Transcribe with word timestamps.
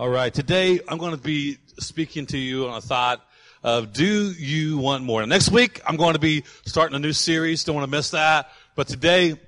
All 0.00 0.08
right. 0.08 0.32
Today 0.32 0.80
I'm 0.88 0.96
going 0.96 1.14
to 1.14 1.20
be 1.20 1.58
speaking 1.78 2.24
to 2.28 2.38
you 2.38 2.68
on 2.68 2.78
a 2.78 2.80
thought 2.80 3.22
of 3.62 3.92
do 3.92 4.30
you 4.30 4.78
want 4.78 5.04
more? 5.04 5.26
Next 5.26 5.50
week 5.50 5.82
I'm 5.86 5.96
going 5.96 6.14
to 6.14 6.18
be 6.18 6.44
starting 6.64 6.96
a 6.96 6.98
new 6.98 7.12
series. 7.12 7.64
Don't 7.64 7.74
want 7.74 7.84
to 7.86 7.90
miss 7.90 8.12
that. 8.12 8.50
But 8.74 8.88
today 8.88 9.38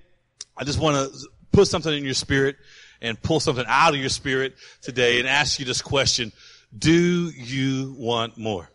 I 0.55 0.65
just 0.65 0.79
want 0.79 1.11
to 1.11 1.28
put 1.52 1.69
something 1.69 1.91
in 1.91 2.05
your 2.05 2.12
spirit 2.12 2.56
and 3.01 3.19
pull 3.23 3.41
something 3.41 3.65
out 3.66 3.95
of 3.95 4.01
your 4.01 4.11
spirit 4.11 4.55
today 4.83 5.20
and 5.20 5.27
ask 5.27 5.59
you 5.59 5.65
this 5.65 5.80
question. 5.80 6.33
Do 6.78 7.30
you 7.30 7.95
want 7.97 8.37
more? 8.37 8.69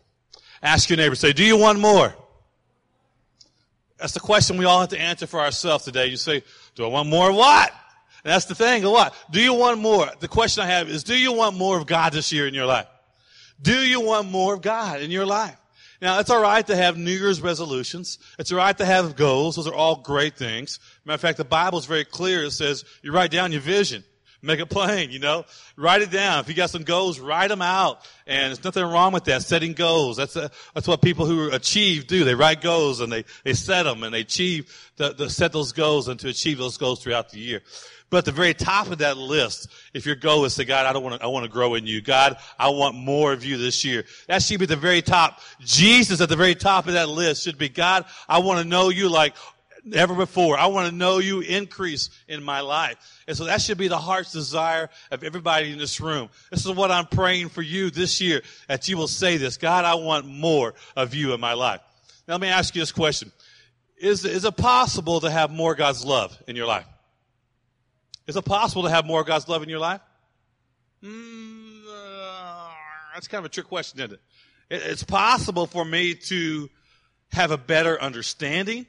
Ask 0.60 0.90
your 0.90 0.96
neighbor, 0.96 1.14
say, 1.14 1.32
do 1.32 1.44
you 1.44 1.56
want 1.56 1.78
more? 1.78 2.12
That's 3.98 4.14
the 4.14 4.20
question 4.20 4.56
we 4.56 4.64
all 4.64 4.80
have 4.80 4.88
to 4.88 5.00
answer 5.00 5.28
for 5.28 5.38
ourselves 5.38 5.84
today. 5.84 6.06
You 6.06 6.16
say, 6.16 6.42
do 6.74 6.84
I 6.84 6.88
want 6.88 7.08
more 7.08 7.30
of 7.30 7.36
what? 7.36 7.72
And 8.24 8.32
that's 8.32 8.46
the 8.46 8.54
thing 8.54 8.84
of 8.84 8.90
what? 8.90 9.14
Do 9.30 9.40
you 9.40 9.54
want 9.54 9.80
more? 9.80 10.08
The 10.20 10.28
question 10.28 10.64
I 10.64 10.66
have 10.66 10.88
is, 10.88 11.04
do 11.04 11.16
you 11.16 11.32
want 11.32 11.56
more 11.56 11.78
of 11.78 11.86
God 11.86 12.12
this 12.12 12.32
year 12.32 12.46
in 12.46 12.54
your 12.54 12.66
life? 12.66 12.86
Do 13.60 13.78
you 13.78 14.00
want 14.00 14.30
more 14.30 14.54
of 14.54 14.62
God 14.62 15.00
in 15.00 15.10
your 15.10 15.26
life? 15.26 15.56
Now, 16.00 16.20
it's 16.20 16.30
alright 16.30 16.64
to 16.68 16.76
have 16.76 16.96
New 16.96 17.10
Year's 17.10 17.40
resolutions. 17.40 18.18
It's 18.38 18.52
alright 18.52 18.78
to 18.78 18.84
have 18.84 19.16
goals. 19.16 19.56
Those 19.56 19.66
are 19.66 19.74
all 19.74 19.96
great 19.96 20.36
things. 20.36 20.78
Matter 21.04 21.16
of 21.16 21.20
fact, 21.20 21.38
the 21.38 21.44
Bible 21.44 21.78
is 21.78 21.86
very 21.86 22.04
clear. 22.04 22.44
It 22.44 22.52
says, 22.52 22.84
you 23.02 23.10
write 23.10 23.32
down 23.32 23.50
your 23.50 23.60
vision. 23.60 24.04
Make 24.40 24.60
it 24.60 24.66
plain, 24.66 25.10
you 25.10 25.18
know? 25.18 25.44
Write 25.76 26.02
it 26.02 26.12
down. 26.12 26.38
If 26.38 26.48
you 26.48 26.54
got 26.54 26.70
some 26.70 26.84
goals, 26.84 27.18
write 27.18 27.48
them 27.48 27.60
out. 27.60 28.08
And 28.24 28.50
there's 28.50 28.62
nothing 28.62 28.84
wrong 28.84 29.12
with 29.12 29.24
that, 29.24 29.42
setting 29.42 29.72
goals. 29.72 30.16
That's, 30.16 30.36
a, 30.36 30.52
that's 30.74 30.86
what 30.86 31.02
people 31.02 31.26
who 31.26 31.50
achieve 31.50 32.06
do. 32.06 32.22
They 32.22 32.36
write 32.36 32.60
goals 32.60 33.00
and 33.00 33.12
they, 33.12 33.24
they 33.42 33.54
set 33.54 33.82
them 33.82 34.04
and 34.04 34.14
they 34.14 34.20
achieve, 34.20 34.92
the, 34.96 35.12
the 35.12 35.28
set 35.28 35.52
those 35.52 35.72
goals 35.72 36.06
and 36.06 36.20
to 36.20 36.28
achieve 36.28 36.58
those 36.58 36.76
goals 36.76 37.02
throughout 37.02 37.30
the 37.30 37.40
year. 37.40 37.62
But 38.10 38.18
at 38.18 38.24
the 38.24 38.32
very 38.32 38.54
top 38.54 38.90
of 38.90 38.98
that 38.98 39.18
list, 39.18 39.68
if 39.92 40.06
your 40.06 40.14
goal 40.14 40.46
is 40.46 40.54
to 40.54 40.64
God, 40.64 40.86
I 40.86 40.92
don't 40.94 41.02
want 41.02 41.20
to, 41.20 41.22
I 41.22 41.28
want 41.28 41.44
to 41.44 41.50
grow 41.50 41.74
in 41.74 41.86
you. 41.86 42.00
God, 42.00 42.38
I 42.58 42.70
want 42.70 42.94
more 42.94 43.32
of 43.32 43.44
you 43.44 43.58
this 43.58 43.84
year. 43.84 44.04
That 44.28 44.42
should 44.42 44.60
be 44.60 44.66
the 44.66 44.76
very 44.76 45.02
top. 45.02 45.40
Jesus 45.60 46.20
at 46.20 46.30
the 46.30 46.36
very 46.36 46.54
top 46.54 46.86
of 46.86 46.94
that 46.94 47.08
list 47.08 47.44
should 47.44 47.58
be, 47.58 47.68
God, 47.68 48.06
I 48.26 48.38
want 48.38 48.62
to 48.62 48.68
know 48.68 48.88
you 48.88 49.10
like 49.10 49.34
never 49.84 50.14
before. 50.14 50.58
I 50.58 50.66
want 50.66 50.88
to 50.88 50.94
know 50.94 51.18
you 51.18 51.40
increase 51.40 52.08
in 52.28 52.42
my 52.42 52.60
life. 52.60 52.96
And 53.28 53.36
so 53.36 53.44
that 53.44 53.60
should 53.60 53.78
be 53.78 53.88
the 53.88 53.98
heart's 53.98 54.32
desire 54.32 54.88
of 55.10 55.22
everybody 55.22 55.70
in 55.70 55.78
this 55.78 56.00
room. 56.00 56.30
This 56.50 56.64
is 56.64 56.72
what 56.72 56.90
I'm 56.90 57.06
praying 57.06 57.50
for 57.50 57.62
you 57.62 57.90
this 57.90 58.20
year, 58.20 58.42
that 58.68 58.88
you 58.88 58.96
will 58.96 59.08
say 59.08 59.36
this. 59.36 59.58
God, 59.58 59.84
I 59.84 59.96
want 59.96 60.26
more 60.26 60.74
of 60.96 61.14
you 61.14 61.34
in 61.34 61.40
my 61.40 61.52
life. 61.52 61.80
Now 62.26 62.34
let 62.34 62.40
me 62.40 62.48
ask 62.48 62.74
you 62.74 62.80
this 62.80 62.92
question. 62.92 63.32
Is, 63.98 64.24
is 64.24 64.44
it 64.44 64.56
possible 64.56 65.20
to 65.20 65.30
have 65.30 65.50
more 65.50 65.74
God's 65.74 66.04
love 66.04 66.36
in 66.46 66.56
your 66.56 66.66
life? 66.66 66.86
Is 68.28 68.36
it 68.36 68.44
possible 68.44 68.82
to 68.82 68.90
have 68.90 69.06
more 69.06 69.22
of 69.22 69.26
God's 69.26 69.48
love 69.48 69.62
in 69.62 69.70
your 69.70 69.78
life? 69.78 70.02
Mm, 71.02 71.82
uh, 71.90 72.68
that's 73.14 73.26
kind 73.26 73.38
of 73.40 73.46
a 73.46 73.48
trick 73.48 73.66
question, 73.66 73.98
isn't 74.00 74.12
it? 74.12 74.20
It's 74.70 75.02
possible 75.02 75.66
for 75.66 75.82
me 75.82 76.14
to 76.14 76.68
have 77.32 77.50
a 77.50 77.56
better 77.56 78.00
understanding 78.00 78.86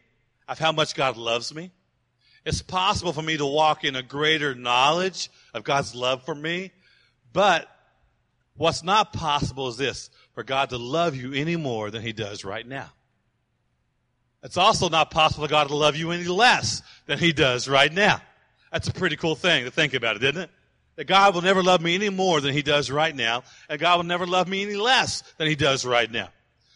of 0.49 0.59
how 0.59 0.73
much 0.73 0.93
God 0.93 1.15
loves 1.15 1.55
me. 1.55 1.71
It's 2.45 2.61
possible 2.61 3.13
for 3.13 3.21
me 3.21 3.37
to 3.37 3.45
walk 3.45 3.85
in 3.85 3.95
a 3.95 4.03
greater 4.03 4.55
knowledge 4.55 5.29
of 5.53 5.63
God's 5.63 5.95
love 5.95 6.25
for 6.25 6.35
me. 6.35 6.71
But 7.31 7.69
what's 8.57 8.83
not 8.83 9.13
possible 9.13 9.69
is 9.69 9.77
this, 9.77 10.09
for 10.33 10.43
God 10.43 10.71
to 10.71 10.77
love 10.77 11.15
you 11.15 11.33
any 11.33 11.55
more 11.55 11.91
than 11.91 12.01
he 12.01 12.11
does 12.11 12.43
right 12.43 12.67
now. 12.67 12.89
It's 14.43 14.57
also 14.57 14.89
not 14.89 15.11
possible 15.11 15.45
for 15.45 15.49
God 15.49 15.69
to 15.69 15.75
love 15.75 15.95
you 15.95 16.11
any 16.11 16.25
less 16.25 16.81
than 17.05 17.19
he 17.19 17.31
does 17.31 17.69
right 17.69 17.93
now. 17.93 18.21
That's 18.71 18.87
a 18.87 18.93
pretty 18.93 19.15
cool 19.15 19.35
thing 19.35 19.65
to 19.65 19.71
think 19.71 19.93
about 19.93 20.15
it, 20.15 20.23
isn't 20.23 20.41
it? 20.43 20.49
That 20.95 21.05
God 21.05 21.33
will 21.33 21.41
never 21.41 21.63
love 21.63 21.81
me 21.81 21.95
any 21.95 22.09
more 22.09 22.41
than 22.41 22.53
he 22.53 22.61
does 22.61 22.91
right 22.91 23.15
now, 23.15 23.43
and 23.69 23.79
God 23.79 23.97
will 23.97 24.05
never 24.05 24.27
love 24.27 24.47
me 24.47 24.63
any 24.63 24.75
less 24.75 25.21
than 25.37 25.47
he 25.47 25.55
does 25.55 25.85
right 25.85 26.11
now. 26.11 26.29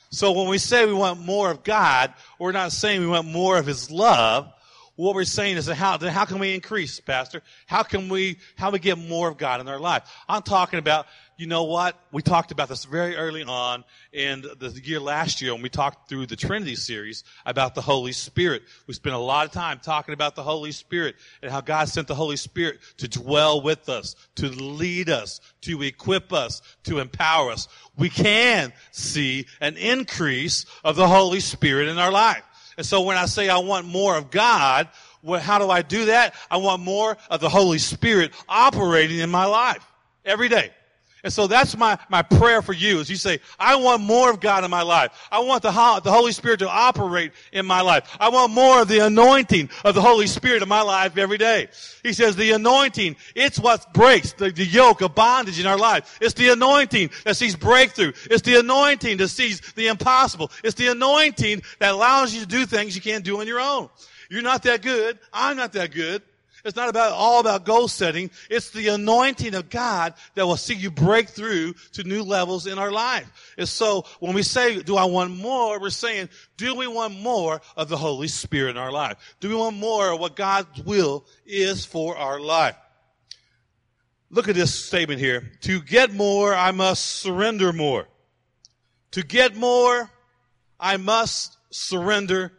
So 0.09 0.31
when 0.31 0.47
we 0.47 0.59
say 0.59 0.85
we 0.85 0.93
want 0.93 1.19
more 1.19 1.49
of 1.49 1.63
God, 1.63 2.13
we're 2.39 2.51
not 2.51 2.71
saying 2.71 3.01
we 3.01 3.07
want 3.07 3.27
more 3.27 3.57
of 3.57 3.65
his 3.65 3.89
love. 3.89 4.51
What 4.95 5.15
we're 5.15 5.23
saying 5.23 5.57
is 5.57 5.67
how, 5.67 5.97
how 5.97 6.25
can 6.25 6.37
we 6.37 6.53
increase, 6.53 6.99
Pastor? 6.99 7.41
How 7.65 7.81
can 7.81 8.09
we, 8.09 8.37
how 8.55 8.69
we 8.69 8.77
get 8.77 8.99
more 8.99 9.27
of 9.27 9.37
God 9.37 9.59
in 9.59 9.67
our 9.67 9.79
life? 9.79 10.03
I'm 10.29 10.43
talking 10.43 10.77
about 10.77 11.07
you 11.37 11.47
know 11.47 11.63
what? 11.63 11.97
We 12.11 12.21
talked 12.21 12.51
about 12.51 12.69
this 12.69 12.85
very 12.85 13.15
early 13.15 13.43
on 13.43 13.83
in 14.11 14.41
the 14.41 14.69
year 14.83 14.99
last 14.99 15.41
year 15.41 15.53
when 15.53 15.63
we 15.63 15.69
talked 15.69 16.07
through 16.07 16.27
the 16.27 16.35
Trinity 16.35 16.75
series 16.75 17.23
about 17.45 17.75
the 17.75 17.81
Holy 17.81 18.11
Spirit. 18.11 18.63
We 18.87 18.93
spent 18.93 19.15
a 19.15 19.19
lot 19.19 19.45
of 19.45 19.51
time 19.51 19.79
talking 19.79 20.13
about 20.13 20.35
the 20.35 20.43
Holy 20.43 20.71
Spirit 20.71 21.15
and 21.41 21.51
how 21.51 21.61
God 21.61 21.89
sent 21.89 22.07
the 22.07 22.15
Holy 22.15 22.35
Spirit 22.37 22.79
to 22.97 23.07
dwell 23.07 23.61
with 23.61 23.89
us, 23.89 24.15
to 24.35 24.47
lead 24.47 25.09
us, 25.09 25.41
to 25.61 25.81
equip 25.81 26.31
us, 26.33 26.61
to 26.83 26.99
empower 26.99 27.51
us. 27.51 27.67
We 27.97 28.09
can 28.09 28.71
see 28.91 29.47
an 29.59 29.77
increase 29.77 30.65
of 30.83 30.95
the 30.95 31.07
Holy 31.07 31.39
Spirit 31.39 31.87
in 31.87 31.97
our 31.97 32.11
life. 32.11 32.43
And 32.77 32.85
so 32.85 33.01
when 33.01 33.17
I 33.17 33.25
say 33.25 33.49
I 33.49 33.57
want 33.57 33.87
more 33.87 34.15
of 34.15 34.31
God, 34.31 34.89
well, 35.21 35.39
how 35.39 35.57
do 35.57 35.69
I 35.69 35.81
do 35.81 36.05
that? 36.05 36.35
I 36.51 36.57
want 36.57 36.81
more 36.83 37.17
of 37.29 37.39
the 37.39 37.49
Holy 37.49 37.79
Spirit 37.79 38.33
operating 38.47 39.19
in 39.19 39.29
my 39.29 39.45
life 39.45 39.85
every 40.25 40.49
day. 40.49 40.71
And 41.23 41.31
so 41.31 41.47
that's 41.47 41.77
my, 41.77 41.97
my 42.09 42.21
prayer 42.21 42.61
for 42.61 42.73
you 42.73 42.99
is 42.99 43.09
you 43.09 43.15
say, 43.15 43.39
I 43.57 43.77
want 43.77 44.03
more 44.03 44.29
of 44.29 44.41
God 44.41 44.65
in 44.65 44.71
my 44.71 44.81
life. 44.81 45.11
I 45.31 45.39
want 45.39 45.63
the, 45.63 45.71
the 46.03 46.11
Holy 46.11 46.33
Spirit 46.33 46.59
to 46.59 46.69
operate 46.69 47.31
in 47.53 47.65
my 47.65 47.79
life. 47.79 48.17
I 48.19 48.27
want 48.27 48.51
more 48.51 48.81
of 48.81 48.89
the 48.89 48.99
anointing 48.99 49.69
of 49.85 49.95
the 49.95 50.01
Holy 50.01 50.27
Spirit 50.27 50.61
in 50.61 50.67
my 50.67 50.81
life 50.81 51.17
every 51.17 51.37
day. 51.37 51.69
He 52.03 52.11
says 52.11 52.35
the 52.35 52.51
anointing, 52.51 53.15
it's 53.35 53.57
what 53.57 53.93
breaks 53.93 54.33
the, 54.33 54.51
the 54.51 54.65
yoke 54.65 54.99
of 54.99 55.15
bondage 55.15 55.61
in 55.61 55.65
our 55.65 55.77
life. 55.77 56.17
It's 56.19 56.33
the 56.33 56.49
anointing 56.49 57.11
that 57.23 57.37
sees 57.37 57.55
breakthrough. 57.55 58.11
It's 58.29 58.41
the 58.41 58.59
anointing 58.59 59.15
that 59.17 59.29
sees 59.29 59.61
the 59.75 59.87
impossible. 59.87 60.51
It's 60.61 60.75
the 60.75 60.87
anointing 60.87 61.61
that 61.79 61.93
allows 61.93 62.33
you 62.33 62.41
to 62.41 62.47
do 62.47 62.65
things 62.65 62.97
you 62.97 63.01
can't 63.01 63.23
do 63.23 63.39
on 63.39 63.47
your 63.47 63.61
own. 63.61 63.89
You're 64.29 64.41
not 64.41 64.63
that 64.63 64.81
good. 64.81 65.19
I'm 65.31 65.55
not 65.55 65.71
that 65.73 65.91
good. 65.91 66.21
It's 66.63 66.77
not 66.77 66.87
about 66.87 67.11
all 67.11 67.41
about 67.41 67.65
goal 67.65 67.89
setting. 67.89 68.31
It's 68.49 68.69
the 68.69 68.87
anointing 68.87 69.53
of 69.53 69.69
God 69.69 70.13
that 70.35 70.47
will 70.47 70.55
see 70.55 70.75
you 70.75 70.91
break 70.91 71.27
through 71.27 71.73
to 71.93 72.03
new 72.03 72.23
levels 72.23 72.67
in 72.67 72.79
our 72.79 72.91
life. 72.91 73.53
And 73.57 73.67
so 73.67 74.05
when 74.21 74.33
we 74.33 74.43
say, 74.43 74.81
do 74.81 74.95
I 74.95 75.03
want 75.03 75.35
more? 75.35 75.79
We're 75.79 75.89
saying, 75.89 76.29
do 76.55 76.73
we 76.75 76.87
want 76.87 77.19
more 77.19 77.59
of 77.75 77.89
the 77.89 77.97
Holy 77.97 78.29
Spirit 78.29 78.71
in 78.71 78.77
our 78.77 78.93
life? 78.93 79.35
Do 79.41 79.49
we 79.49 79.55
want 79.55 79.75
more 79.75 80.13
of 80.13 80.21
what 80.21 80.37
God's 80.37 80.81
will 80.83 81.25
is 81.45 81.85
for 81.85 82.15
our 82.15 82.39
life? 82.39 82.77
Look 84.29 84.47
at 84.47 84.55
this 84.55 84.73
statement 84.73 85.19
here. 85.19 85.51
To 85.61 85.81
get 85.81 86.13
more, 86.13 86.55
I 86.55 86.71
must 86.71 87.03
surrender 87.03 87.73
more. 87.73 88.07
To 89.11 89.21
get 89.21 89.55
more, 89.55 90.09
I 90.79 90.95
must 90.95 91.57
surrender 91.71 92.53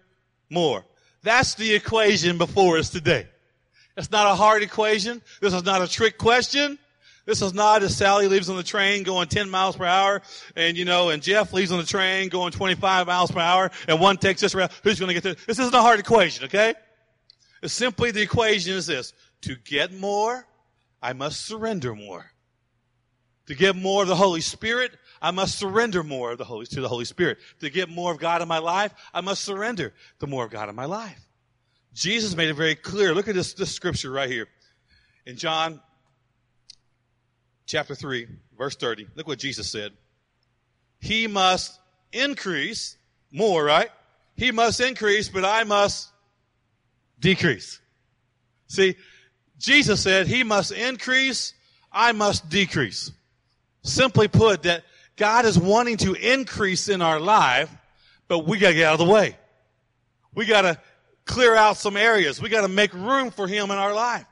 more. 0.50 0.84
That's 1.22 1.54
the 1.54 1.74
equation 1.74 2.36
before 2.36 2.76
us 2.76 2.90
today. 2.90 3.28
It's 3.96 4.10
not 4.10 4.26
a 4.26 4.34
hard 4.34 4.62
equation. 4.62 5.22
This 5.40 5.54
is 5.54 5.64
not 5.64 5.82
a 5.82 5.88
trick 5.88 6.18
question. 6.18 6.78
This 7.26 7.40
is 7.40 7.54
not 7.54 7.82
as 7.82 7.96
Sally 7.96 8.28
leaves 8.28 8.50
on 8.50 8.56
the 8.56 8.62
train 8.62 9.02
going 9.02 9.28
10 9.28 9.48
miles 9.48 9.76
per 9.76 9.86
hour 9.86 10.20
and, 10.56 10.76
you 10.76 10.84
know, 10.84 11.08
and 11.08 11.22
Jeff 11.22 11.54
leaves 11.54 11.72
on 11.72 11.78
the 11.78 11.86
train 11.86 12.28
going 12.28 12.52
25 12.52 13.06
miles 13.06 13.30
per 13.30 13.40
hour 13.40 13.70
and 13.88 13.98
one 13.98 14.18
takes 14.18 14.42
this 14.42 14.54
route. 14.54 14.70
Who's 14.82 15.00
going 15.00 15.08
to 15.08 15.14
get 15.14 15.22
there? 15.22 15.36
This 15.46 15.58
isn't 15.58 15.74
a 15.74 15.80
hard 15.80 16.00
equation, 16.00 16.44
okay? 16.44 16.74
It's 17.62 17.72
simply 17.72 18.10
the 18.10 18.20
equation 18.20 18.74
is 18.74 18.86
this. 18.86 19.14
To 19.42 19.56
get 19.56 19.98
more, 19.98 20.46
I 21.00 21.14
must 21.14 21.46
surrender 21.46 21.94
more. 21.94 22.30
To 23.46 23.54
get 23.54 23.74
more 23.74 24.02
of 24.02 24.08
the 24.08 24.16
Holy 24.16 24.40
Spirit, 24.42 24.92
I 25.20 25.30
must 25.30 25.58
surrender 25.58 26.02
more 26.02 26.32
of 26.32 26.38
the 26.38 26.44
Holy, 26.44 26.66
to 26.66 26.80
the 26.80 26.88
Holy 26.88 27.04
Spirit. 27.06 27.38
To 27.60 27.70
get 27.70 27.88
more 27.88 28.12
of 28.12 28.18
God 28.18 28.42
in 28.42 28.48
my 28.48 28.58
life, 28.58 28.92
I 29.14 29.22
must 29.22 29.44
surrender 29.44 29.94
the 30.18 30.26
more 30.26 30.44
of 30.44 30.50
God 30.50 30.68
in 30.68 30.74
my 30.74 30.84
life. 30.84 31.23
Jesus 31.94 32.34
made 32.34 32.48
it 32.48 32.54
very 32.54 32.74
clear. 32.74 33.14
Look 33.14 33.28
at 33.28 33.34
this, 33.34 33.54
this 33.54 33.72
scripture 33.72 34.10
right 34.10 34.28
here. 34.28 34.48
In 35.26 35.36
John 35.36 35.80
chapter 37.66 37.94
3, 37.94 38.26
verse 38.58 38.76
30, 38.76 39.06
look 39.14 39.26
what 39.26 39.38
Jesus 39.38 39.70
said. 39.70 39.92
He 41.00 41.26
must 41.26 41.78
increase 42.12 42.96
more, 43.30 43.64
right? 43.64 43.90
He 44.36 44.50
must 44.50 44.80
increase, 44.80 45.28
but 45.28 45.44
I 45.44 45.64
must 45.64 46.08
decrease. 47.20 47.80
See, 48.66 48.96
Jesus 49.58 50.02
said 50.02 50.26
he 50.26 50.42
must 50.42 50.72
increase, 50.72 51.54
I 51.92 52.12
must 52.12 52.48
decrease. 52.48 53.12
Simply 53.82 54.28
put, 54.28 54.64
that 54.64 54.84
God 55.16 55.44
is 55.44 55.58
wanting 55.58 55.98
to 55.98 56.14
increase 56.14 56.88
in 56.88 57.00
our 57.02 57.20
life, 57.20 57.70
but 58.26 58.40
we 58.40 58.58
gotta 58.58 58.74
get 58.74 58.86
out 58.86 59.00
of 59.00 59.06
the 59.06 59.12
way. 59.12 59.36
We 60.34 60.46
gotta 60.46 60.80
clear 61.24 61.54
out 61.54 61.76
some 61.76 61.96
areas. 61.96 62.40
We 62.40 62.48
got 62.48 62.62
to 62.62 62.68
make 62.68 62.92
room 62.92 63.30
for 63.30 63.46
Him 63.46 63.70
in 63.70 63.78
our 63.78 63.94
life. 63.94 64.26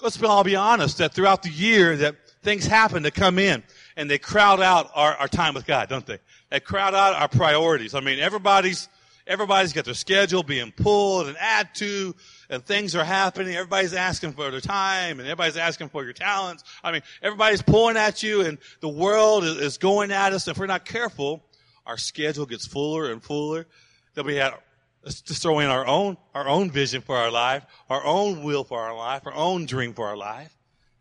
Let's 0.00 0.16
be 0.16 0.26
all 0.26 0.44
be 0.44 0.56
honest 0.56 0.98
that 0.98 1.14
throughout 1.14 1.42
the 1.42 1.50
year 1.50 1.96
that 1.98 2.16
things 2.42 2.66
happen 2.66 3.04
to 3.04 3.10
come 3.10 3.38
in 3.38 3.62
and 3.96 4.10
they 4.10 4.18
crowd 4.18 4.60
out 4.60 4.90
our, 4.94 5.14
our 5.14 5.28
time 5.28 5.54
with 5.54 5.64
God, 5.64 5.88
don't 5.88 6.04
they? 6.04 6.18
They 6.50 6.58
crowd 6.58 6.94
out 6.94 7.14
our 7.14 7.28
priorities. 7.28 7.94
I 7.94 8.00
mean, 8.00 8.18
everybody's, 8.18 8.88
Everybody's 9.26 9.72
got 9.72 9.84
their 9.84 9.94
schedule 9.94 10.42
being 10.42 10.72
pulled 10.72 11.28
and 11.28 11.36
add 11.38 11.74
to, 11.76 12.14
and 12.50 12.64
things 12.64 12.96
are 12.96 13.04
happening. 13.04 13.54
Everybody's 13.54 13.94
asking 13.94 14.32
for 14.32 14.50
their 14.50 14.60
time, 14.60 15.20
and 15.20 15.28
everybody's 15.28 15.56
asking 15.56 15.90
for 15.90 16.02
your 16.02 16.12
talents. 16.12 16.64
I 16.82 16.90
mean, 16.90 17.02
everybody's 17.22 17.62
pulling 17.62 17.96
at 17.96 18.22
you, 18.22 18.40
and 18.40 18.58
the 18.80 18.88
world 18.88 19.44
is 19.44 19.78
going 19.78 20.10
at 20.10 20.32
us. 20.32 20.48
If 20.48 20.58
we're 20.58 20.66
not 20.66 20.84
careful, 20.84 21.40
our 21.86 21.96
schedule 21.96 22.46
gets 22.46 22.66
fuller 22.66 23.12
and 23.12 23.22
fuller. 23.22 23.66
Then 24.14 24.26
we 24.26 24.36
have 24.36 24.58
let's 25.04 25.20
just 25.20 25.42
throw 25.42 25.58
in 25.58 25.68
our 25.68 25.86
own 25.86 26.16
our 26.34 26.48
own 26.48 26.70
vision 26.70 27.02
for 27.02 27.16
our 27.16 27.30
life, 27.30 27.64
our 27.90 28.04
own 28.04 28.42
will 28.42 28.64
for 28.64 28.80
our 28.80 28.96
life, 28.96 29.26
our 29.26 29.34
own 29.34 29.66
dream 29.66 29.94
for 29.94 30.08
our 30.08 30.16
life, 30.16 30.56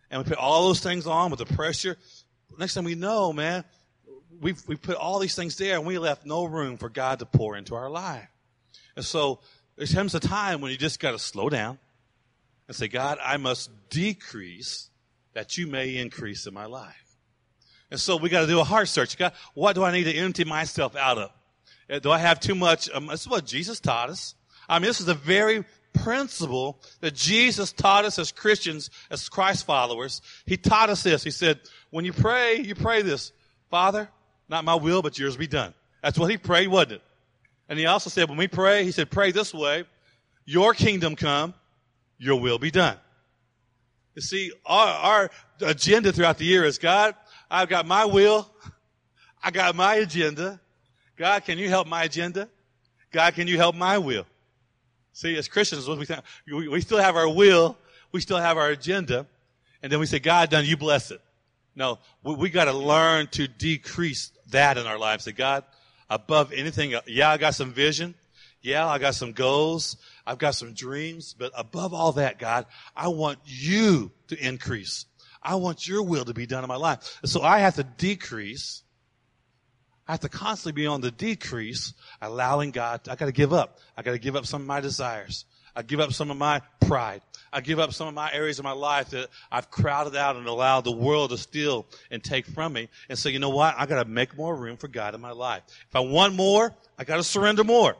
and 0.10 0.24
we 0.24 0.30
put 0.30 0.38
all 0.38 0.68
those 0.68 0.82
things 0.82 1.08
on 1.08 1.32
with 1.32 1.40
the 1.40 1.54
pressure. 1.54 1.98
Next 2.58 2.74
thing 2.74 2.84
we 2.84 2.96
know, 2.96 3.32
man, 3.32 3.64
we've, 4.42 4.62
we 4.68 4.76
put 4.76 4.98
all 4.98 5.20
these 5.20 5.36
things 5.36 5.56
there 5.58 5.78
and 5.78 5.86
we 5.86 5.98
left 5.98 6.26
no 6.26 6.46
room 6.46 6.78
for 6.78 6.90
God 6.90 7.20
to 7.20 7.26
pour 7.26 7.56
into 7.56 7.76
our 7.76 7.90
life. 7.90 8.28
And 8.96 9.06
so 9.06 9.40
there 9.78 9.88
comes 9.88 10.14
a 10.16 10.20
time 10.20 10.62
when 10.62 10.72
you 10.72 10.78
just 10.78 11.00
got 11.00 11.12
to 11.12 11.20
slow 11.20 11.50
down 11.50 11.80
and 12.68 12.76
say, 12.76 12.88
God, 12.88 13.20
I 13.24 13.38
must 13.38 13.70
decrease 13.90 14.90
that 15.34 15.58
you 15.58 15.68
may 15.68 15.96
increase 15.96 16.46
in 16.46 16.54
my 16.54 16.66
life. 16.66 17.18
And 17.90 18.00
so 18.00 18.18
we 18.18 18.30
got 18.30 18.42
to 18.42 18.48
do 18.48 18.60
a 18.60 18.66
heart 18.66 18.90
search. 18.90 19.18
God, 19.18 19.34
what 19.54 19.74
do 19.74 19.84
I 19.84 19.92
need 19.92 20.06
to 20.06 20.14
empty 20.14 20.44
myself 20.44 20.96
out 20.96 21.18
of? 21.18 21.32
Uh, 21.92 22.00
do 22.00 22.10
I 22.10 22.18
have 22.20 22.40
too 22.40 22.56
much? 22.56 22.90
Um, 22.94 23.08
this 23.08 23.22
is 23.22 23.28
what 23.28 23.46
Jesus 23.46 23.80
taught 23.80 24.10
us. 24.10 24.36
I 24.70 24.80
mean, 24.80 24.88
this 24.88 25.02
is 25.02 25.06
the 25.06 25.14
very 25.14 25.66
principle 25.94 26.80
that 27.02 27.14
Jesus 27.14 27.74
taught 27.74 28.06
us 28.06 28.18
as 28.18 28.32
Christians, 28.32 28.90
as 29.10 29.28
Christ 29.28 29.66
followers. 29.66 30.22
He 30.46 30.56
taught 30.56 30.90
us 30.90 31.04
this. 31.04 31.24
He 31.24 31.32
said, 31.32 31.60
when 31.90 32.06
you 32.06 32.14
pray, 32.14 32.62
you 32.62 32.76
pray 32.76 33.02
this, 33.02 33.34
Father, 33.70 34.10
not 34.48 34.64
my 34.64 34.76
will, 34.76 35.02
but 35.02 35.20
yours 35.20 35.36
be 35.36 35.48
done. 35.48 35.74
That's 36.02 36.18
what 36.18 36.32
he 36.32 36.38
prayed, 36.38 36.70
wasn't 36.70 36.94
it? 36.94 37.02
And 37.68 37.78
he 37.78 37.86
also 37.86 38.10
said, 38.10 38.30
when 38.30 38.38
we 38.38 38.48
pray, 38.48 38.86
he 38.86 38.92
said, 38.92 39.12
pray 39.12 39.32
this 39.32 39.54
way, 39.54 39.84
your 40.46 40.74
kingdom 40.74 41.16
come, 41.16 41.54
your 42.18 42.40
will 42.40 42.58
be 42.58 42.72
done. 42.72 42.98
You 44.16 44.22
see, 44.22 44.52
our, 44.66 44.88
our 44.88 45.32
agenda 45.62 46.12
throughout 46.12 46.38
the 46.38 46.46
year 46.46 46.64
is 46.64 46.78
God, 46.78 47.16
I've 47.50 47.70
got 47.70 47.86
my 47.86 48.06
will. 48.06 48.50
I 49.44 49.52
got 49.52 49.76
my 49.76 49.96
agenda. 49.96 50.60
God, 51.18 51.46
can 51.46 51.58
you 51.58 51.70
help 51.70 51.88
my 51.88 52.04
agenda? 52.04 52.50
God, 53.12 53.34
can 53.34 53.48
you 53.48 53.58
help 53.58 53.76
my 53.76 53.98
will? 53.98 54.26
See, 55.14 55.36
as 55.38 55.48
Christians, 55.48 55.88
we, 56.48 56.68
we 56.68 56.82
still 56.82 56.98
have 56.98 57.16
our 57.16 57.30
will. 57.30 57.78
We 58.12 58.22
still 58.22 58.38
have 58.38 58.58
our 58.58 58.70
agenda. 58.70 59.28
And 59.84 59.92
then 59.92 60.00
we 60.00 60.06
say, 60.06 60.20
God, 60.20 60.50
done, 60.50 60.66
you 60.66 60.78
bless 60.78 61.12
it. 61.12 61.22
No, 61.76 62.00
we, 62.24 62.36
we 62.36 62.50
got 62.50 62.66
to 62.66 62.74
learn 62.74 63.28
to 63.28 63.48
decrease 63.48 64.32
that 64.50 64.78
in 64.78 64.86
our 64.86 64.98
lives. 64.98 65.26
Say, 65.26 65.32
God, 65.32 65.64
above 66.10 66.54
anything, 66.54 66.94
yeah, 67.08 67.30
I 67.30 67.38
got 67.38 67.56
some 67.56 67.72
vision. 67.72 68.16
Yeah, 68.62 68.88
I 68.88 69.00
got 69.00 69.16
some 69.16 69.32
goals. 69.32 69.98
I've 70.26 70.38
got 70.38 70.56
some 70.56 70.74
dreams. 70.74 71.36
But 71.38 71.52
above 71.58 71.94
all 71.94 72.14
that, 72.14 72.38
God, 72.38 72.66
I 72.96 73.08
want 73.08 73.40
you 73.46 74.12
to 74.28 74.38
increase. 74.38 75.06
I 75.42 75.56
want 75.56 75.88
your 75.88 76.04
will 76.04 76.26
to 76.26 76.34
be 76.34 76.46
done 76.46 76.64
in 76.64 76.68
my 76.68 76.76
life. 76.76 77.20
so 77.26 77.42
I 77.42 77.60
have 77.60 77.76
to 77.76 77.84
decrease. 77.84 78.84
I 80.08 80.14
have 80.14 80.22
to 80.22 80.30
constantly 80.30 80.82
be 80.82 80.88
on 80.88 81.02
the 81.02 81.12
decrease, 81.12 81.94
allowing 82.22 82.72
God, 82.72 83.02
I 83.08 83.16
got 83.16 83.28
to 83.28 83.32
give 83.32 83.54
up. 83.54 83.80
I 83.96 84.02
got 84.02 84.12
to 84.12 84.20
give 84.20 84.36
up 84.36 84.46
some 84.46 84.62
of 84.62 84.68
my 84.68 84.82
desires. 84.82 85.46
I 85.76 85.84
give 85.84 86.00
up 86.00 86.12
some 86.12 86.32
of 86.32 86.38
my 86.38 86.62
pride. 86.82 87.22
I 87.54 87.62
give 87.62 87.80
up 87.80 87.94
some 87.94 88.08
of 88.08 88.14
my 88.14 88.32
areas 88.32 88.60
of 88.60 88.64
my 88.64 88.72
life 88.72 89.10
that 89.12 89.30
I've 89.52 89.70
crowded 89.70 90.16
out 90.16 90.36
and 90.36 90.48
allowed 90.48 90.82
the 90.82 90.92
world 90.92 91.30
to 91.32 91.38
steal 91.38 91.86
and 92.10 92.24
take 92.24 92.46
from 92.46 92.74
me. 92.74 92.90
And 93.10 93.18
say, 93.18 93.30
you 93.30 93.40
know 93.40 93.50
what? 93.50 93.76
I 93.78 93.86
got 93.86 94.04
to 94.04 94.10
make 94.10 94.38
more 94.38 94.56
room 94.56 94.78
for 94.78 94.88
God 94.88 95.16
in 95.16 95.22
my 95.22 95.32
life. 95.32 95.64
If 95.88 95.96
I 95.96 96.02
want 96.02 96.36
more, 96.36 96.74
I 96.98 97.04
got 97.04 97.18
to 97.18 97.24
surrender 97.24 97.64
more. 97.64 97.96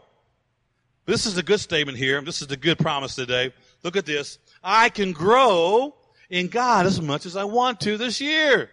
This 1.06 1.26
is 1.26 1.38
a 1.38 1.44
good 1.44 1.60
statement 1.60 1.98
here. 1.98 2.22
This 2.22 2.42
is 2.42 2.52
a 2.52 2.58
good 2.58 2.78
promise 2.78 3.16
today. 3.16 3.54
Look 3.84 3.96
at 3.96 4.06
this. 4.06 4.38
I 4.64 4.90
can 4.90 5.12
grow 5.12 5.96
in 6.30 6.48
God 6.48 6.86
as 6.86 7.02
much 7.02 7.26
as 7.26 7.36
I 7.36 7.44
want 7.44 7.82
to 7.82 7.98
this 7.98 8.22
year. 8.22 8.70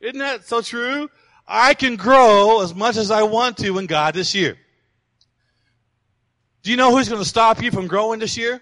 Isn't 0.00 0.18
that 0.18 0.46
so 0.46 0.62
true? 0.62 1.10
I 1.46 1.74
can 1.74 1.96
grow 1.96 2.62
as 2.62 2.74
much 2.74 2.96
as 2.96 3.10
I 3.10 3.22
want 3.22 3.58
to 3.58 3.78
in 3.78 3.86
God 3.86 4.14
this 4.14 4.34
year. 4.34 4.56
Do 6.62 6.70
you 6.70 6.76
know 6.76 6.90
who's 6.90 7.08
going 7.08 7.22
to 7.22 7.28
stop 7.28 7.62
you 7.62 7.70
from 7.70 7.86
growing 7.86 8.18
this 8.18 8.36
year? 8.36 8.60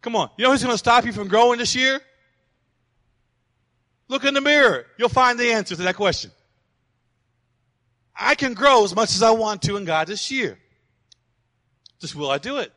Come 0.00 0.16
on. 0.16 0.30
You 0.38 0.44
know 0.44 0.50
who's 0.50 0.62
going 0.62 0.74
to 0.74 0.78
stop 0.78 1.04
you 1.04 1.12
from 1.12 1.28
growing 1.28 1.58
this 1.58 1.74
year? 1.74 2.00
Look 4.08 4.24
in 4.24 4.34
the 4.34 4.40
mirror. 4.40 4.86
You'll 4.98 5.08
find 5.08 5.38
the 5.38 5.52
answer 5.52 5.76
to 5.76 5.82
that 5.82 5.96
question. 5.96 6.30
I 8.16 8.34
can 8.34 8.54
grow 8.54 8.84
as 8.84 8.94
much 8.94 9.14
as 9.14 9.22
I 9.22 9.30
want 9.32 9.62
to 9.62 9.76
in 9.76 9.84
God 9.84 10.06
this 10.06 10.30
year. 10.30 10.58
Just 12.00 12.14
will 12.14 12.30
I 12.30 12.38
do 12.38 12.58
it? 12.58 12.72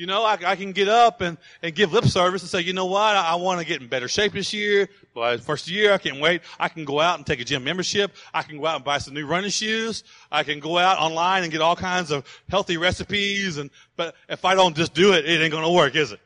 You 0.00 0.06
know, 0.06 0.24
I, 0.24 0.38
I, 0.46 0.56
can 0.56 0.72
get 0.72 0.88
up 0.88 1.20
and, 1.20 1.36
and 1.62 1.74
give 1.74 1.92
lip 1.92 2.06
service 2.06 2.40
and 2.40 2.50
say, 2.50 2.62
you 2.62 2.72
know 2.72 2.86
what, 2.86 3.16
I, 3.16 3.32
I 3.32 3.34
want 3.34 3.60
to 3.60 3.66
get 3.66 3.82
in 3.82 3.88
better 3.88 4.08
shape 4.08 4.32
this 4.32 4.50
year. 4.50 4.88
Well, 5.12 5.36
first 5.36 5.68
year, 5.68 5.92
I 5.92 5.98
can't 5.98 6.18
wait. 6.18 6.40
I 6.58 6.70
can 6.70 6.86
go 6.86 7.00
out 7.00 7.18
and 7.18 7.26
take 7.26 7.38
a 7.38 7.44
gym 7.44 7.64
membership. 7.64 8.10
I 8.32 8.42
can 8.42 8.56
go 8.56 8.64
out 8.64 8.76
and 8.76 8.84
buy 8.84 8.96
some 8.96 9.12
new 9.12 9.26
running 9.26 9.50
shoes. 9.50 10.02
I 10.32 10.42
can 10.42 10.58
go 10.58 10.78
out 10.78 10.96
online 10.96 11.42
and 11.42 11.52
get 11.52 11.60
all 11.60 11.76
kinds 11.76 12.10
of 12.10 12.24
healthy 12.48 12.78
recipes. 12.78 13.58
And 13.58 13.68
but 13.96 14.14
if 14.26 14.46
I 14.46 14.54
don't 14.54 14.74
just 14.74 14.94
do 14.94 15.12
it, 15.12 15.26
it 15.26 15.42
ain't 15.42 15.52
to 15.52 15.70
work, 15.70 15.94
is 15.94 16.12
it? 16.12 16.20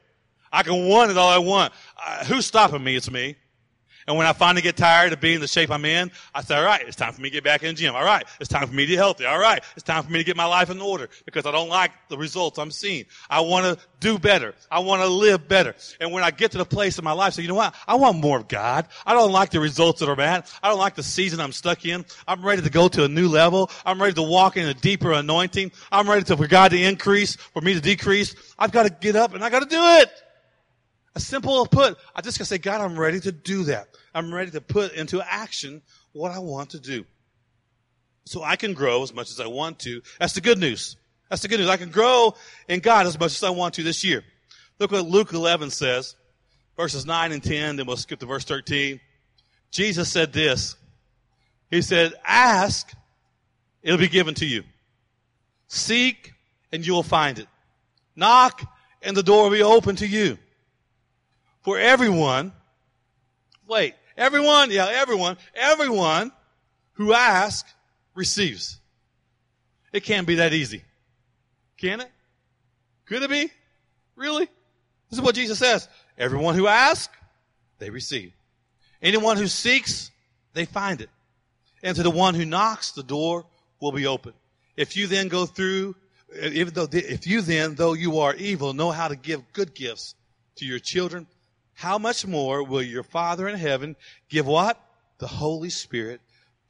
I 0.53 0.63
can 0.63 0.89
want 0.89 1.11
it 1.11 1.19
all 1.19 1.31
I 1.31 1.39
want. 1.39 1.73
Uh, 2.01 2.25
who's 2.27 2.47
stopping 2.47 2.85
me? 2.85 2.95
It's 2.95 3.11
me. 3.11 3.35
And 4.07 4.17
when 4.17 4.27
I 4.27 4.33
finally 4.33 4.63
get 4.63 4.77
tired 4.77 5.13
of 5.13 5.21
being 5.21 5.41
the 5.41 5.49
shape 5.49 5.71
I'm 5.71 5.85
in, 5.85 6.11
I 6.35 6.43
say, 6.43 6.57
all 6.57 6.65
right, 6.65 6.83
it's 6.87 6.97
time 6.97 7.13
for 7.13 7.21
me 7.21 7.31
to 7.31 7.33
get 7.33 7.45
back 7.45 7.63
in 7.63 7.69
the 7.69 7.75
gym. 7.75 7.95
All 7.95 8.05
right, 8.05 8.25
it's 8.41 8.49
time 8.49 8.67
for 8.67 8.75
me 8.75 8.85
to 8.85 8.91
get 8.91 8.99
healthy. 8.99 9.25
All 9.25 9.39
right, 9.39 9.63
it's 9.77 9.83
time 9.83 10.03
for 10.03 10.11
me 10.11 10.19
to 10.19 10.25
get 10.25 10.37
my 10.37 10.45
life 10.45 10.71
in 10.71 10.81
order 10.81 11.09
because 11.25 11.47
I 11.47 11.53
don't 11.53 11.69
like 11.69 11.93
the 12.09 12.19
results 12.19 12.59
I'm 12.59 12.71
seeing. 12.71 13.07
I 13.31 13.41
want 13.41 13.67
to 13.67 13.85
do 14.01 14.19
better. 14.19 14.55
I 14.71 14.81
want 14.81 15.03
to 15.03 15.09
live 15.09 15.49
better. 15.49 15.75
And 16.01 16.13
when 16.13 16.23
I 16.23 16.31
get 16.31 16.53
to 16.53 16.59
the 16.59 16.65
place 16.65 16.99
in 16.99 17.05
my 17.05 17.13
life, 17.13 17.35
so 17.35 17.43
you 17.43 17.49
know 17.49 17.55
what? 17.55 17.75
I 17.87 17.95
want 17.95 18.19
more 18.19 18.39
of 18.39 18.49
God. 18.49 18.87
I 19.07 19.15
don't 19.15 19.33
like 19.33 19.51
the 19.51 19.61
results 19.61 20.01
that 20.01 20.09
are 20.09 20.17
bad. 20.17 20.47
I 20.63 20.69
don't 20.69 20.79
like 20.79 20.95
the 20.95 21.03
season 21.03 21.41
I'm 21.41 21.53
stuck 21.53 21.85
in. 21.87 22.05
I'm 22.27 22.45
ready 22.45 22.63
to 22.63 22.71
go 22.71 22.89
to 22.89 23.05
a 23.05 23.09
new 23.09 23.29
level. 23.29 23.71
I'm 23.85 24.01
ready 24.01 24.15
to 24.15 24.23
walk 24.23 24.57
in 24.57 24.67
a 24.69 24.75
deeper 24.75 25.13
anointing. 25.13 25.73
I'm 25.91 26.09
ready 26.09 26.25
to, 26.25 26.37
for 26.37 26.47
God 26.47 26.73
to 26.73 26.83
increase, 26.83 27.37
for 27.37 27.61
me 27.63 27.75
to 27.75 27.81
decrease. 27.81 28.35
I've 28.59 28.73
got 28.73 28.85
to 28.85 28.91
get 28.91 29.17
up 29.17 29.35
and 29.35 29.45
I 29.45 29.51
got 29.51 29.61
to 29.61 29.69
do 29.69 29.81
it. 29.81 30.11
A 31.17 31.21
simple 31.21 31.67
put. 31.67 31.97
I 32.15 32.21
just 32.21 32.39
gotta 32.39 32.47
say, 32.47 32.59
God, 32.59 32.81
I'm 32.81 32.99
ready 32.99 33.21
to 33.21 33.33
do 33.33 33.65
that. 33.65 33.89
I'm 34.15 34.35
ready 34.35 34.51
to 34.53 34.61
put 34.61 34.95
into 34.95 35.23
action 35.23 35.83
what 36.13 36.33
I 36.33 36.39
want 36.41 36.71
to 36.71 36.81
do. 36.81 37.05
So 38.27 38.43
I 38.43 38.57
can 38.57 38.75
grow 38.75 39.03
as 39.03 39.15
much 39.15 39.31
as 39.31 39.39
I 39.39 39.47
want 39.47 39.79
to. 39.81 40.03
That's 40.19 40.33
the 40.33 40.41
good 40.41 40.59
news. 40.59 40.97
That's 41.29 41.43
the 41.43 41.49
good 41.49 41.61
news. 41.61 41.69
I 41.69 41.77
can 41.77 41.91
grow 41.91 42.35
in 42.69 42.81
God 42.81 43.07
as 43.07 43.19
much 43.19 43.33
as 43.33 43.43
I 43.43 43.51
want 43.51 43.75
to 43.75 43.83
this 43.83 44.03
year. 44.03 44.25
Look 44.79 44.91
what 44.91 45.07
Luke 45.07 45.33
11 45.33 45.71
says, 45.71 46.17
verses 46.77 47.07
9 47.07 47.33
and 47.33 47.43
10, 47.43 47.77
then 47.77 47.87
we'll 47.87 47.97
skip 47.97 48.19
to 48.21 48.27
verse 48.27 48.45
13. 48.45 49.01
Jesus 49.71 50.11
said 50.11 50.33
this. 50.33 50.77
He 51.71 51.83
said, 51.83 52.15
ask, 52.25 52.93
it'll 53.83 53.99
be 53.99 54.09
given 54.09 54.35
to 54.35 54.47
you. 54.47 54.65
Seek, 55.69 56.33
and 56.73 56.87
you 56.87 56.93
will 56.93 57.03
find 57.03 57.39
it. 57.39 57.49
Knock, 58.17 58.65
and 59.03 59.17
the 59.17 59.23
door 59.23 59.45
will 59.45 59.51
be 59.51 59.63
open 59.63 59.97
to 59.97 60.07
you. 60.07 60.39
For 61.65 61.79
everyone, 61.79 62.53
wait, 63.67 63.95
everyone, 64.17 64.71
yeah, 64.71 64.87
everyone, 64.89 65.39
everyone 65.55 66.31
who 66.93 67.15
asks 67.15 67.73
receives. 68.15 68.79
It 69.93 70.05
can't 70.05 70.27
be 70.27 70.37
that 70.37 70.53
easy. 70.53 70.83
Can 71.79 72.01
it? 72.01 72.11
Could 73.07 73.23
it 73.23 73.31
be? 73.31 73.51
Really? 74.15 74.47
This 75.11 75.19
is 75.19 75.23
what 75.23 75.35
Jesus 75.35 75.59
says. 75.59 75.89
Everyone 76.19 76.55
who 76.55 76.67
asks, 76.67 77.15
they 77.79 77.91
receive. 77.91 78.33
Anyone 79.03 79.37
who 79.37 79.47
seeks, 79.47 80.11
they 80.53 80.67
find 80.67 81.01
it. 81.01 81.11
And 81.83 81.97
to 81.97 82.03
the 82.03 82.11
one 82.11 82.35
who 82.35 82.45
knocks, 82.45 82.93
the 82.93 83.03
door 83.03 83.47
will 83.81 83.93
be 83.93 84.07
open. 84.07 84.33
If 84.77 84.97
you 84.97 85.07
then 85.07 85.29
go 85.29 85.47
through, 85.47 85.97
even 86.43 86.75
though, 86.75 86.89
if 86.93 87.27
you 87.27 87.41
then, 87.41 87.75
though 87.75 87.95
you 87.95 88.21
are 88.21 88.35
evil, 88.35 88.75
know 88.75 88.91
how 88.91 89.09
to 89.09 89.17
give 89.17 89.53
good 89.53 89.75
gifts 89.75 90.15
to 90.57 90.65
your 90.65 90.79
children, 90.79 91.27
how 91.75 91.99
much 91.99 92.27
more 92.27 92.63
will 92.63 92.83
your 92.83 93.03
Father 93.03 93.49
in 93.49 93.57
heaven 93.57 93.97
give 94.29 94.47
what? 94.47 94.81
The 95.19 95.27
Holy 95.27 95.71
Spirit 95.71 96.21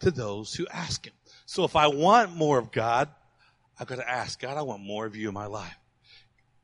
to 0.01 0.11
those 0.11 0.55
who 0.55 0.67
ask 0.69 1.07
Him. 1.07 1.15
So 1.47 1.65
if 1.65 1.77
I 1.77 1.89
want 1.89 2.35
more 2.35 2.59
of 2.59 2.73
God, 2.73 3.09
I've 3.79 3.87
got 3.87 3.97
to 3.97 4.09
ask, 4.09 4.41
God, 4.41 4.57
I 4.57 4.63
want 4.63 4.83
more 4.83 5.07
of 5.07 5.17
you 5.17 5.29
in 5.29 5.35
my 5.35 5.47
life. 5.47 5.77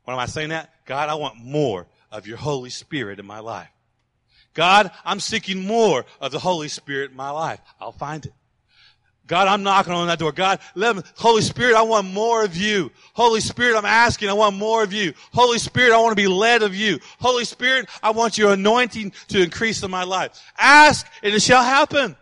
When 0.03 0.15
am 0.15 0.19
I 0.19 0.25
saying 0.25 0.49
that? 0.49 0.73
God, 0.85 1.09
I 1.09 1.15
want 1.15 1.37
more 1.37 1.87
of 2.11 2.27
your 2.27 2.37
Holy 2.37 2.69
Spirit 2.69 3.19
in 3.19 3.25
my 3.25 3.39
life. 3.39 3.69
God, 4.53 4.91
I'm 5.05 5.19
seeking 5.19 5.65
more 5.65 6.05
of 6.19 6.31
the 6.31 6.39
Holy 6.39 6.67
Spirit 6.67 7.11
in 7.11 7.17
my 7.17 7.29
life. 7.29 7.59
I'll 7.79 7.91
find 7.91 8.25
it. 8.25 8.33
God, 9.31 9.47
I'm 9.47 9.63
knocking 9.63 9.93
on 9.93 10.07
that 10.07 10.19
door. 10.19 10.33
God, 10.33 10.59
let 10.75 10.93
me, 10.93 11.03
Holy 11.15 11.41
Spirit, 11.41 11.73
I 11.75 11.83
want 11.83 12.05
more 12.05 12.43
of 12.43 12.57
you. 12.57 12.91
Holy 13.13 13.39
Spirit, 13.39 13.77
I'm 13.77 13.85
asking, 13.85 14.27
I 14.27 14.33
want 14.33 14.57
more 14.57 14.83
of 14.83 14.91
you. 14.91 15.13
Holy 15.31 15.57
Spirit, 15.57 15.93
I 15.93 16.01
want 16.01 16.11
to 16.11 16.21
be 16.21 16.27
led 16.27 16.63
of 16.63 16.75
you. 16.75 16.99
Holy 17.17 17.45
Spirit, 17.45 17.87
I 18.03 18.11
want 18.11 18.37
your 18.37 18.51
anointing 18.51 19.13
to 19.29 19.41
increase 19.41 19.81
in 19.83 19.89
my 19.89 20.03
life. 20.03 20.37
Ask 20.57 21.07
and 21.23 21.33
it 21.33 21.41
shall 21.41 21.63
happen. 21.63 22.17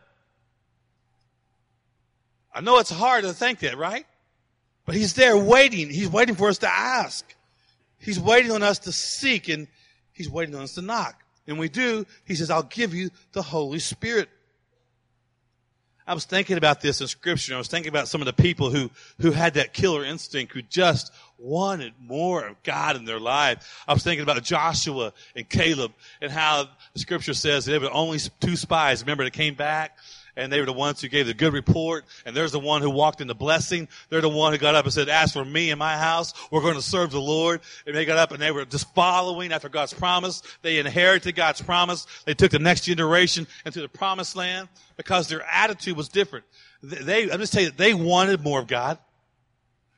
I 2.53 2.61
know 2.61 2.77
it's 2.77 2.91
hard 2.91 3.23
to 3.23 3.33
think 3.33 3.61
that, 3.61 3.75
right? 3.75 4.05
But 4.85 4.93
he's 4.93 5.15
there 5.15 5.35
waiting. 5.35 5.89
He's 5.89 6.09
waiting 6.09 6.35
for 6.35 6.47
us 6.47 6.59
to 6.59 6.71
ask. 6.71 7.25
He's 7.97 8.19
waiting 8.19 8.51
on 8.51 8.61
us 8.61 8.77
to 8.79 8.91
seek 8.91 9.49
and 9.49 9.67
he's 10.13 10.29
waiting 10.29 10.53
on 10.53 10.61
us 10.61 10.75
to 10.75 10.83
knock. 10.83 11.19
And 11.47 11.57
we 11.57 11.69
do. 11.69 12.05
He 12.25 12.35
says, 12.35 12.51
I'll 12.51 12.61
give 12.61 12.93
you 12.93 13.09
the 13.31 13.41
Holy 13.41 13.79
Spirit. 13.79 14.29
I 16.09 16.15
was 16.15 16.25
thinking 16.25 16.57
about 16.57 16.81
this 16.81 17.01
in 17.01 17.07
scripture. 17.07 17.53
I 17.53 17.59
was 17.59 17.67
thinking 17.67 17.89
about 17.89 18.07
some 18.07 18.19
of 18.19 18.25
the 18.25 18.33
people 18.33 18.71
who, 18.71 18.89
who 19.21 19.29
had 19.29 19.53
that 19.53 19.73
killer 19.75 20.03
instinct, 20.03 20.53
who 20.53 20.63
just 20.63 21.13
wanted 21.37 21.93
more 22.01 22.47
of 22.47 22.63
God 22.63 22.95
in 22.95 23.05
their 23.05 23.19
life. 23.19 23.83
I 23.87 23.93
was 23.93 24.01
thinking 24.01 24.23
about 24.23 24.41
Joshua 24.41 25.13
and 25.35 25.47
Caleb 25.47 25.91
and 26.19 26.31
how 26.31 26.67
the 26.93 26.99
scripture 26.99 27.35
says 27.35 27.65
there 27.65 27.79
were 27.79 27.93
only 27.93 28.17
two 28.39 28.55
spies. 28.55 29.03
Remember, 29.03 29.23
they 29.23 29.29
came 29.29 29.53
back 29.53 29.99
and 30.39 30.51
they 30.51 30.59
were 30.59 30.65
the 30.65 30.73
ones 30.73 31.01
who 31.01 31.09
gave 31.09 31.27
the 31.27 31.33
good 31.33 31.51
report. 31.51 32.05
And 32.25 32.35
there's 32.35 32.53
the 32.53 32.59
one 32.59 32.81
who 32.81 32.89
walked 32.89 33.19
in 33.19 33.27
the 33.27 33.35
blessing. 33.35 33.87
They're 34.09 34.21
the 34.21 34.29
one 34.29 34.53
who 34.53 34.57
got 34.57 34.73
up 34.73 34.85
and 34.85 34.93
said, 34.93 35.09
as 35.09 35.33
for 35.33 35.43
me 35.43 35.69
and 35.69 35.77
my 35.77 35.97
house, 35.97 36.33
we're 36.49 36.61
going 36.61 36.75
to 36.75 36.81
serve 36.81 37.11
the 37.11 37.19
Lord. 37.19 37.59
And 37.85 37.95
they 37.95 38.05
got 38.05 38.17
up 38.17 38.31
and 38.31 38.41
they 38.41 38.51
were 38.51 38.63
just 38.65 38.93
following 38.95 39.51
after 39.51 39.67
God's 39.67 39.93
promise. 39.93 40.41
They 40.61 40.79
inherited 40.79 41.35
God's 41.35 41.61
promise. 41.61 42.07
They 42.25 42.33
took 42.33 42.51
the 42.51 42.59
next 42.59 42.85
generation 42.85 43.47
into 43.65 43.81
the 43.81 43.89
promised 43.89 44.35
land 44.35 44.69
because 44.95 45.27
their 45.27 45.43
attitude 45.43 45.97
was 45.97 46.07
different. 46.07 46.45
They, 46.81 47.29
I'm 47.29 47.39
just 47.39 47.51
telling 47.51 47.67
you, 47.67 47.73
they 47.75 47.93
wanted 47.93 48.41
more 48.41 48.61
of 48.61 48.67
God. 48.67 48.97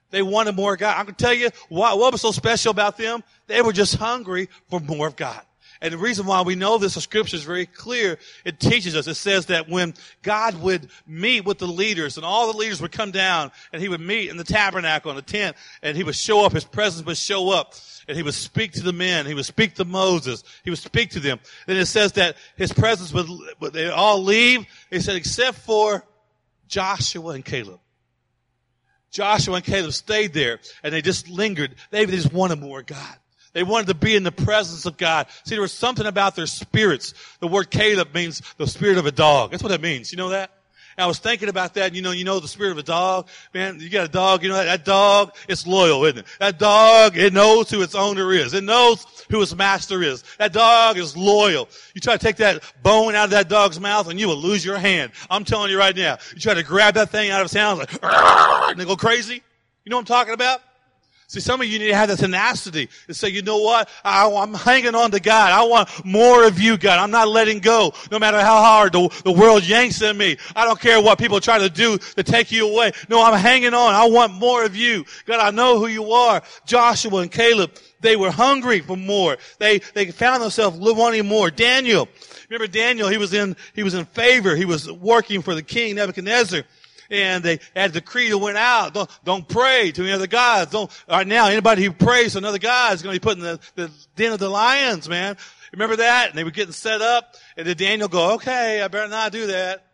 They 0.10 0.24
wanted 0.24 0.55
more 0.55 0.74
of 0.74 0.79
God. 0.79 0.98
I'm 0.98 1.05
going 1.05 1.15
to 1.15 1.24
tell 1.24 1.33
you 1.33 1.50
what, 1.69 1.98
what 2.00 2.12
was 2.12 2.21
so 2.21 2.31
special 2.31 2.71
about 2.71 2.98
them. 2.98 3.24
They 3.48 3.62
were 3.62 3.74
just 3.74 3.95
hungry 3.95 4.50
for 4.69 4.79
more 4.79 5.07
of 5.07 5.15
God. 5.15 5.41
And 5.81 5.91
the 5.91 5.97
reason 5.97 6.27
why 6.27 6.41
we 6.41 6.53
know 6.53 6.77
this, 6.77 6.93
the 6.93 7.01
scripture 7.01 7.35
is 7.35 7.43
very 7.43 7.65
clear. 7.65 8.19
It 8.45 8.59
teaches 8.59 8.95
us. 8.95 9.07
It 9.07 9.15
says 9.15 9.47
that 9.47 9.67
when 9.67 9.95
God 10.21 10.61
would 10.61 10.89
meet 11.07 11.43
with 11.43 11.57
the 11.57 11.67
leaders 11.67 12.17
and 12.17 12.25
all 12.25 12.51
the 12.51 12.57
leaders 12.57 12.81
would 12.81 12.91
come 12.91 13.09
down 13.09 13.51
and 13.73 13.81
he 13.81 13.89
would 13.89 14.00
meet 14.00 14.29
in 14.29 14.38
the 14.38 14.43
tabernacle 14.43 15.09
in 15.09 15.15
the 15.15 15.23
tent 15.23 15.57
and 15.81 15.97
he 15.97 16.03
would 16.03 16.15
show 16.15 16.45
up, 16.45 16.51
his 16.51 16.65
presence 16.65 17.03
would 17.07 17.17
show 17.17 17.50
up 17.50 17.73
and 18.07 18.15
he 18.15 18.21
would 18.21 18.35
speak 18.35 18.73
to 18.73 18.83
the 18.83 18.93
men. 18.93 19.25
He 19.25 19.33
would 19.33 19.45
speak 19.45 19.73
to 19.75 19.85
Moses. 19.85 20.43
He 20.63 20.69
would 20.69 20.77
speak 20.77 21.09
to 21.11 21.19
them. 21.19 21.39
Then 21.65 21.77
it 21.77 21.88
says 21.88 22.11
that 22.13 22.35
his 22.57 22.71
presence 22.71 23.11
would, 23.11 23.73
they 23.73 23.89
all 23.89 24.21
leave. 24.21 24.67
He 24.91 25.00
said, 25.00 25.15
except 25.15 25.57
for 25.57 26.05
Joshua 26.67 27.33
and 27.33 27.43
Caleb. 27.43 27.79
Joshua 29.09 29.55
and 29.55 29.65
Caleb 29.65 29.93
stayed 29.93 30.33
there 30.33 30.59
and 30.83 30.93
they 30.93 31.01
just 31.01 31.27
lingered. 31.27 31.73
They 31.89 32.05
just 32.05 32.31
wanted 32.31 32.59
more 32.59 32.83
God. 32.83 33.17
They 33.53 33.63
wanted 33.63 33.88
to 33.88 33.93
be 33.93 34.15
in 34.15 34.24
the 34.24 34.31
presence 34.31 34.86
of 34.86 34.98
God. 34.98 35.27
See, 35.43 35.55
there 35.55 35.62
was 35.62 35.74
something 35.74 36.05
about 36.05 36.36
their 36.36 36.46
spirits. 36.46 37.13
The 37.39 37.48
word 37.48 37.70
Caleb 37.70 38.13
means 38.13 38.41
the 38.58 38.67
spirit 38.67 38.98
of 38.98 39.05
a 39.05 39.12
dog. 39.12 39.51
That's 39.51 39.63
what 39.63 39.70
that 39.70 39.81
means. 39.81 40.12
You 40.12 40.17
know 40.17 40.29
that? 40.29 40.51
And 40.98 41.03
I 41.05 41.08
was 41.08 41.20
thinking 41.20 41.50
about 41.50 41.74
that. 41.75 41.93
You 41.93 42.01
know, 42.01 42.12
you 42.12 42.24
know 42.24 42.39
the 42.39 42.48
spirit 42.48 42.72
of 42.72 42.77
a 42.77 42.84
dog. 42.84 43.27
Man, 43.53 43.79
you 43.79 43.89
got 43.89 44.05
a 44.05 44.12
dog. 44.12 44.43
You 44.43 44.50
know 44.50 44.55
that, 44.55 44.65
that 44.65 44.86
dog. 44.86 45.36
It's 45.48 45.65
loyal, 45.65 46.03
isn't 46.05 46.20
it? 46.20 46.25
That 46.39 46.60
dog. 46.60 47.17
It 47.17 47.34
knows 47.34 47.70
who 47.70 47.81
its 47.81 47.96
owner 47.96 48.31
is. 48.34 48.53
It 48.53 48.63
knows 48.63 49.05
who 49.29 49.41
its 49.41 49.55
master 49.55 50.01
is. 50.03 50.24
That 50.38 50.53
dog 50.53 50.98
is 50.98 51.15
loyal. 51.15 51.70
You 51.93 52.01
try 52.01 52.17
to 52.17 52.20
take 52.20 52.38
that 52.38 52.62
bone 52.84 53.15
out 53.15 53.25
of 53.25 53.31
that 53.31 53.50
dog's 53.50 53.79
mouth, 53.79 54.10
and 54.10 54.20
you 54.20 54.27
will 54.27 54.38
lose 54.38 54.65
your 54.65 54.77
hand. 54.77 55.12
I'm 55.29 55.46
telling 55.46 55.72
you 55.72 55.77
right 55.77 55.96
now. 55.96 56.17
You 56.34 56.39
try 56.39 56.53
to 56.53 56.63
grab 56.63 56.96
that 56.96 57.10
thing 57.10 57.31
out 57.31 57.41
of 57.41 57.46
its 57.46 57.53
hands, 57.53 57.79
like, 57.79 58.00
and 58.01 58.79
they 58.79 58.86
go 58.86 58.96
crazy. 58.96 59.41
You 59.86 59.89
know 59.89 59.96
what 59.96 60.01
I'm 60.01 60.05
talking 60.05 60.34
about? 60.34 60.62
See, 61.31 61.39
some 61.39 61.61
of 61.61 61.67
you 61.67 61.79
need 61.79 61.88
to 61.88 61.95
have 61.95 62.09
the 62.09 62.17
tenacity 62.17 62.89
to 63.07 63.13
say, 63.13 63.29
you 63.29 63.41
know 63.41 63.59
what? 63.59 63.88
I, 64.03 64.27
am 64.27 64.53
hanging 64.53 64.95
on 64.95 65.11
to 65.11 65.19
God. 65.21 65.53
I 65.53 65.63
want 65.63 66.03
more 66.03 66.43
of 66.43 66.59
you, 66.59 66.77
God. 66.77 67.00
I'm 67.00 67.09
not 67.09 67.29
letting 67.29 67.59
go, 67.59 67.93
no 68.11 68.19
matter 68.19 68.41
how 68.41 68.61
hard 68.61 68.91
the, 68.91 69.07
the 69.23 69.31
world 69.31 69.65
yanks 69.65 70.01
at 70.01 70.13
me. 70.13 70.35
I 70.57 70.65
don't 70.65 70.77
care 70.77 71.01
what 71.01 71.17
people 71.17 71.39
try 71.39 71.57
to 71.57 71.69
do 71.69 71.97
to 71.97 72.23
take 72.23 72.51
you 72.51 72.67
away. 72.67 72.91
No, 73.07 73.23
I'm 73.23 73.39
hanging 73.39 73.73
on. 73.73 73.95
I 73.95 74.09
want 74.09 74.33
more 74.33 74.65
of 74.65 74.75
you. 74.75 75.05
God, 75.25 75.39
I 75.39 75.51
know 75.51 75.79
who 75.79 75.88
you 75.88 76.11
are. 76.11 76.41
Joshua 76.65 77.21
and 77.21 77.31
Caleb, 77.31 77.71
they 78.01 78.17
were 78.17 78.29
hungry 78.29 78.81
for 78.81 78.97
more. 78.97 79.38
They, 79.57 79.77
they 79.77 80.11
found 80.11 80.43
themselves 80.43 80.77
wanting 80.81 81.29
more. 81.29 81.50
Daniel, 81.50 82.09
remember 82.50 82.67
Daniel, 82.69 83.07
he 83.07 83.17
was 83.17 83.33
in, 83.33 83.55
he 83.73 83.83
was 83.83 83.93
in 83.93 84.03
favor. 84.03 84.53
He 84.53 84.65
was 84.65 84.91
working 84.91 85.41
for 85.41 85.55
the 85.55 85.63
king 85.63 85.95
Nebuchadnezzar 85.95 86.63
and 87.12 87.44
they 87.44 87.60
had 87.75 87.91
decree 87.91 88.30
that 88.30 88.38
went 88.38 88.58
out. 88.58 88.94
Don't, 88.94 89.10
don't 89.24 89.48
pray 89.48 89.91
to 89.91 90.01
any 90.01 90.13
other 90.13 90.27
gods. 90.27 90.72
Don't, 90.72 90.89
right 91.08 91.27
now, 91.27 91.48
anybody 91.48 91.84
who 91.84 91.91
prays 91.91 92.32
to 92.32 92.38
another 92.39 92.58
God 92.58 92.96
is 92.96 93.03
going 93.03 93.13
to 93.13 93.20
be 93.20 93.24
put 93.24 93.38
in 93.38 93.44
the, 93.44 93.60
the 93.75 93.91
den 94.15 94.32
of 94.32 94.39
the 94.39 94.50
lions, 94.50 95.08
man. 95.08 95.38
Remember 95.74 95.98
that? 95.98 96.30
And 96.30 96.38
they 96.38 96.44
were 96.44 96.51
getting 96.51 96.74
set 96.74 97.01
up, 97.01 97.36
and 97.56 97.68
then 97.68 97.77
Daniel 97.77 98.08
go, 98.08 98.36
okay, 98.36 98.82
I 98.82 98.88
better 98.88 99.10
not 99.10 99.32
do 99.32 99.48
that. 99.48 99.86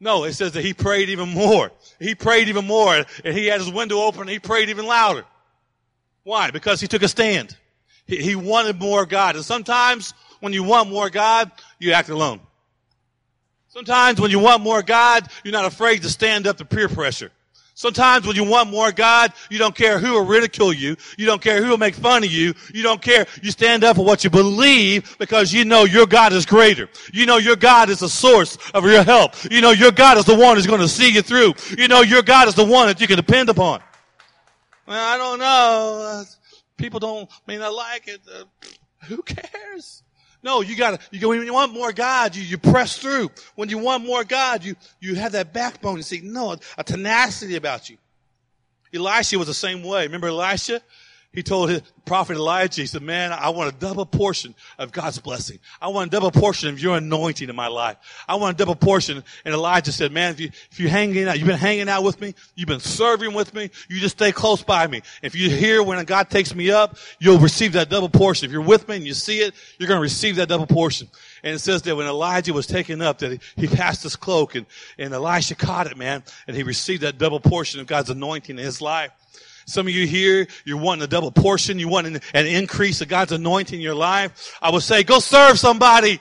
No, 0.00 0.24
it 0.24 0.34
says 0.34 0.52
that 0.52 0.64
he 0.64 0.74
prayed 0.74 1.08
even 1.08 1.30
more. 1.30 1.72
He 1.98 2.14
prayed 2.14 2.48
even 2.48 2.66
more, 2.66 2.94
and 3.24 3.36
he 3.36 3.46
had 3.46 3.60
his 3.60 3.72
window 3.72 4.00
open, 4.00 4.22
and 4.22 4.30
he 4.30 4.38
prayed 4.38 4.68
even 4.68 4.86
louder. 4.86 5.24
Why? 6.24 6.50
Because 6.50 6.80
he 6.80 6.88
took 6.88 7.02
a 7.02 7.08
stand. 7.08 7.56
He, 8.06 8.16
he 8.16 8.34
wanted 8.34 8.78
more 8.78 9.06
God. 9.06 9.36
And 9.36 9.44
sometimes 9.44 10.12
when 10.40 10.52
you 10.52 10.62
want 10.62 10.90
more 10.90 11.10
God, 11.10 11.50
you 11.78 11.92
act 11.92 12.08
alone. 12.08 12.40
Sometimes 13.74 14.20
when 14.20 14.30
you 14.30 14.38
want 14.38 14.62
more 14.62 14.84
God, 14.84 15.26
you're 15.42 15.50
not 15.50 15.64
afraid 15.64 16.02
to 16.02 16.08
stand 16.08 16.46
up 16.46 16.58
to 16.58 16.64
peer 16.64 16.88
pressure. 16.88 17.32
Sometimes 17.74 18.24
when 18.24 18.36
you 18.36 18.44
want 18.44 18.70
more 18.70 18.92
God, 18.92 19.32
you 19.50 19.58
don't 19.58 19.74
care 19.74 19.98
who 19.98 20.12
will 20.12 20.24
ridicule 20.24 20.72
you. 20.72 20.96
You 21.18 21.26
don't 21.26 21.42
care 21.42 21.60
who 21.60 21.70
will 21.70 21.76
make 21.76 21.96
fun 21.96 22.22
of 22.22 22.30
you. 22.30 22.54
You 22.72 22.84
don't 22.84 23.02
care. 23.02 23.26
You 23.42 23.50
stand 23.50 23.82
up 23.82 23.96
for 23.96 24.04
what 24.04 24.22
you 24.22 24.30
believe 24.30 25.18
because 25.18 25.52
you 25.52 25.64
know 25.64 25.82
your 25.82 26.06
God 26.06 26.32
is 26.32 26.46
greater. 26.46 26.88
You 27.12 27.26
know 27.26 27.38
your 27.38 27.56
God 27.56 27.90
is 27.90 27.98
the 27.98 28.08
source 28.08 28.58
of 28.74 28.84
your 28.84 29.02
help. 29.02 29.32
You 29.50 29.60
know 29.60 29.72
your 29.72 29.90
God 29.90 30.18
is 30.18 30.24
the 30.24 30.36
one 30.36 30.54
who's 30.54 30.68
going 30.68 30.80
to 30.80 30.86
see 30.86 31.10
you 31.10 31.20
through. 31.20 31.54
You 31.76 31.88
know 31.88 32.02
your 32.02 32.22
God 32.22 32.46
is 32.46 32.54
the 32.54 32.64
one 32.64 32.86
that 32.86 33.00
you 33.00 33.08
can 33.08 33.16
depend 33.16 33.48
upon. 33.48 33.80
Well, 34.86 35.04
I 35.04 35.16
don't 35.16 35.40
know. 35.40 36.22
People 36.76 37.00
don't 37.00 37.28
may 37.48 37.56
not 37.56 37.74
like 37.74 38.06
it. 38.06 38.20
Uh, 38.32 38.44
who 39.06 39.20
cares? 39.22 40.03
No, 40.44 40.60
you 40.60 40.76
gotta, 40.76 40.98
you 41.10 41.18
go, 41.18 41.30
when 41.30 41.42
you 41.42 41.54
want 41.54 41.72
more 41.72 41.90
God, 41.90 42.36
you, 42.36 42.42
you 42.42 42.58
press 42.58 42.98
through. 42.98 43.30
When 43.54 43.70
you 43.70 43.78
want 43.78 44.04
more 44.04 44.24
God, 44.24 44.62
you, 44.62 44.76
you 45.00 45.14
have 45.14 45.32
that 45.32 45.54
backbone. 45.54 45.96
You 45.96 46.02
see, 46.02 46.20
no, 46.22 46.54
a 46.76 46.84
tenacity 46.84 47.56
about 47.56 47.88
you. 47.88 47.96
Elisha 48.94 49.38
was 49.38 49.48
the 49.48 49.54
same 49.54 49.82
way. 49.82 50.02
Remember 50.02 50.28
Elisha? 50.28 50.82
He 51.34 51.42
told 51.42 51.70
his 51.70 51.82
prophet 52.04 52.36
Elijah, 52.36 52.82
he 52.82 52.86
said, 52.86 53.02
man, 53.02 53.32
I 53.32 53.48
want 53.48 53.74
a 53.74 53.76
double 53.76 54.06
portion 54.06 54.54
of 54.78 54.92
God's 54.92 55.18
blessing. 55.18 55.58
I 55.80 55.88
want 55.88 56.08
a 56.08 56.10
double 56.10 56.30
portion 56.30 56.68
of 56.68 56.78
your 56.78 56.96
anointing 56.96 57.48
in 57.48 57.56
my 57.56 57.66
life. 57.66 57.96
I 58.28 58.36
want 58.36 58.54
a 58.54 58.58
double 58.58 58.76
portion. 58.76 59.22
And 59.44 59.54
Elijah 59.54 59.90
said, 59.90 60.12
man, 60.12 60.32
if 60.32 60.40
you, 60.40 60.50
if 60.70 60.78
you 60.78 60.88
hanging 60.88 61.26
out, 61.26 61.38
you've 61.38 61.48
been 61.48 61.58
hanging 61.58 61.88
out 61.88 62.04
with 62.04 62.20
me, 62.20 62.34
you've 62.54 62.68
been 62.68 62.78
serving 62.78 63.34
with 63.34 63.52
me, 63.52 63.70
you 63.88 63.98
just 63.98 64.16
stay 64.16 64.30
close 64.30 64.62
by 64.62 64.86
me. 64.86 65.02
If 65.22 65.34
you 65.34 65.50
hear 65.50 65.82
when 65.82 66.04
God 66.04 66.30
takes 66.30 66.54
me 66.54 66.70
up, 66.70 66.96
you'll 67.18 67.38
receive 67.38 67.72
that 67.72 67.90
double 67.90 68.08
portion. 68.08 68.46
If 68.46 68.52
you're 68.52 68.62
with 68.62 68.88
me 68.88 68.96
and 68.96 69.06
you 69.06 69.14
see 69.14 69.40
it, 69.40 69.54
you're 69.78 69.88
going 69.88 69.98
to 69.98 70.02
receive 70.02 70.36
that 70.36 70.48
double 70.48 70.66
portion. 70.66 71.08
And 71.42 71.54
it 71.54 71.58
says 71.58 71.82
that 71.82 71.96
when 71.96 72.06
Elijah 72.06 72.52
was 72.52 72.66
taken 72.66 73.02
up, 73.02 73.18
that 73.18 73.32
he, 73.32 73.40
he 73.56 73.66
passed 73.66 74.04
his 74.04 74.14
cloak 74.14 74.54
and, 74.54 74.66
and 74.98 75.12
Elisha 75.12 75.56
caught 75.56 75.88
it, 75.88 75.96
man, 75.96 76.22
and 76.46 76.56
he 76.56 76.62
received 76.62 77.02
that 77.02 77.18
double 77.18 77.40
portion 77.40 77.80
of 77.80 77.86
God's 77.86 78.10
anointing 78.10 78.56
in 78.58 78.64
his 78.64 78.80
life. 78.80 79.10
Some 79.66 79.86
of 79.86 79.92
you 79.92 80.06
here, 80.06 80.46
you're 80.64 80.78
wanting 80.78 81.04
a 81.04 81.08
double 81.08 81.32
portion. 81.32 81.78
You 81.78 81.88
want 81.88 82.06
an, 82.06 82.20
an 82.34 82.46
increase 82.46 83.00
of 83.00 83.08
God's 83.08 83.32
anointing 83.32 83.78
in 83.78 83.82
your 83.82 83.94
life. 83.94 84.56
I 84.60 84.70
would 84.70 84.82
say, 84.82 85.02
go 85.04 85.18
serve 85.18 85.58
somebody. 85.58 86.20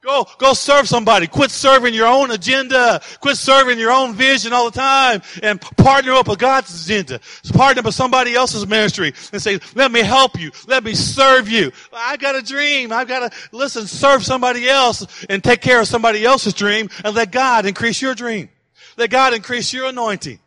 Go, 0.00 0.26
go 0.38 0.54
serve 0.54 0.88
somebody. 0.88 1.26
Quit 1.26 1.50
serving 1.50 1.92
your 1.92 2.06
own 2.06 2.30
agenda. 2.30 3.02
Quit 3.20 3.36
serving 3.36 3.78
your 3.78 3.90
own 3.90 4.14
vision 4.14 4.52
all 4.52 4.70
the 4.70 4.78
time 4.78 5.22
and 5.42 5.60
partner 5.60 6.12
up 6.12 6.28
with 6.28 6.38
God's 6.38 6.84
agenda. 6.84 7.20
Partner 7.52 7.80
up 7.80 7.86
with 7.86 7.94
somebody 7.94 8.34
else's 8.34 8.66
ministry 8.66 9.12
and 9.32 9.42
say, 9.42 9.58
let 9.74 9.90
me 9.90 10.00
help 10.00 10.38
you. 10.40 10.52
Let 10.68 10.84
me 10.84 10.94
serve 10.94 11.48
you. 11.48 11.72
I 11.92 12.16
got 12.16 12.36
a 12.36 12.42
dream. 12.42 12.92
I've 12.92 13.08
got 13.08 13.30
to 13.30 13.38
listen, 13.50 13.86
serve 13.86 14.24
somebody 14.24 14.68
else 14.68 15.26
and 15.28 15.42
take 15.42 15.60
care 15.60 15.80
of 15.80 15.88
somebody 15.88 16.24
else's 16.24 16.54
dream 16.54 16.88
and 17.04 17.14
let 17.14 17.32
God 17.32 17.66
increase 17.66 18.00
your 18.00 18.14
dream. 18.14 18.48
Let 18.96 19.10
God 19.10 19.34
increase 19.34 19.72
your 19.72 19.86
anointing. 19.86 20.38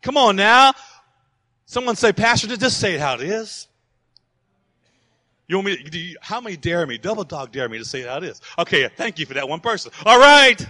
Come 0.00 0.16
on 0.16 0.34
now. 0.34 0.72
Someone 1.72 1.96
say, 1.96 2.12
Pastor, 2.12 2.54
just 2.54 2.78
say 2.78 2.96
it 2.96 3.00
how 3.00 3.14
it 3.14 3.22
is. 3.22 3.66
You 5.48 5.56
want 5.56 5.68
me 5.68 5.82
to, 5.82 5.98
you, 5.98 6.18
how 6.20 6.38
many 6.38 6.54
dare 6.54 6.86
me? 6.86 6.98
Double 6.98 7.24
dog 7.24 7.50
dare 7.50 7.66
me 7.66 7.78
to 7.78 7.84
say 7.86 8.02
it 8.02 8.08
how 8.08 8.18
it 8.18 8.24
is. 8.24 8.42
Okay, 8.58 8.86
thank 8.94 9.18
you 9.18 9.24
for 9.24 9.32
that 9.32 9.48
one 9.48 9.58
person. 9.58 9.90
All 10.04 10.18
right. 10.18 10.62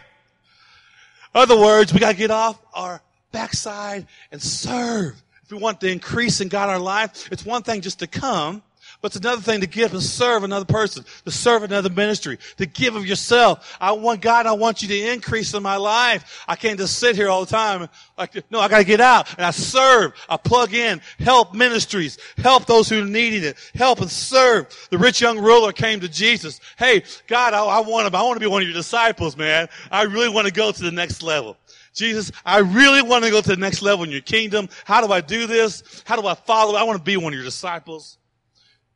Other 1.35 1.59
words, 1.59 1.93
we 1.93 1.99
gotta 1.99 2.17
get 2.17 2.31
off 2.31 2.57
our 2.73 3.03
backside 3.33 4.07
and 4.31 4.41
serve. 4.41 5.21
If 5.43 5.51
we 5.51 5.59
want 5.59 5.81
the 5.81 5.91
increase 5.91 6.41
in 6.41 6.47
God 6.47 6.69
our 6.69 6.79
life, 6.79 7.29
it's 7.33 7.45
one 7.45 7.65
thing 7.65 7.81
just 7.81 7.99
to 7.99 8.07
come, 8.07 8.63
but 9.03 9.09
it's 9.09 9.17
another 9.17 9.43
thing 9.43 9.61
to 9.61 9.67
give 9.67 9.93
and 9.93 10.03
serve 10.03 10.45
another 10.45 10.65
person, 10.65 11.05
to 11.25 11.31
serve 11.31 11.65
another 11.65 11.91
ministry, 11.91 12.39
to 12.57 12.67
give 12.67 12.95
of 12.95 13.05
yourself. 13.05 13.77
I 13.81 13.93
want 13.93 14.23
God, 14.23 14.47
I 14.47 14.53
want 14.53 14.81
you 14.81 14.89
to 14.89 15.13
increase 15.13 15.53
in 15.53 15.63
my 15.63 15.77
life. 15.77 16.45
I 16.47 16.55
can't 16.55 16.79
just 16.79 16.99
sit 16.99 17.17
here 17.17 17.29
all 17.29 17.45
the 17.45 17.51
time. 17.51 17.89
Like, 18.17 18.49
no, 18.51 18.61
I 18.61 18.69
gotta 18.69 18.85
get 18.85 19.01
out 19.01 19.29
and 19.37 19.45
I 19.45 19.51
serve. 19.51 20.15
I 20.29 20.37
plug 20.37 20.73
in, 20.73 21.01
help 21.19 21.53
ministries, 21.53 22.17
help 22.39 22.67
those 22.67 22.89
who 22.89 23.03
are 23.03 23.05
needing 23.05 23.43
it, 23.43 23.57
help 23.75 24.01
and 24.01 24.11
serve. 24.11 24.69
The 24.91 24.99
rich 24.99 25.21
young 25.21 25.41
ruler 25.41 25.73
came 25.73 25.99
to 26.01 26.09
Jesus. 26.09 26.61
Hey, 26.79 27.03
God, 27.27 27.55
I, 27.55 27.65
I 27.65 27.81
want 27.81 28.11
to, 28.11 28.17
I 28.17 28.23
want 28.23 28.37
to 28.37 28.41
be 28.41 28.47
one 28.47 28.63
of 28.63 28.69
your 28.69 28.77
disciples, 28.77 29.37
man. 29.37 29.69
I 29.91 30.03
really 30.03 30.29
want 30.29 30.47
to 30.47 30.53
go 30.53 30.71
to 30.71 30.83
the 30.83 30.93
next 30.93 31.25
level. 31.25 31.57
Jesus, 31.93 32.31
I 32.47 32.59
really 32.61 33.03
want 33.03 33.25
to 33.25 33.31
go 33.31 33.41
to 33.41 33.49
the 33.49 33.57
next 33.57 33.83
level 33.83 34.05
in 34.05 34.11
your 34.11 34.21
kingdom. 34.21 34.69
How 34.85 35.05
do 35.05 35.13
I 35.13 35.21
do 35.21 35.47
this? 35.47 36.03
How 36.07 36.21
do 36.21 36.27
I 36.27 36.35
follow? 36.35 36.77
I 36.77 36.85
want 36.85 36.99
to 36.99 37.05
be 37.05 37.17
one 37.17 37.33
of 37.33 37.37
your 37.37 37.45
disciples. 37.45 38.19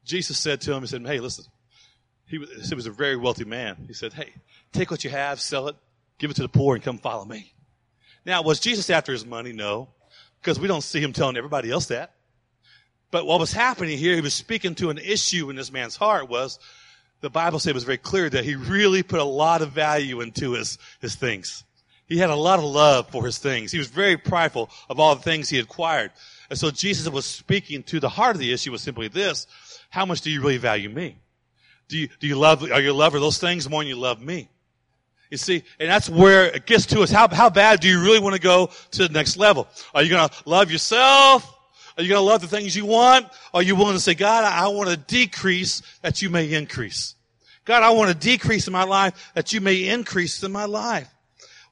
Jesus 0.06 0.38
said 0.38 0.60
to 0.62 0.72
him, 0.72 0.80
he 0.80 0.86
said, 0.86 1.04
hey, 1.04 1.20
listen, 1.20 1.44
he 2.26 2.38
was, 2.38 2.68
he 2.68 2.75
was 2.75 2.86
a 2.86 2.90
very 2.90 3.16
wealthy 3.16 3.44
man. 3.44 3.76
He 3.86 3.92
said, 3.92 4.12
hey, 4.12 4.32
take 4.72 4.90
what 4.90 5.04
you 5.04 5.10
have, 5.10 5.40
sell 5.40 5.68
it, 5.68 5.76
give 6.18 6.30
it 6.30 6.34
to 6.34 6.42
the 6.42 6.48
poor 6.48 6.75
and 6.76 6.82
come 6.82 6.98
follow 6.98 7.25
me. 7.25 7.52
Now, 8.25 8.42
was 8.42 8.60
Jesus 8.60 8.88
after 8.88 9.12
his 9.12 9.26
money? 9.26 9.52
No, 9.52 9.88
because 10.40 10.58
we 10.58 10.68
don't 10.68 10.82
see 10.82 11.00
him 11.00 11.12
telling 11.12 11.36
everybody 11.36 11.70
else 11.70 11.86
that. 11.86 12.12
But 13.10 13.26
what 13.26 13.40
was 13.40 13.52
happening 13.52 13.98
here, 13.98 14.14
he 14.14 14.20
was 14.20 14.34
speaking 14.34 14.75
to 14.76 14.90
an 14.90 14.98
issue 14.98 15.50
in 15.50 15.56
this 15.56 15.72
man's 15.72 15.96
heart 15.96 16.28
was 16.28 16.58
the 17.20 17.30
Bible 17.30 17.58
said 17.58 17.70
it 17.70 17.75
was 17.75 17.84
very 17.84 17.98
clear 17.98 18.28
that 18.28 18.44
he 18.44 18.54
really 18.56 19.02
put 19.02 19.20
a 19.20 19.25
lot 19.25 19.62
of 19.62 19.72
value 19.72 20.20
into 20.20 20.52
his, 20.52 20.78
his 21.00 21.14
things. 21.14 21.64
He 22.06 22.18
had 22.18 22.30
a 22.30 22.36
lot 22.36 22.58
of 22.58 22.64
love 22.64 23.10
for 23.10 23.25
his 23.25 23.38
things. 23.38 23.72
He 23.72 23.78
was 23.78 23.88
very 23.88 24.16
prideful 24.16 24.70
of 24.88 25.00
all 25.00 25.14
the 25.16 25.22
things 25.22 25.48
he 25.48 25.58
acquired. 25.58 26.12
And 26.50 26.58
so 26.58 26.70
Jesus 26.70 27.08
was 27.08 27.26
speaking 27.26 27.82
to 27.84 27.98
the 27.98 28.08
heart 28.08 28.36
of 28.36 28.40
the 28.40 28.52
issue 28.52 28.70
was 28.70 28.82
simply 28.82 29.08
this. 29.08 29.46
How 29.90 30.07
much 30.07 30.21
do 30.21 30.31
you 30.31 30.40
really 30.40 30.59
value 30.59 30.88
me? 30.88 31.19
Do 31.88 31.99
you, 31.99 32.09
do 32.21 32.26
you 32.26 32.37
love, 32.37 32.62
are 32.62 32.81
you 32.81 32.93
a 32.93 32.95
lover 32.95 33.16
of 33.16 33.23
those 33.23 33.38
things 33.38 33.69
more 33.69 33.83
than 33.83 33.88
you 33.88 33.97
love 33.97 34.21
me? 34.21 34.49
You 35.31 35.37
see, 35.37 35.64
and 35.81 35.90
that's 35.90 36.09
where 36.09 36.47
it 36.47 36.66
gets 36.66 36.87
to 36.87 37.00
us. 37.00 37.11
How, 37.11 37.28
how 37.28 37.50
bad 37.50 37.81
do 37.81 37.88
you 37.88 38.00
really 38.00 38.21
want 38.21 38.35
to 38.35 38.40
go 38.40 38.71
to 38.93 39.09
the 39.09 39.12
next 39.12 39.37
level? 39.37 39.69
Are 39.95 40.02
you 40.02 40.11
going 40.11 40.28
to 40.28 40.35
love 40.45 40.71
yourself? 40.71 41.52
Are 41.97 42.02
you 42.02 42.09
going 42.09 42.21
to 42.21 42.26
love 42.26 42.43
the 42.43 42.49
things 42.49 42.76
you 42.76 42.87
want? 42.87 43.26
Are 43.55 43.62
you 43.62 43.75
willing 43.75 43.95
to 43.95 44.00
say, 44.00 44.14
God, 44.14 44.45
I, 44.45 44.66
I 44.66 44.69
want 44.69 44.90
to 44.90 44.97
decrease 44.97 45.83
that 46.02 46.23
you 46.23 46.31
may 46.31 46.52
increase? 46.52 47.14
God, 47.64 47.83
I 47.83 47.90
want 47.90 48.11
to 48.11 48.16
decrease 48.16 48.66
in 48.66 48.73
my 48.73 48.85
life 48.85 49.33
that 49.35 49.52
you 49.52 49.61
may 49.61 49.88
increase 49.88 50.43
in 50.43 50.52
my 50.52 50.66
life. 50.66 51.09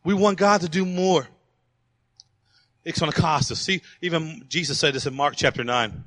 We 0.03 0.15
want 0.15 0.39
God 0.39 0.63
to 0.63 0.69
do 0.69 0.85
more. 0.85 1.29
It's 2.85 2.99
going 2.99 3.13
to 3.13 3.21
cost 3.21 3.53
us. 3.53 3.61
See, 3.61 3.81
even 4.03 4.45
Jesus 4.49 4.79
said 4.79 4.95
this 4.95 5.07
in 5.07 5.15
Mark 5.15 5.35
chapter 5.37 5.63
9. 5.63 6.05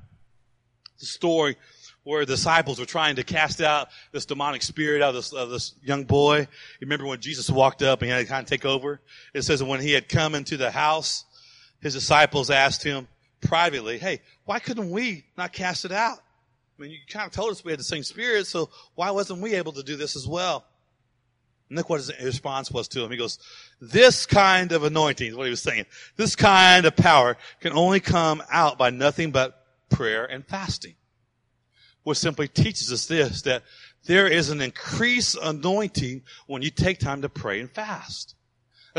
The 0.99 1.05
story 1.05 1.55
where 2.07 2.23
disciples 2.23 2.79
were 2.79 2.85
trying 2.85 3.17
to 3.17 3.23
cast 3.23 3.59
out 3.59 3.89
this 4.13 4.25
demonic 4.25 4.61
spirit 4.61 5.01
out 5.01 5.09
of 5.09 5.15
this, 5.15 5.33
of 5.33 5.49
this 5.49 5.75
young 5.83 6.05
boy. 6.05 6.39
You 6.39 6.47
remember 6.79 7.05
when 7.05 7.19
Jesus 7.19 7.49
walked 7.49 7.81
up 7.81 8.01
and 8.01 8.07
he 8.09 8.15
had 8.15 8.19
to 8.19 8.25
kind 8.25 8.43
of 8.43 8.49
take 8.49 8.63
over? 8.63 9.01
It 9.33 9.41
says 9.41 9.59
that 9.59 9.65
when 9.65 9.81
he 9.81 9.91
had 9.91 10.07
come 10.07 10.33
into 10.33 10.55
the 10.55 10.71
house, 10.71 11.25
his 11.81 11.93
disciples 11.93 12.49
asked 12.49 12.81
him, 12.81 13.09
privately, 13.41 13.97
hey, 13.97 14.21
why 14.45 14.59
couldn't 14.59 14.89
we 14.89 15.25
not 15.37 15.51
cast 15.51 15.83
it 15.83 15.91
out? 15.91 16.19
I 16.79 16.81
mean, 16.81 16.91
you 16.91 16.97
kind 17.09 17.27
of 17.27 17.33
told 17.33 17.51
us 17.51 17.65
we 17.65 17.73
had 17.73 17.79
the 17.79 17.83
same 17.83 18.03
spirit, 18.03 18.47
so 18.47 18.69
why 18.95 19.11
wasn't 19.11 19.41
we 19.41 19.55
able 19.55 19.73
to 19.73 19.83
do 19.83 19.97
this 19.97 20.15
as 20.15 20.25
well? 20.25 20.63
And 21.67 21.77
look 21.77 21.89
what 21.89 21.97
his 21.97 22.11
response 22.23 22.71
was 22.71 22.87
to 22.89 23.03
him. 23.03 23.11
He 23.11 23.17
goes, 23.17 23.37
this 23.81 24.25
kind 24.25 24.71
of 24.71 24.85
anointing 24.85 25.27
is 25.27 25.35
what 25.35 25.43
he 25.43 25.49
was 25.49 25.61
saying. 25.61 25.85
This 26.15 26.37
kind 26.37 26.85
of 26.85 26.95
power 26.95 27.35
can 27.59 27.73
only 27.73 27.99
come 27.99 28.41
out 28.49 28.77
by 28.77 28.91
nothing 28.91 29.31
but 29.31 29.61
prayer 29.89 30.23
and 30.23 30.47
fasting. 30.47 30.95
Which 32.07 32.19
simply 32.19 32.47
teaches 32.47 32.89
us 32.93 33.05
this, 33.05 33.41
that 33.41 33.63
there 34.05 34.27
is 34.27 34.49
an 34.49 34.61
increased 34.61 35.35
anointing 35.43 36.21
when 36.45 36.61
you 36.61 36.69
take 36.69 36.99
time 36.99 37.21
to 37.23 37.27
pray 37.27 37.59
and 37.59 37.69
fast. 37.69 38.33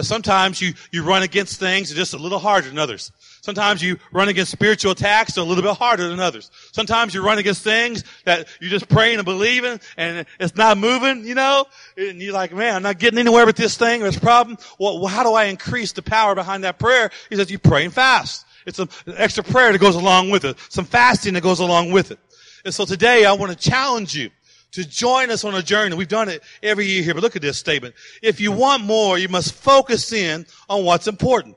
Sometimes 0.02 0.60
you, 0.60 0.74
you 0.92 1.02
run 1.02 1.22
against 1.22 1.58
things 1.58 1.90
just 1.90 2.12
a 2.12 2.18
little 2.18 2.38
harder 2.38 2.68
than 2.68 2.78
others. 2.78 3.10
Sometimes 3.40 3.82
you 3.82 3.96
run 4.12 4.28
against 4.28 4.52
spiritual 4.52 4.92
attacks 4.92 5.38
a 5.38 5.42
little 5.42 5.62
bit 5.62 5.74
harder 5.74 6.10
than 6.10 6.20
others. 6.20 6.50
Sometimes 6.72 7.14
you 7.14 7.24
run 7.24 7.38
against 7.38 7.64
things 7.64 8.04
that 8.26 8.46
you're 8.60 8.68
just 8.68 8.90
praying 8.90 9.16
and 9.16 9.24
believing 9.24 9.80
and 9.96 10.26
it's 10.38 10.54
not 10.54 10.76
moving, 10.76 11.24
you 11.24 11.34
know? 11.34 11.64
And 11.96 12.20
you're 12.20 12.34
like, 12.34 12.52
man, 12.52 12.76
I'm 12.76 12.82
not 12.82 12.98
getting 12.98 13.18
anywhere 13.18 13.46
with 13.46 13.56
this 13.56 13.78
thing 13.78 14.02
or 14.02 14.04
this 14.04 14.18
problem. 14.18 14.58
Well, 14.78 15.06
how 15.06 15.22
do 15.22 15.32
I 15.32 15.44
increase 15.44 15.92
the 15.92 16.02
power 16.02 16.34
behind 16.34 16.64
that 16.64 16.78
prayer? 16.78 17.10
He 17.30 17.36
says, 17.36 17.50
you 17.50 17.58
pray 17.58 17.86
and 17.86 17.94
fast. 17.94 18.44
It's 18.66 18.78
an 18.78 18.90
extra 19.16 19.42
prayer 19.42 19.72
that 19.72 19.78
goes 19.78 19.94
along 19.94 20.28
with 20.28 20.44
it. 20.44 20.58
Some 20.68 20.84
fasting 20.84 21.32
that 21.32 21.42
goes 21.42 21.60
along 21.60 21.90
with 21.90 22.10
it. 22.10 22.18
And 22.64 22.74
so 22.74 22.84
today 22.84 23.24
I 23.24 23.32
want 23.32 23.52
to 23.52 23.70
challenge 23.70 24.14
you 24.14 24.30
to 24.72 24.86
join 24.86 25.30
us 25.30 25.44
on 25.44 25.54
a 25.54 25.62
journey. 25.62 25.96
We've 25.96 26.08
done 26.08 26.28
it 26.28 26.42
every 26.62 26.86
year 26.86 27.02
here, 27.02 27.14
but 27.14 27.22
look 27.22 27.36
at 27.36 27.42
this 27.42 27.58
statement. 27.58 27.94
If 28.22 28.40
you 28.40 28.52
want 28.52 28.84
more, 28.84 29.18
you 29.18 29.28
must 29.28 29.54
focus 29.54 30.12
in 30.12 30.46
on 30.68 30.84
what's 30.84 31.08
important. 31.08 31.56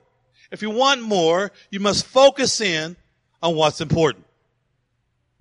If 0.52 0.62
you 0.62 0.70
want 0.70 1.02
more, 1.02 1.52
you 1.70 1.80
must 1.80 2.06
focus 2.06 2.62
in 2.62 2.96
on 3.42 3.56
what's 3.56 3.82
important. 3.82 4.26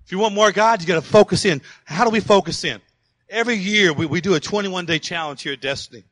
If 0.05 0.11
you 0.11 0.19
want 0.19 0.35
more 0.35 0.51
God, 0.51 0.81
you 0.81 0.87
got 0.87 0.95
to 0.95 1.09
focus 1.09 1.45
in. 1.45 1.61
How 1.85 2.03
do 2.03 2.09
we 2.09 2.19
focus 2.19 2.63
in? 2.63 2.81
Every 3.29 3.55
year 3.55 3.93
we, 3.93 4.05
we 4.05 4.19
do 4.19 4.33
a 4.33 4.39
21 4.39 4.85
day 4.85 4.99
challenge 4.99 5.43
here 5.43 5.53
at 5.53 5.61
Destiny. 5.61 6.03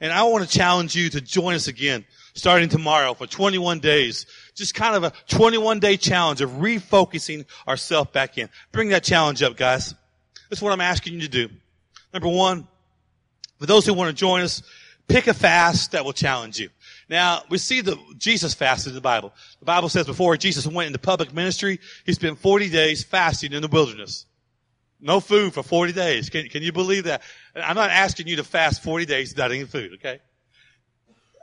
And 0.00 0.12
I 0.12 0.24
want 0.24 0.44
to 0.44 0.50
challenge 0.50 0.94
you 0.94 1.08
to 1.10 1.20
join 1.20 1.54
us 1.54 1.68
again 1.68 2.04
starting 2.36 2.68
tomorrow 2.68 3.14
for 3.14 3.26
21 3.26 3.80
days. 3.80 4.26
Just 4.54 4.74
kind 4.74 4.94
of 4.94 5.04
a 5.04 5.12
21 5.28 5.80
day 5.80 5.96
challenge 5.96 6.40
of 6.40 6.50
refocusing 6.50 7.44
ourselves 7.66 8.10
back 8.12 8.38
in. 8.38 8.48
Bring 8.70 8.90
that 8.90 9.02
challenge 9.02 9.42
up, 9.42 9.56
guys. 9.56 9.94
That's 10.48 10.62
what 10.62 10.72
I'm 10.72 10.80
asking 10.80 11.14
you 11.14 11.20
to 11.22 11.28
do. 11.28 11.48
Number 12.12 12.28
one, 12.28 12.68
for 13.58 13.66
those 13.66 13.84
who 13.84 13.94
want 13.94 14.10
to 14.10 14.14
join 14.14 14.42
us, 14.42 14.62
pick 15.08 15.26
a 15.26 15.34
fast 15.34 15.92
that 15.92 16.04
will 16.04 16.12
challenge 16.12 16.58
you. 16.58 16.68
Now, 17.08 17.42
we 17.48 17.58
see 17.58 17.80
the 17.80 17.98
Jesus 18.16 18.54
fasted 18.54 18.90
in 18.90 18.94
the 18.94 19.00
Bible. 19.00 19.32
The 19.60 19.64
Bible 19.64 19.88
says 19.88 20.06
before 20.06 20.36
Jesus 20.36 20.66
went 20.66 20.88
into 20.88 20.98
public 20.98 21.32
ministry, 21.32 21.80
he 22.04 22.12
spent 22.12 22.38
40 22.38 22.68
days 22.68 23.02
fasting 23.02 23.52
in 23.52 23.62
the 23.62 23.68
wilderness. 23.68 24.26
No 25.00 25.20
food 25.20 25.52
for 25.52 25.62
40 25.62 25.92
days. 25.92 26.30
Can, 26.30 26.48
can 26.48 26.62
you 26.62 26.72
believe 26.72 27.04
that? 27.04 27.22
I'm 27.54 27.76
not 27.76 27.90
asking 27.90 28.28
you 28.28 28.36
to 28.36 28.44
fast 28.44 28.82
40 28.82 29.04
days 29.04 29.30
without 29.30 29.52
any 29.52 29.64
food, 29.64 29.94
okay? 29.94 30.20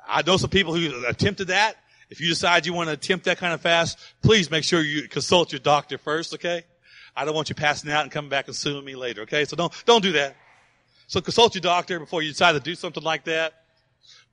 I 0.08 0.22
know 0.22 0.38
some 0.38 0.50
people 0.50 0.74
who 0.76 1.06
attempted 1.06 1.48
that. 1.48 1.78
If 2.10 2.22
you 2.22 2.30
decide 2.30 2.66
you 2.66 2.74
want 2.74 2.90
to 2.90 2.94
attempt 2.94 3.26
that 3.26 3.38
kind 3.38 3.54
of 3.54 3.62
fast, 3.62 3.98
please 4.22 4.52
make 4.52 4.64
sure 4.64 4.82
you 4.82 5.08
consult 5.08 5.52
your 5.52 5.60
doctor 5.60 5.98
first, 5.98 6.34
okay? 6.36 6.64
I 7.16 7.26
don't 7.26 7.36
want 7.36 7.50
you 7.50 7.56
passing 7.56 7.92
out 7.92 8.04
and 8.04 8.12
coming 8.12 8.30
back 8.30 8.48
and 8.48 8.56
suing 8.56 8.86
me 8.86 8.96
later, 8.96 9.22
okay? 9.22 9.46
So 9.46 9.56
don't, 9.56 9.74
don't 9.86 10.02
do 10.02 10.12
that. 10.14 10.36
So 11.08 11.22
consult 11.22 11.56
your 11.56 11.62
doctor 11.62 12.00
before 12.00 12.22
you 12.22 12.30
decide 12.30 12.54
to 12.54 12.60
do 12.60 12.76
something 12.76 13.04
like 13.04 13.26
that. 13.26 13.54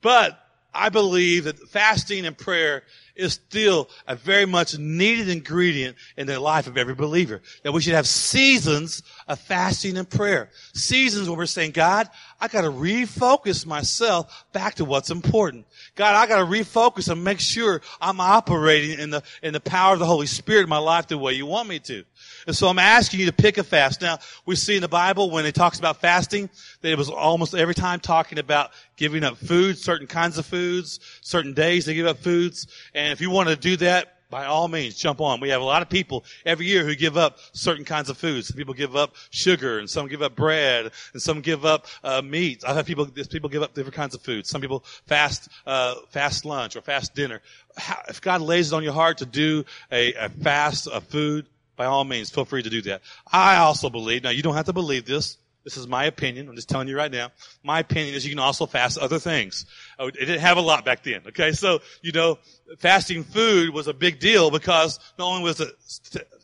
But 0.02 0.38
I 0.72 0.88
believe 0.88 1.44
that 1.44 1.58
fasting 1.68 2.26
and 2.26 2.36
prayer 2.36 2.84
is 3.16 3.34
still 3.34 3.88
a 4.06 4.14
very 4.14 4.46
much 4.46 4.78
needed 4.78 5.28
ingredient 5.28 5.96
in 6.16 6.26
the 6.26 6.38
life 6.38 6.66
of 6.66 6.76
every 6.76 6.94
believer. 6.94 7.42
That 7.64 7.72
we 7.72 7.82
should 7.82 7.94
have 7.94 8.06
seasons 8.06 9.02
of 9.26 9.38
fasting 9.40 9.96
and 9.96 10.08
prayer. 10.08 10.50
Seasons 10.72 11.28
where 11.28 11.36
we're 11.36 11.46
saying, 11.46 11.72
God, 11.72 12.08
I 12.40 12.48
gotta 12.48 12.70
refocus 12.70 13.66
myself 13.66 14.46
back 14.52 14.76
to 14.76 14.84
what's 14.84 15.10
important. 15.10 15.66
God, 15.94 16.14
I 16.14 16.26
gotta 16.26 16.46
refocus 16.46 17.10
and 17.10 17.22
make 17.22 17.38
sure 17.38 17.82
I'm 18.00 18.20
operating 18.20 18.98
in 18.98 19.10
the, 19.10 19.22
in 19.42 19.52
the 19.52 19.60
power 19.60 19.92
of 19.92 19.98
the 19.98 20.06
Holy 20.06 20.26
Spirit 20.26 20.62
in 20.62 20.68
my 20.68 20.78
life 20.78 21.08
the 21.08 21.18
way 21.18 21.34
you 21.34 21.44
want 21.44 21.68
me 21.68 21.78
to. 21.80 22.04
And 22.46 22.56
so 22.56 22.68
I'm 22.68 22.78
asking 22.78 23.20
you 23.20 23.26
to 23.26 23.32
pick 23.32 23.58
a 23.58 23.64
fast. 23.64 24.00
Now, 24.00 24.18
we 24.46 24.56
see 24.56 24.76
in 24.76 24.82
the 24.82 24.88
Bible 24.88 25.30
when 25.30 25.44
it 25.44 25.54
talks 25.54 25.78
about 25.78 26.00
fasting, 26.00 26.48
that 26.80 26.90
it 26.90 26.98
was 26.98 27.10
almost 27.10 27.54
every 27.54 27.74
time 27.74 28.00
talking 28.00 28.38
about 28.38 28.70
giving 28.96 29.22
up 29.22 29.36
food, 29.36 29.76
certain 29.78 30.06
kinds 30.06 30.38
of 30.38 30.46
foods, 30.46 31.00
certain 31.20 31.52
days 31.52 31.84
they 31.84 31.94
give 31.94 32.06
up 32.06 32.18
foods. 32.18 32.66
And 32.94 33.12
if 33.12 33.20
you 33.20 33.30
want 33.30 33.50
to 33.50 33.56
do 33.56 33.76
that, 33.78 34.19
by 34.30 34.46
all 34.46 34.68
means, 34.68 34.94
jump 34.94 35.20
on. 35.20 35.40
We 35.40 35.48
have 35.48 35.60
a 35.60 35.64
lot 35.64 35.82
of 35.82 35.88
people 35.88 36.24
every 36.46 36.66
year 36.66 36.84
who 36.84 36.94
give 36.94 37.16
up 37.16 37.38
certain 37.52 37.84
kinds 37.84 38.08
of 38.08 38.16
foods. 38.16 38.48
Some 38.48 38.56
people 38.56 38.74
give 38.74 38.96
up 38.96 39.14
sugar, 39.30 39.78
and 39.78 39.90
some 39.90 40.06
give 40.06 40.22
up 40.22 40.36
bread, 40.36 40.92
and 41.12 41.20
some 41.20 41.40
give 41.40 41.64
up 41.64 41.86
uh, 42.04 42.22
meat. 42.22 42.62
I 42.66 42.74
have 42.74 42.86
people. 42.86 43.06
People 43.06 43.50
give 43.50 43.62
up 43.62 43.74
different 43.74 43.94
kinds 43.94 44.14
of 44.14 44.22
foods. 44.22 44.48
Some 44.48 44.60
people 44.60 44.84
fast 45.06 45.48
uh, 45.66 45.96
fast 46.10 46.44
lunch 46.44 46.76
or 46.76 46.80
fast 46.80 47.14
dinner. 47.14 47.40
How, 47.76 48.00
if 48.08 48.20
God 48.20 48.40
lays 48.40 48.72
it 48.72 48.76
on 48.76 48.82
your 48.82 48.92
heart 48.92 49.18
to 49.18 49.26
do 49.26 49.64
a, 49.90 50.14
a 50.14 50.28
fast 50.28 50.86
of 50.86 51.04
food, 51.04 51.46
by 51.76 51.86
all 51.86 52.04
means, 52.04 52.30
feel 52.30 52.44
free 52.44 52.62
to 52.62 52.70
do 52.70 52.82
that. 52.82 53.02
I 53.32 53.56
also 53.56 53.90
believe, 53.90 54.22
now 54.22 54.30
you 54.30 54.42
don't 54.42 54.54
have 54.54 54.66
to 54.66 54.72
believe 54.72 55.06
this. 55.06 55.38
This 55.64 55.76
is 55.76 55.86
my 55.86 56.04
opinion. 56.04 56.48
I'm 56.48 56.56
just 56.56 56.68
telling 56.68 56.88
you 56.88 56.96
right 56.96 57.10
now. 57.10 57.30
My 57.62 57.80
opinion 57.80 58.14
is 58.14 58.24
you 58.24 58.30
can 58.30 58.38
also 58.38 58.66
fast 58.66 58.96
other 58.98 59.18
things. 59.18 59.66
Oh, 59.98 60.06
it 60.06 60.14
didn't 60.14 60.40
have 60.40 60.56
a 60.56 60.62
lot 60.62 60.84
back 60.84 61.02
then. 61.02 61.22
Okay. 61.28 61.52
So, 61.52 61.80
you 62.00 62.12
know, 62.12 62.38
fasting 62.78 63.24
food 63.24 63.70
was 63.70 63.86
a 63.86 63.94
big 63.94 64.20
deal 64.20 64.50
because 64.50 64.98
not 65.18 65.26
only 65.26 65.42
was 65.42 65.60
it 65.60 65.68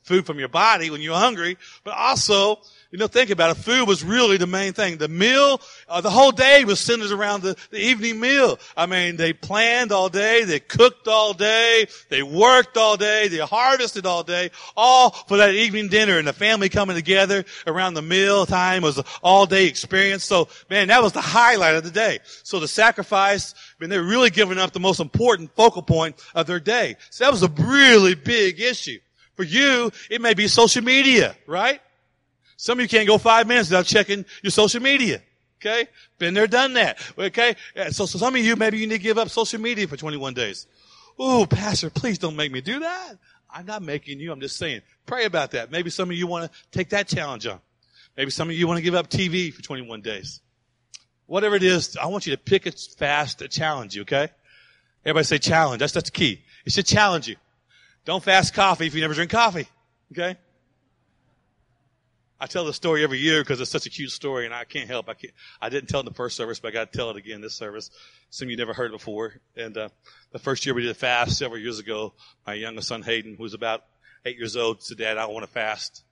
food 0.05 0.27
from 0.27 0.39
your 0.39 0.49
body 0.49 0.91
when 0.91 1.01
you're 1.01 1.17
hungry, 1.17 1.57
but 1.83 1.95
also 1.95 2.61
you 2.91 2.99
know, 2.99 3.09
think 3.09 3.31
about 3.31 3.51
it. 3.51 3.61
Food 3.61 3.89
was 3.89 4.05
really 4.05 4.37
the 4.37 4.47
main 4.47 4.73
thing. 4.73 4.97
The 4.97 5.09
meal, 5.09 5.61
uh, 5.89 6.01
the 6.01 6.11
whole 6.11 6.33
day 6.33 6.65
was 6.65 6.81
centered 6.81 7.11
around 7.11 7.43
the, 7.43 7.57
the 7.71 7.79
evening 7.79 8.21
meal. 8.21 8.59
I 8.77 8.87
mean, 8.87 9.17
they 9.17 9.33
planned 9.33 9.93
all 9.93 10.09
day, 10.09 10.45
they 10.45 10.61
cooked 10.61 11.09
all 11.09 11.35
day, 11.35 11.89
they 12.09 12.23
worked 12.23 12.77
all 12.77 12.97
day, 12.97 13.29
they 13.29 13.39
harvested 13.39 14.07
all 14.07 14.23
day, 14.23 14.51
all 14.77 15.11
for 15.11 15.37
that 15.39 15.55
evening 15.55 15.89
dinner 15.89 16.19
and 16.19 16.27
the 16.27 16.33
family 16.33 16.69
coming 16.69 16.97
together 16.97 17.45
around 17.67 17.95
the 17.95 18.03
meal 18.03 18.47
time 18.47 18.83
was 18.83 18.99
an 18.99 19.05
all 19.23 19.47
day 19.47 19.67
experience. 19.67 20.25
So, 20.25 20.49
man, 20.71 20.89
that 20.89 21.03
was 21.03 21.13
the 21.13 21.21
highlight 21.21 21.75
of 21.75 21.85
the 21.85 21.91
day. 21.91 22.21
So 22.43 22.61
the 22.61 22.69
sacrifice, 22.69 23.55
I 23.55 23.83
mean, 23.83 23.91
they 23.91 23.99
were 23.99 24.05
really 24.05 24.31
giving 24.31 24.59
up 24.59 24.73
the 24.73 24.81
most 24.81 25.01
important 25.01 25.55
focal 25.57 25.83
point 25.83 26.17
of 26.35 26.47
their 26.47 26.61
day. 26.61 26.97
So 27.11 27.25
that 27.25 27.33
was 27.33 27.43
a 27.43 27.49
really 27.49 28.15
big 28.15 28.61
issue. 28.61 29.01
For 29.35 29.43
you, 29.43 29.91
it 30.11 30.23
may 30.23 30.33
be 30.33 30.49
social 30.49 30.83
media, 30.83 31.37
right? 31.47 31.81
Some 32.57 32.79
of 32.79 32.83
you 32.83 32.89
can't 32.89 33.07
go 33.07 33.19
five 33.19 33.47
minutes 33.47 33.69
without 33.69 33.87
checking 33.87 34.25
your 34.43 34.51
social 34.51 34.81
media. 34.81 35.23
Okay? 35.61 35.89
Been 36.19 36.35
there, 36.35 36.47
done 36.47 36.75
that. 36.75 36.99
Okay? 37.19 37.57
So, 37.91 38.07
so 38.07 38.19
some 38.19 38.35
of 38.35 38.41
you, 38.41 38.57
maybe 38.57 38.79
you 38.79 38.87
need 38.87 38.97
to 38.97 39.03
give 39.03 39.19
up 39.19 39.29
social 39.29 39.61
media 39.61 39.87
for 39.87 39.97
21 39.97 40.35
days. 40.35 40.67
Ooh, 41.21 41.47
pastor, 41.47 41.91
please 41.91 42.19
don't 42.19 42.37
make 42.37 42.53
me 42.53 42.61
do 42.61 42.81
that. 42.81 43.15
I'm 43.51 43.67
not 43.67 43.83
making 43.83 44.21
you. 44.21 44.33
I'm 44.33 44.41
just 44.41 44.57
saying. 44.57 44.83
Pray 45.07 45.25
about 45.25 45.53
that. 45.53 45.71
Maybe 45.71 45.89
some 45.91 46.11
of 46.11 46.17
you 46.17 46.27
want 46.27 46.51
to 46.51 46.59
take 46.71 46.91
that 46.91 47.09
challenge 47.09 47.47
on. 47.47 47.61
Maybe 48.17 48.31
some 48.31 48.49
of 48.49 48.57
you 48.57 48.67
want 48.67 48.79
to 48.79 48.83
give 48.83 48.95
up 48.95 49.09
TV 49.09 49.53
for 49.53 49.63
21 49.63 50.03
days. 50.03 50.41
Whatever 51.27 51.57
it 51.57 51.63
is, 51.63 51.97
I 51.97 52.07
want 52.07 52.27
you 52.27 52.33
to 52.37 52.43
pick 52.43 52.67
a 52.67 52.73
fast 52.73 53.39
to 53.41 53.49
challenge 53.49 53.97
you, 53.97 54.03
okay? 54.03 54.29
Everybody 55.05 55.25
say 55.25 55.39
challenge. 55.39 55.81
That's, 55.81 55.93
that's 55.93 56.11
the 56.11 56.17
key. 56.17 56.43
It 56.65 56.73
should 56.73 56.87
challenge 56.87 57.29
you. 57.29 57.37
Don't 58.05 58.23
fast 58.23 58.55
coffee 58.55 58.87
if 58.87 58.95
you 58.95 59.01
never 59.01 59.15
drink 59.15 59.31
coffee, 59.31 59.69
okay? 60.13 60.37
I 62.39 62.47
tell 62.47 62.65
the 62.67 62.75
story 62.75 63.03
every 63.03 63.19
year 63.19 63.43
because 63.43 63.61
it's 63.61 63.71
such 63.71 63.87
a 63.87 63.91
cute 63.91 64.11
story, 64.11 64.45
and 64.45 64.55
I 64.55 64.65
can't 64.65 64.89
help. 64.89 65.09
I 65.09 65.15
can't. 65.15 65.33
I 65.61 65.71
didn't 65.71 65.89
tell 65.89 66.01
it 66.01 66.03
in 66.03 66.13
the 66.13 66.15
first 66.15 66.37
service, 66.37 66.61
but 66.61 66.69
I 66.69 66.71
got 66.73 66.93
to 66.93 66.99
tell 66.99 67.11
it 67.11 67.17
again 67.17 67.41
this 67.41 67.55
service. 67.55 67.91
Some 68.29 68.47
of 68.47 68.51
you 68.51 68.59
never 68.59 68.75
heard 68.75 68.91
it 68.91 68.99
before. 68.99 69.41
And 69.57 69.77
uh, 69.77 69.89
the 70.33 70.39
first 70.39 70.67
year 70.67 70.75
we 70.75 70.83
did 70.83 70.91
a 70.91 70.95
fast 70.95 71.39
several 71.39 71.61
years 71.61 71.79
ago, 71.79 72.13
my 72.47 72.55
youngest 72.55 72.89
son 72.89 73.03
Hayden, 73.03 73.37
who 73.37 73.43
was 73.43 73.55
about 73.55 73.85
eight 74.27 74.37
years 74.37 74.55
old, 74.55 74.83
said, 74.83 74.99
"Dad, 74.99 75.17
I 75.17 75.27
want 75.27 75.47
to 75.47 75.53
fast." 75.53 76.03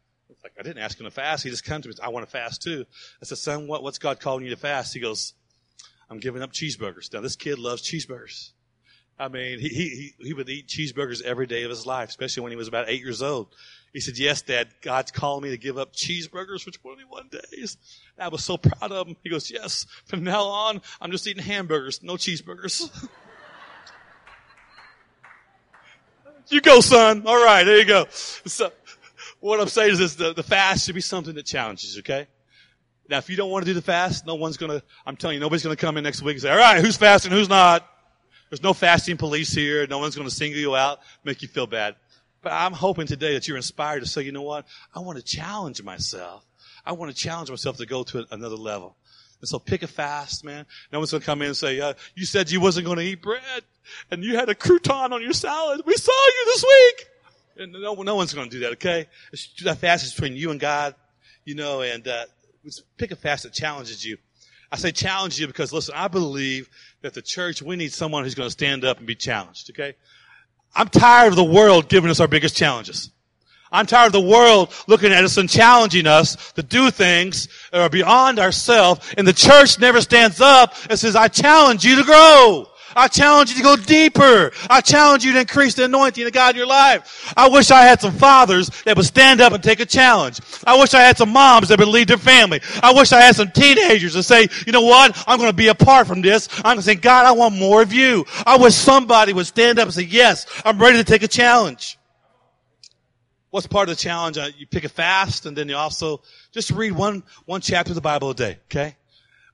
Like 0.43 0.53
I 0.59 0.63
didn't 0.63 0.83
ask 0.83 0.99
him 0.99 1.05
to 1.05 1.11
fast. 1.11 1.45
He 1.45 1.51
just 1.51 1.65
came 1.65 1.83
to 1.83 1.89
me. 1.89 1.95
I 2.03 2.09
want 2.09 2.25
to 2.25 2.31
fast 2.31 2.63
too. 2.63 2.87
I 3.21 3.27
said, 3.27 3.39
"Son, 3.39 3.67
what, 3.67 3.83
what's 3.83 3.99
God 3.99 4.19
calling 4.19 4.45
you 4.45 4.51
to 4.51 4.57
fast?" 4.57 4.95
He 4.95 5.01
goes, 5.01 5.35
"I'm 6.09 6.21
giving 6.21 6.43
up 6.43 6.53
cheeseburgers." 6.53 7.13
Now 7.13 7.21
this 7.21 7.37
kid 7.37 7.59
loves 7.59 7.83
cheeseburgers. 7.83 8.53
I 9.19 9.29
mean, 9.29 9.61
he, 9.61 9.69
he, 9.69 10.15
he 10.19 10.33
would 10.33 10.49
eat 10.49 10.67
cheeseburgers 10.67 11.23
every 11.23 11.47
day 11.47 11.63
of 11.63 11.71
his 11.71 11.87
life, 11.87 12.09
especially 12.09 12.43
when 12.43 12.53
he 12.53 12.57
was 12.57 12.67
about 12.67 12.89
eight 12.89 13.01
years 13.01 13.23
old. 13.23 13.55
He 13.95 14.01
said, 14.01 14.19
yes, 14.19 14.43
dad, 14.43 14.69
God's 14.83 15.13
calling 15.13 15.45
me 15.45 15.51
to 15.51 15.57
give 15.57 15.79
up 15.79 15.93
cheeseburgers 15.93 16.63
for 16.63 16.73
21 16.73 17.29
days. 17.29 17.77
And 18.17 18.25
I 18.25 18.29
was 18.29 18.43
so 18.43 18.59
proud 18.59 18.91
of 18.91 19.07
him. 19.07 19.17
He 19.23 19.31
goes, 19.31 19.53
yes, 19.53 19.87
from 20.07 20.25
now 20.25 20.43
on, 20.43 20.83
I'm 21.01 21.13
just 21.13 21.29
eating 21.29 21.45
hamburgers, 21.45 22.03
no 22.03 22.15
cheeseburgers. 22.15 22.91
you 26.49 26.61
go, 26.61 26.81
son. 26.81 27.23
All 27.25 27.43
right, 27.43 27.63
there 27.63 27.79
you 27.79 27.85
go. 27.85 28.07
So 28.11 28.73
what 29.39 29.61
I'm 29.61 29.69
saying 29.69 29.93
is 29.93 29.99
this, 30.01 30.17
the, 30.17 30.35
the 30.35 30.43
fast 30.43 30.87
should 30.87 30.97
be 30.97 31.01
something 31.01 31.37
that 31.37 31.47
challenges, 31.47 31.97
okay? 32.01 32.27
Now, 33.09 33.19
if 33.19 33.31
you 33.31 33.37
don't 33.37 33.53
want 33.53 33.65
to 33.65 33.71
do 33.71 33.75
the 33.75 33.83
fast, 33.83 34.27
no 34.27 34.35
one's 34.35 34.57
gonna, 34.57 34.83
I'm 35.07 35.15
telling 35.15 35.35
you, 35.35 35.41
nobody's 35.41 35.63
gonna 35.63 35.77
come 35.77 35.97
in 35.99 36.03
next 36.03 36.21
week 36.21 36.35
and 36.35 36.43
say, 36.43 36.51
all 36.51 36.57
right, 36.57 36.85
who's 36.85 36.97
fasting, 36.97 37.31
who's 37.31 37.49
not? 37.49 37.89
There's 38.51 38.63
no 38.63 38.73
fasting 38.73 39.17
police 39.17 39.53
here. 39.53 39.85
No 39.89 39.99
one's 39.99 40.15
going 40.15 40.29
to 40.29 40.35
single 40.35 40.61
you 40.61 40.77
out, 40.77 41.01
make 41.25 41.43
you 41.43 41.49
feel 41.49 41.67
bad. 41.67 41.97
But 42.45 42.53
I'm 42.53 42.75
hoping 42.75 43.07
today 43.07 43.33
that 43.33 43.49
you're 43.49 43.57
inspired 43.57 44.01
to 44.01 44.07
say, 44.07 44.23
you 44.23 44.31
know 44.31 44.43
what? 44.43 44.67
I 44.95 45.01
want 45.01 45.19
to 45.19 45.25
challenge 45.25 45.83
myself. 45.83 46.45
I 46.85 46.93
want 46.93 47.11
to 47.11 47.17
challenge 47.17 47.49
myself 47.49 47.79
to 47.79 47.87
go 47.87 48.05
to 48.05 48.27
another 48.31 48.57
level. 48.57 48.97
And 49.41 49.49
so 49.49 49.59
pick 49.59 49.83
a 49.83 49.87
fast, 49.87 50.45
man. 50.45 50.67
No 50.93 50.99
one's 50.99 51.11
going 51.11 51.23
to 51.23 51.27
come 51.27 51.41
in 51.41 51.49
and 51.49 51.57
say, 51.57 51.81
uh, 51.81 51.95
you 52.15 52.27
said 52.27 52.51
you 52.51 52.61
wasn't 52.61 52.85
going 52.85 52.99
to 52.99 53.05
eat 53.05 53.23
bread 53.23 53.63
and 54.11 54.23
you 54.23 54.37
had 54.37 54.51
a 54.51 54.55
crouton 54.55 55.13
on 55.13 55.23
your 55.23 55.33
salad. 55.33 55.81
We 55.87 55.95
saw 55.95 56.13
you 56.13 56.45
this 56.47 56.65
week. 56.65 57.09
And 57.57 57.73
no, 57.73 57.95
no 57.95 58.15
one's 58.15 58.35
going 58.35 58.51
to 58.51 58.57
do 58.57 58.61
that, 58.61 58.73
okay? 58.73 59.07
That 59.65 59.79
fast 59.79 60.05
is 60.05 60.13
between 60.13 60.37
you 60.37 60.51
and 60.51 60.61
God, 60.61 60.95
you 61.45 61.55
know, 61.55 61.81
and, 61.81 62.07
uh, 62.07 62.25
pick 62.99 63.11
a 63.11 63.17
fast 63.17 63.45
that 63.45 63.55
challenges 63.55 64.05
you. 64.05 64.19
I 64.71 64.77
say 64.77 64.93
challenge 64.93 65.39
you 65.39 65.47
because 65.47 65.73
listen, 65.73 65.95
I 65.97 66.09
believe 66.09 66.69
that 67.03 67.15
the 67.15 67.23
church, 67.23 67.63
we 67.63 67.77
need 67.77 67.93
someone 67.93 68.25
who's 68.25 68.35
going 68.35 68.49
to 68.49 68.53
stand 68.53 68.85
up 68.85 68.99
and 68.99 69.07
be 69.07 69.15
challenged, 69.15 69.71
okay? 69.71 69.95
I'm 70.75 70.89
tired 70.89 71.29
of 71.29 71.37
the 71.37 71.45
world 71.45 71.89
giving 71.89 72.11
us 72.11 72.21
our 72.21 72.29
biggest 72.29 72.57
challenges. 72.57 73.11
I'm 73.71 73.87
tired 73.87 74.07
of 74.07 74.13
the 74.13 74.21
world 74.21 74.73
looking 74.87 75.13
at 75.13 75.25
us 75.25 75.37
and 75.37 75.49
challenging 75.49 76.07
us 76.07 76.53
to 76.53 76.63
do 76.63 76.93
things 76.93 77.49
that 77.73 77.81
are 77.81 77.89
beyond 77.89 78.39
ourselves. 78.39 79.13
And 79.17 79.27
the 79.27 79.33
church 79.33 79.81
never 79.81 80.01
stands 80.01 80.41
up 80.41 80.75
and 80.89 80.99
says, 80.99 81.17
I 81.17 81.27
challenge 81.27 81.85
you 81.85 81.97
to 81.97 82.05
grow. 82.05 82.69
I 82.97 83.09
challenge 83.09 83.51
you 83.51 83.57
to 83.57 83.63
go 83.63 83.77
deeper. 83.77 84.53
I 84.71 84.81
challenge 84.81 85.25
you 85.25 85.33
to 85.33 85.41
increase 85.41 85.75
the 85.75 85.85
anointing 85.85 86.27
of 86.27 86.33
God 86.33 86.55
in 86.55 86.59
your 86.59 86.67
life. 86.67 87.33
I 87.37 87.49
wish 87.49 87.71
I 87.71 87.83
had 87.83 88.01
some 88.01 88.15
fathers 88.15 88.71
that 88.85 88.97
would 88.97 89.07
stand 89.07 89.41
up 89.41 89.53
and 89.53 89.63
take 89.63 89.81
a 89.81 89.87
challenge. 89.87 90.41
I 90.67 90.79
wish 90.79 90.95
I 90.95 91.01
had 91.01 91.19
some 91.19 91.31
moms 91.31 91.69
that 91.69 91.79
would 91.79 91.89
lead 91.89 92.09
their 92.09 92.19
family. 92.19 92.61
I 92.83 92.93
wish 92.93 93.13
I 93.13 93.21
had 93.21 93.37
some 93.37 93.51
teenagers 93.51 94.15
that 94.15 94.23
say, 94.23 94.49
you 94.67 94.73
know 94.73 94.83
what? 94.83 95.23
I'm 95.27 95.39
going 95.39 95.51
to 95.51 95.57
be 95.57 95.69
apart 95.69 96.07
from 96.07 96.23
this. 96.23 96.49
I'm 96.59 96.63
going 96.63 96.77
to 96.79 96.83
say, 96.83 96.95
God, 96.95 97.27
I 97.27 97.33
want 97.33 97.57
more 97.57 97.83
of 97.83 97.93
you. 97.93 98.25
I 98.47 98.57
wish 98.57 98.75
somebody 98.75 99.33
would 99.33 99.47
stand 99.47 99.79
up 99.79 99.87
and 99.87 99.95
say, 99.95 100.03
yes, 100.03 100.47
I'm 100.65 100.79
ready 100.79 100.99
to 100.99 101.05
take 101.05 101.23
a 101.23 101.29
challenge. 101.29 101.99
What's 103.51 103.67
part 103.69 103.89
of 103.89 103.97
the 103.97 104.03
challenge? 104.03 104.37
Uh, 104.37 104.49
you 104.59 104.67
pick 104.67 104.83
a 104.83 104.89
fast 104.89 105.47
and 105.47 105.57
then 105.57 105.69
you 105.69 105.77
also 105.77 106.23
just 106.51 106.73
read 106.73 106.93
one, 106.93 107.23
one 107.47 107.61
chapter 107.61 107.93
of 107.93 107.95
the 107.95 108.01
Bible 108.01 108.31
a 108.31 108.35
day, 108.35 108.59
okay? 108.65 108.97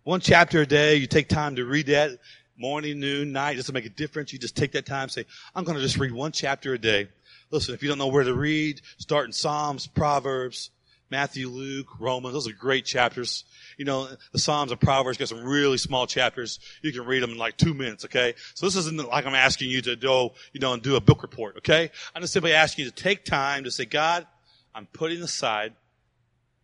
One 0.05 0.20
chapter 0.20 0.62
a 0.62 0.66
day. 0.66 0.96
You 0.96 1.07
take 1.07 1.29
time 1.29 1.57
to 1.57 1.66
read 1.66 1.87
that 1.87 2.18
morning, 2.60 3.00
noon, 3.00 3.32
night, 3.32 3.56
doesn't 3.56 3.74
make 3.74 3.86
a 3.86 3.90
difference. 3.90 4.32
You 4.32 4.38
just 4.38 4.56
take 4.56 4.72
that 4.72 4.86
time 4.86 5.08
say, 5.08 5.24
I'm 5.54 5.64
going 5.64 5.76
to 5.76 5.82
just 5.82 5.96
read 5.96 6.12
one 6.12 6.30
chapter 6.30 6.74
a 6.74 6.78
day. 6.78 7.08
Listen, 7.50 7.74
if 7.74 7.82
you 7.82 7.88
don't 7.88 7.98
know 7.98 8.08
where 8.08 8.22
to 8.22 8.34
read, 8.34 8.80
start 8.98 9.26
in 9.26 9.32
Psalms, 9.32 9.86
Proverbs, 9.86 10.70
Matthew, 11.10 11.48
Luke, 11.48 11.98
Romans. 11.98 12.32
Those 12.32 12.48
are 12.48 12.52
great 12.52 12.84
chapters. 12.84 13.44
You 13.76 13.84
know, 13.84 14.08
the 14.32 14.38
Psalms 14.38 14.70
and 14.70 14.80
Proverbs 14.80 15.18
got 15.18 15.28
some 15.28 15.42
really 15.42 15.78
small 15.78 16.06
chapters. 16.06 16.60
You 16.82 16.92
can 16.92 17.04
read 17.04 17.22
them 17.22 17.30
in 17.30 17.38
like 17.38 17.56
two 17.56 17.74
minutes, 17.74 18.04
okay? 18.04 18.34
So 18.54 18.66
this 18.66 18.76
isn't 18.76 19.08
like 19.08 19.26
I'm 19.26 19.34
asking 19.34 19.70
you 19.70 19.82
to 19.82 19.96
go, 19.96 20.34
you 20.52 20.60
know, 20.60 20.72
and 20.72 20.82
do 20.82 20.96
a 20.96 21.00
book 21.00 21.22
report, 21.22 21.56
okay? 21.58 21.90
I'm 22.14 22.22
just 22.22 22.32
simply 22.32 22.52
asking 22.52 22.84
you 22.84 22.90
to 22.90 22.96
take 22.96 23.24
time 23.24 23.64
to 23.64 23.70
say, 23.70 23.86
God, 23.86 24.26
I'm 24.74 24.86
putting 24.86 25.22
aside, 25.22 25.74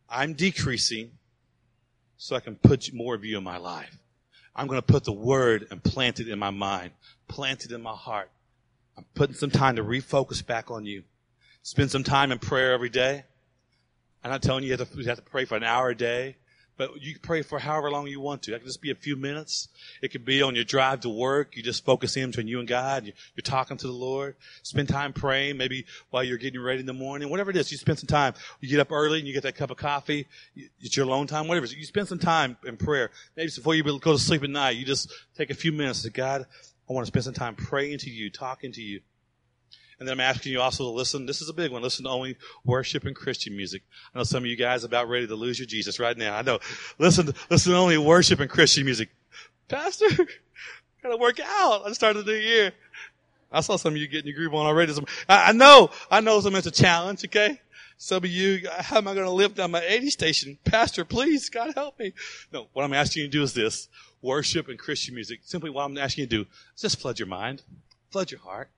I'm 0.09 0.35
decreasing 0.35 1.13
so 2.17 2.37
I 2.37 2.41
can 2.41 2.55
put 2.57 2.93
more 2.95 3.15
of 3.15 3.25
you 3.25 3.39
in 3.39 3.45
my 3.45 3.57
life. 3.57 3.99
I'm 4.57 4.67
going 4.67 4.81
to 4.81 4.87
put 4.87 5.05
the 5.05 5.13
word 5.13 5.67
and 5.71 5.83
plant 5.83 6.19
it 6.19 6.29
in 6.29 6.39
my 6.39 6.51
mind, 6.51 6.93
plant 7.29 7.67
it 7.67 7.73
in 7.73 7.83
my 7.83 7.95
heart. 7.95 8.31
I'm 8.97 9.05
putting 9.15 9.37
some 9.37 9.51
time 9.51 9.77
to 9.77 9.85
refocus 9.85 10.45
back 10.45 10.71
on 10.71 10.87
you. 10.87 11.03
Spend 11.63 11.91
some 11.91 12.03
time 12.03 12.33
in 12.33 12.39
prayer 12.39 12.73
every 12.73 12.89
day. 12.89 13.25
I'm 14.25 14.31
not 14.31 14.43
telling 14.43 14.65
you 14.65 14.71
you 14.71 14.77
have 14.77 14.91
to, 14.91 14.99
you 14.99 15.07
have 15.09 15.19
to 15.19 15.23
pray 15.23 15.45
for 15.45 15.57
an 15.57 15.63
hour 15.63 15.91
a 15.91 15.95
day. 15.95 16.37
But 16.77 17.01
you 17.01 17.19
pray 17.21 17.43
for 17.43 17.59
however 17.59 17.91
long 17.91 18.07
you 18.07 18.21
want 18.21 18.43
to. 18.43 18.55
It 18.55 18.59
can 18.59 18.67
just 18.67 18.83
be 18.83 18.91
a 18.91 18.95
few 18.95 19.17
minutes. 19.17 19.69
It 20.03 20.09
could 20.09 20.25
be 20.25 20.43
on 20.43 20.55
your 20.55 20.65
drive 20.65 21.01
to 21.01 21.09
work. 21.09 21.57
You 21.57 21.63
just 21.63 21.85
focus 21.85 22.17
in 22.17 22.31
between 22.31 22.49
you 22.49 22.59
and 22.59 22.69
God. 22.69 23.05
You're 23.07 23.43
talking 23.43 23.77
to 23.79 23.87
the 23.87 23.93
Lord. 23.93 24.37
Spend 24.63 24.89
time 24.89 25.13
praying, 25.13 25.57
maybe 25.57 25.87
while 26.11 26.23
you're 26.23 26.37
getting 26.37 26.61
ready 26.61 26.81
in 26.81 26.87
the 26.87 26.93
morning. 26.93 27.31
Whatever 27.31 27.51
it 27.51 27.57
is, 27.57 27.73
you 27.73 27.79
spend 27.79 27.99
some 27.99 28.09
time. 28.09 28.35
You 28.61 28.69
get 28.69 28.81
up 28.81 28.93
early 28.93 29.19
and 29.19 29.27
you 29.27 29.33
get 29.33 29.45
that 29.45 29.57
cup 29.57 29.71
of 29.71 29.79
coffee. 29.79 30.27
It's 30.81 30.97
your 30.97 31.07
alone 31.07 31.27
time, 31.27 31.49
whatever 31.49 31.65
it 31.65 31.71
is. 31.71 31.77
You 31.77 31.85
spend 31.85 32.09
some 32.09 32.19
time 32.19 32.57
in 32.67 32.77
prayer. 32.77 33.11
Maybe 33.37 33.51
before 33.55 33.75
you 33.75 33.83
go 33.83 34.13
to 34.13 34.19
sleep 34.19 34.43
at 34.43 34.51
night, 34.51 34.77
you 34.77 34.85
just 34.85 35.11
take 35.37 35.51
a 35.51 35.55
few 35.55 35.73
minutes 35.73 36.03
to 36.03 36.11
God, 36.11 36.47
I 36.89 36.93
want 36.93 37.07
to 37.07 37.09
spend 37.09 37.25
some 37.25 37.35
time 37.35 37.55
praying 37.55 37.99
to 37.99 38.11
you, 38.11 38.31
talking 38.31 38.73
to 38.73 38.83
you. 38.83 39.01
And 39.99 40.07
then 40.07 40.15
I'm 40.15 40.21
asking 40.21 40.53
you 40.53 40.61
also 40.61 40.85
to 40.85 40.91
listen. 40.91 41.25
This 41.25 41.41
is 41.41 41.49
a 41.49 41.55
big 41.55 41.73
one. 41.73 41.83
Listen 41.83 42.05
to 42.05 42.11
only 42.11 42.37
worship 42.65 43.05
and 43.05 43.17
Christian 43.17 43.57
music. 43.57 43.83
I 44.15 44.19
know 44.19 44.25
some 44.25 44.45
of 44.45 44.47
you 44.47 44.57
guys 44.57 44.85
are 44.85 44.89
about 44.89 45.09
ready 45.09 45.27
to 45.27 45.35
lose 45.35 45.59
your 45.59 45.67
Jesus 45.67 45.99
right 45.99 46.17
now. 46.17 46.37
I 46.37 46.43
know. 46.43 46.59
Listen, 46.99 47.33
listen 47.51 47.73
to 47.73 47.79
only 47.79 47.97
worship 47.97 48.41
and 48.41 48.51
Christian 48.51 48.85
music. 48.85 49.09
Pastor, 49.69 50.07
gotta 51.03 51.17
work 51.17 51.41
out. 51.41 51.87
I 51.87 51.93
started 51.93 52.27
the 52.27 52.33
new 52.33 52.39
year. 52.39 52.73
I 53.51 53.61
saw 53.61 53.77
some 53.77 53.95
of 53.95 53.97
you 53.99 54.07
getting 54.07 54.27
your 54.27 54.37
groove 54.37 54.55
on 54.55 54.67
already. 54.67 54.93
I, 55.29 55.51
I 55.51 55.53
know, 55.53 55.91
I 56.11 56.21
know 56.21 56.41
some 56.41 56.55
it's 56.57 56.67
a 56.67 56.71
challenge, 56.71 57.25
okay? 57.25 57.61
Some 57.97 58.19
of 58.19 58.27
you, 58.27 58.69
how 58.71 58.99
am 58.99 59.09
I 59.09 59.15
going 59.15 59.25
to 59.25 59.33
live 59.33 59.55
down 59.55 59.71
my 59.71 59.83
80 59.83 60.11
station? 60.11 60.59
Pastor, 60.65 61.05
please, 61.05 61.49
God 61.49 61.73
help 61.75 61.99
me. 61.99 62.13
No, 62.53 62.67
what 62.75 62.85
I'm 62.85 62.93
asking 62.93 63.23
you 63.23 63.29
to 63.29 63.33
do 63.33 63.43
is 63.43 63.55
this. 63.55 63.89
Worship 64.21 64.69
and 64.69 64.79
Christian 64.79 65.15
music. 65.15 65.41
Simply 65.45 65.71
what 65.71 65.85
I'm 65.85 65.97
asking 65.97 66.23
you 66.23 66.27
to 66.29 66.37
do 66.37 66.49
is 66.75 66.83
just 66.83 67.01
flood 67.01 67.19
your 67.19 67.29
mind. 67.29 67.63
Flood 68.11 68.31
your 68.31 68.41
heart. 68.41 68.69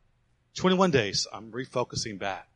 21 0.59 0.91
days, 0.91 1.27
I'm 1.33 1.53
refocusing 1.53 2.19
back. 2.19 2.49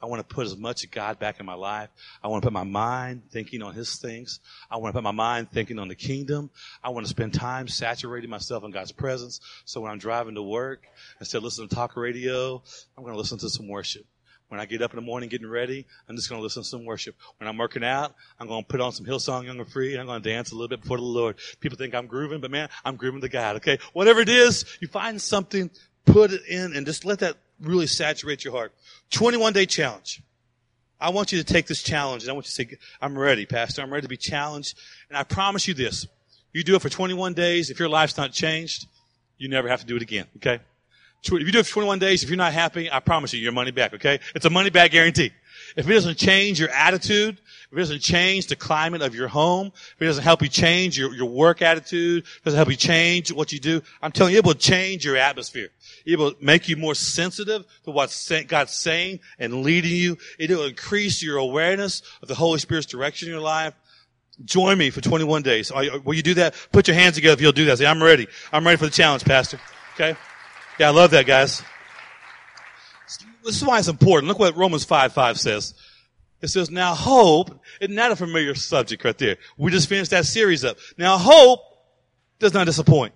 I 0.00 0.06
want 0.06 0.26
to 0.26 0.34
put 0.34 0.46
as 0.46 0.56
much 0.56 0.84
of 0.84 0.92
God 0.92 1.18
back 1.18 1.40
in 1.40 1.46
my 1.46 1.54
life. 1.54 1.88
I 2.22 2.28
want 2.28 2.42
to 2.42 2.46
put 2.46 2.52
my 2.52 2.62
mind 2.62 3.22
thinking 3.32 3.62
on 3.62 3.74
His 3.74 3.96
things. 3.96 4.38
I 4.70 4.76
want 4.76 4.94
to 4.94 4.96
put 4.96 5.02
my 5.02 5.10
mind 5.10 5.50
thinking 5.50 5.80
on 5.80 5.88
the 5.88 5.96
kingdom. 5.96 6.50
I 6.84 6.90
want 6.90 7.04
to 7.06 7.10
spend 7.10 7.34
time 7.34 7.66
saturating 7.66 8.30
myself 8.30 8.62
in 8.62 8.70
God's 8.70 8.92
presence. 8.92 9.40
So 9.64 9.80
when 9.80 9.90
I'm 9.90 9.98
driving 9.98 10.36
to 10.36 10.42
work, 10.42 10.84
instead 11.18 11.38
of 11.38 11.44
listening 11.44 11.68
to 11.68 11.74
talk 11.74 11.96
radio, 11.96 12.62
I'm 12.96 13.02
going 13.02 13.14
to 13.14 13.18
listen 13.18 13.38
to 13.38 13.50
some 13.50 13.66
worship. 13.66 14.06
When 14.46 14.60
I 14.60 14.64
get 14.64 14.80
up 14.80 14.92
in 14.92 14.96
the 14.96 15.02
morning 15.02 15.28
getting 15.28 15.48
ready, 15.48 15.84
I'm 16.08 16.14
just 16.14 16.30
going 16.30 16.38
to 16.38 16.44
listen 16.44 16.62
to 16.62 16.68
some 16.68 16.84
worship. 16.84 17.16
When 17.38 17.48
I'm 17.48 17.58
working 17.58 17.84
out, 17.84 18.14
I'm 18.38 18.46
going 18.46 18.62
to 18.62 18.68
put 18.68 18.80
on 18.80 18.92
some 18.92 19.04
Hillsong 19.04 19.44
Young 19.44 19.58
and 19.58 19.68
Free 19.68 19.92
and 19.92 20.00
I'm 20.00 20.06
going 20.06 20.22
to 20.22 20.30
dance 20.30 20.52
a 20.52 20.54
little 20.54 20.68
bit 20.68 20.80
before 20.80 20.96
the 20.96 21.02
Lord. 21.02 21.36
People 21.60 21.76
think 21.76 21.94
I'm 21.94 22.06
grooving, 22.06 22.40
but 22.40 22.50
man, 22.50 22.68
I'm 22.84 22.96
grooving 22.96 23.20
to 23.22 23.28
God, 23.28 23.56
okay? 23.56 23.78
Whatever 23.92 24.20
it 24.20 24.28
is, 24.28 24.64
you 24.80 24.88
find 24.88 25.20
something, 25.20 25.70
put 26.06 26.32
it 26.32 26.42
in 26.48 26.74
and 26.74 26.86
just 26.86 27.04
let 27.04 27.18
that 27.18 27.36
really 27.60 27.86
saturate 27.86 28.44
your 28.44 28.52
heart. 28.52 28.72
21 29.10 29.52
day 29.52 29.66
challenge. 29.66 30.22
I 31.00 31.10
want 31.10 31.30
you 31.30 31.38
to 31.38 31.44
take 31.44 31.66
this 31.66 31.82
challenge 31.82 32.24
and 32.24 32.30
I 32.30 32.32
want 32.32 32.46
you 32.46 32.64
to 32.64 32.70
say, 32.72 32.78
I'm 33.00 33.16
ready, 33.16 33.46
Pastor. 33.46 33.82
I'm 33.82 33.92
ready 33.92 34.02
to 34.02 34.08
be 34.08 34.16
challenged. 34.16 34.76
And 35.08 35.16
I 35.16 35.22
promise 35.22 35.68
you 35.68 35.74
this. 35.74 36.06
You 36.52 36.64
do 36.64 36.74
it 36.74 36.82
for 36.82 36.88
21 36.88 37.34
days. 37.34 37.70
If 37.70 37.78
your 37.78 37.88
life's 37.88 38.16
not 38.16 38.32
changed, 38.32 38.86
you 39.36 39.48
never 39.48 39.68
have 39.68 39.80
to 39.80 39.86
do 39.86 39.96
it 39.96 40.02
again. 40.02 40.26
Okay? 40.36 40.60
If 41.22 41.32
you 41.32 41.52
do 41.52 41.58
it 41.58 41.66
for 41.66 41.74
21 41.74 41.98
days, 41.98 42.22
if 42.22 42.30
you're 42.30 42.36
not 42.36 42.52
happy, 42.52 42.90
I 42.90 43.00
promise 43.00 43.32
you 43.32 43.40
your 43.40 43.52
money 43.52 43.70
back, 43.70 43.94
okay? 43.94 44.20
It's 44.34 44.44
a 44.44 44.50
money 44.50 44.70
back 44.70 44.92
guarantee. 44.92 45.32
If 45.76 45.88
it 45.88 45.92
doesn't 45.92 46.16
change 46.16 46.58
your 46.60 46.70
attitude, 46.70 47.38
if 47.70 47.76
it 47.76 47.80
doesn't 47.80 48.00
change 48.00 48.46
the 48.46 48.56
climate 48.56 49.02
of 49.02 49.14
your 49.14 49.28
home, 49.28 49.72
if 49.74 50.02
it 50.02 50.06
doesn't 50.06 50.24
help 50.24 50.40
you 50.40 50.48
change 50.48 50.96
your, 50.96 51.12
your 51.14 51.28
work 51.28 51.60
attitude, 51.60 52.22
if 52.22 52.36
it 52.36 52.44
doesn't 52.44 52.56
help 52.56 52.70
you 52.70 52.76
change 52.76 53.30
what 53.32 53.52
you 53.52 53.58
do, 53.58 53.82
I'm 54.00 54.12
telling 54.12 54.32
you, 54.32 54.38
it 54.38 54.46
will 54.46 54.54
change 54.54 55.04
your 55.04 55.16
atmosphere. 55.16 55.68
It 56.06 56.18
will 56.18 56.32
make 56.40 56.68
you 56.68 56.76
more 56.76 56.94
sensitive 56.94 57.66
to 57.84 57.90
what 57.90 58.16
God's 58.46 58.72
saying 58.72 59.20
and 59.38 59.62
leading 59.62 59.90
you. 59.92 60.16
It 60.38 60.50
will 60.50 60.64
increase 60.64 61.22
your 61.22 61.36
awareness 61.36 62.02
of 62.22 62.28
the 62.28 62.34
Holy 62.34 62.58
Spirit's 62.58 62.86
direction 62.86 63.28
in 63.28 63.32
your 63.32 63.42
life. 63.42 63.74
Join 64.44 64.78
me 64.78 64.90
for 64.90 65.00
21 65.00 65.42
days. 65.42 65.72
Will 65.72 66.14
you 66.14 66.22
do 66.22 66.34
that? 66.34 66.54
Put 66.72 66.86
your 66.86 66.94
hands 66.94 67.16
together 67.16 67.34
if 67.34 67.40
you'll 67.40 67.52
do 67.52 67.64
that. 67.66 67.78
Say, 67.78 67.86
I'm 67.86 68.02
ready. 68.02 68.28
I'm 68.52 68.64
ready 68.64 68.76
for 68.76 68.84
the 68.84 68.92
challenge, 68.92 69.24
Pastor. 69.24 69.60
Okay? 69.94 70.16
Yeah, 70.78 70.88
I 70.88 70.90
love 70.90 71.10
that, 71.10 71.26
guys. 71.26 71.62
This 73.44 73.56
is 73.56 73.64
why 73.64 73.78
it's 73.78 73.88
important. 73.88 74.28
Look 74.28 74.38
what 74.38 74.56
Romans 74.56 74.84
5 74.84 75.12
5 75.12 75.40
says. 75.40 75.74
It 76.40 76.48
says, 76.48 76.70
now 76.70 76.94
hope, 76.94 77.60
isn't 77.80 77.96
that 77.96 78.12
a 78.12 78.16
familiar 78.16 78.54
subject 78.54 79.04
right 79.04 79.18
there? 79.18 79.38
We 79.56 79.72
just 79.72 79.88
finished 79.88 80.12
that 80.12 80.24
series 80.24 80.64
up. 80.64 80.76
Now 80.96 81.18
hope 81.18 81.60
does 82.38 82.54
not 82.54 82.66
disappoint 82.66 83.12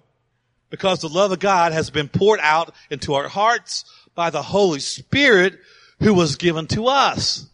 because 0.70 1.01
the 1.01 1.09
love 1.09 1.31
of 1.31 1.38
God 1.38 1.72
has 1.72 1.90
been 1.90 2.09
poured 2.09 2.40
out 2.42 2.75
into 2.90 3.14
our 3.14 3.29
hearts 3.29 3.85
by 4.16 4.31
the 4.31 4.42
Holy 4.42 4.81
Spirit 4.81 5.61
who 6.01 6.14
was 6.14 6.35
given 6.35 6.66
to 6.68 6.87
us. 6.87 7.46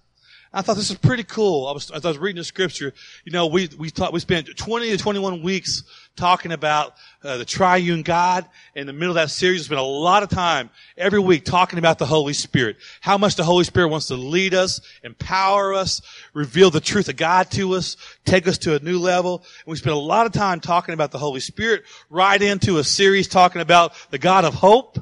I 0.53 0.62
thought 0.62 0.77
this 0.77 0.88
was 0.88 0.99
pretty 0.99 1.25
cool. 1.25 1.66
I 1.66 1.73
was, 1.73 1.90
as 1.90 2.07
I 2.07 2.09
was 2.09 2.16
reading 2.16 2.40
the 2.40 2.44
scripture, 2.44 2.94
you 3.25 3.33
know, 3.33 3.49
we, 3.49 3.68
we 3.77 3.90
taught, 3.90 4.14
we 4.14 4.21
spent 4.21 4.57
20 4.57 4.90
to 4.90 4.97
21 4.97 5.42
weeks 5.42 5.83
talking 6.18 6.52
about 6.52 6.94
uh, 7.22 7.38
the 7.38 7.44
triune 7.44 8.02
God. 8.02 8.44
In 8.74 8.87
the 8.87 8.92
middle 8.92 9.11
of 9.11 9.14
that 9.14 9.31
series, 9.31 9.61
we 9.61 9.64
spent 9.66 9.81
a 9.81 9.85
lot 9.85 10.22
of 10.22 10.28
time 10.28 10.68
every 10.96 11.20
week 11.20 11.44
talking 11.44 11.78
about 11.78 11.98
the 11.98 12.07
Holy 12.07 12.33
Spirit. 12.33 12.76
How 13.00 13.16
much 13.16 13.37
the 13.37 13.44
Holy 13.44 13.64
Spirit 13.64 13.88
wants 13.88 14.09
to 14.09 14.16
lead 14.16 14.52
us, 14.52 14.81
empower 15.02 15.72
us, 15.72 16.02
reveal 16.35 16.70
the 16.70 16.81
truth 16.81 17.09
of 17.09 17.16
God 17.16 17.50
to 17.52 17.74
us, 17.74 17.96
take 18.24 18.46
us 18.46 18.59
to 18.59 18.74
a 18.74 18.81
new 18.81 18.98
level. 18.98 19.44
And 19.64 19.70
we 19.70 19.76
spent 19.76 19.94
a 19.94 19.98
lot 19.98 20.26
of 20.26 20.33
time 20.33 20.61
talking 20.61 20.92
about 20.92 21.12
the 21.12 21.18
Holy 21.18 21.40
Spirit, 21.40 21.85
right 22.11 22.40
into 22.40 22.78
a 22.78 22.85
series 22.85 23.28
talking 23.28 23.62
about 23.62 23.94
the 24.11 24.18
God 24.18 24.44
of 24.44 24.54
hope. 24.54 24.98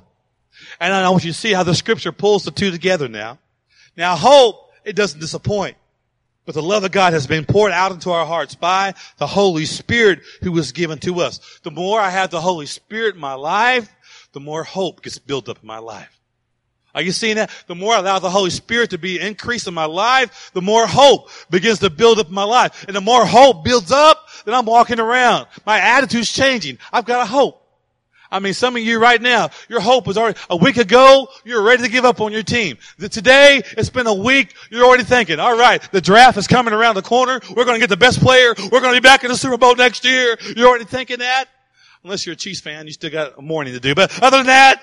And 0.79 0.93
I 0.93 1.09
want 1.09 1.25
you 1.25 1.33
to 1.33 1.39
see 1.39 1.53
how 1.53 1.63
the 1.63 1.75
scripture 1.75 2.13
pulls 2.13 2.45
the 2.45 2.51
two 2.51 2.71
together 2.71 3.09
now. 3.09 3.39
Now 3.97 4.17
hope 4.17 4.71
it 4.85 4.95
doesn't 4.95 5.21
disappoint. 5.21 5.77
But 6.47 6.55
the 6.55 6.63
love 6.63 6.85
of 6.85 6.93
God 6.93 7.13
has 7.13 7.27
been 7.27 7.45
poured 7.45 7.73
out 7.73 7.91
into 7.91 8.13
our 8.13 8.25
hearts 8.25 8.55
by 8.55 8.95
the 9.19 9.27
Holy 9.27 9.65
Spirit 9.67 10.21
who 10.43 10.53
was 10.53 10.71
given 10.71 10.99
to 11.01 11.21
us. 11.21 11.41
The 11.65 11.73
more 11.73 12.01
I 12.01 12.09
have 12.09 12.31
the 12.31 12.41
Holy 12.41 12.67
Spirit 12.67 13.17
in 13.17 13.21
my 13.21 13.35
life, 13.35 13.93
the 14.33 14.41
more 14.41 14.63
hope 14.63 15.03
gets 15.03 15.19
built 15.19 15.49
up 15.49 15.59
in 15.61 15.67
my 15.67 15.79
life. 15.79 16.17
Are 16.95 17.03
you 17.03 17.13
seeing 17.13 17.37
that? 17.37 17.51
The 17.67 17.75
more 17.75 17.95
I 17.95 17.99
allow 17.99 18.21
the 18.21 18.31
Holy 18.31 18.51
Spirit 18.51 18.91
to 18.91 18.99
be 18.99 19.21
increased 19.21 19.67
in 19.67 19.75
my 19.75 19.85
life, 19.85 20.51
the 20.55 20.63
more 20.63 20.87
hope 20.87 21.29
begins 21.51 21.81
to 21.81 21.91
build 21.91 22.19
up 22.19 22.29
in 22.29 22.35
my 22.35 22.45
life. 22.45 22.85
And 22.87 22.97
the 22.97 23.03
more 23.03 23.27
hope 23.27 23.65
builds 23.65 23.91
up, 23.91 24.29
then 24.47 24.55
I'm 24.55 24.65
walking 24.65 25.01
around. 25.01 25.47
My 25.67 25.79
attitude's 25.79 26.33
changing. 26.33 26.79
I've 26.93 27.05
got 27.05 27.23
a 27.23 27.27
hope. 27.27 27.66
I 28.37 28.39
mean, 28.39 28.53
some 28.53 28.77
of 28.77 28.83
you 28.83 29.01
right 29.01 29.21
now, 29.21 29.49
your 29.67 29.81
hope 29.81 30.07
was 30.07 30.19
already, 30.19 30.39
a 30.51 30.57
week 30.57 30.77
ago, 30.77 31.27
you're 31.47 31.63
ready 31.63 31.85
to 31.85 31.89
give 31.89 32.05
up 32.05 32.21
on 32.21 32.33
your 32.33 32.43
team. 32.43 32.77
Today, 32.99 33.63
it's 33.79 33.89
been 33.89 34.07
a 34.07 34.13
week, 34.13 34.55
you're 34.71 34.85
already 34.85 35.05
thinking, 35.05 35.41
all 35.41 35.57
right, 35.57 35.81
the 35.91 36.03
draft 36.03 36.37
is 36.37 36.47
coming 36.47 36.75
around 36.75 36.97
the 36.97 37.03
corner, 37.03 37.41
we're 37.57 37.65
to 37.65 37.79
get 37.79 37.89
the 37.89 37.97
best 37.97 38.21
player, 38.21 38.55
we're 38.71 38.81
to 38.81 38.93
be 38.93 39.01
back 39.01 39.25
in 39.25 39.31
the 39.31 39.39
Super 39.39 39.57
Bowl 39.57 39.75
next 39.75 40.05
year. 40.05 40.37
You're 40.55 40.69
already 40.69 40.85
thinking 40.85 41.21
that? 41.21 41.47
Unless 42.05 42.27
you're 42.27 42.35
a 42.35 42.37
Chiefs 42.37 42.61
fan, 42.61 42.85
you 42.85 42.93
still 42.93 43.11
got 43.11 43.39
a 43.39 43.43
mourning 43.43 43.73
to 43.73 43.81
do. 43.81 43.95
But 43.95 44.23
other 44.23 44.37
than 44.37 44.49
that, 44.49 44.83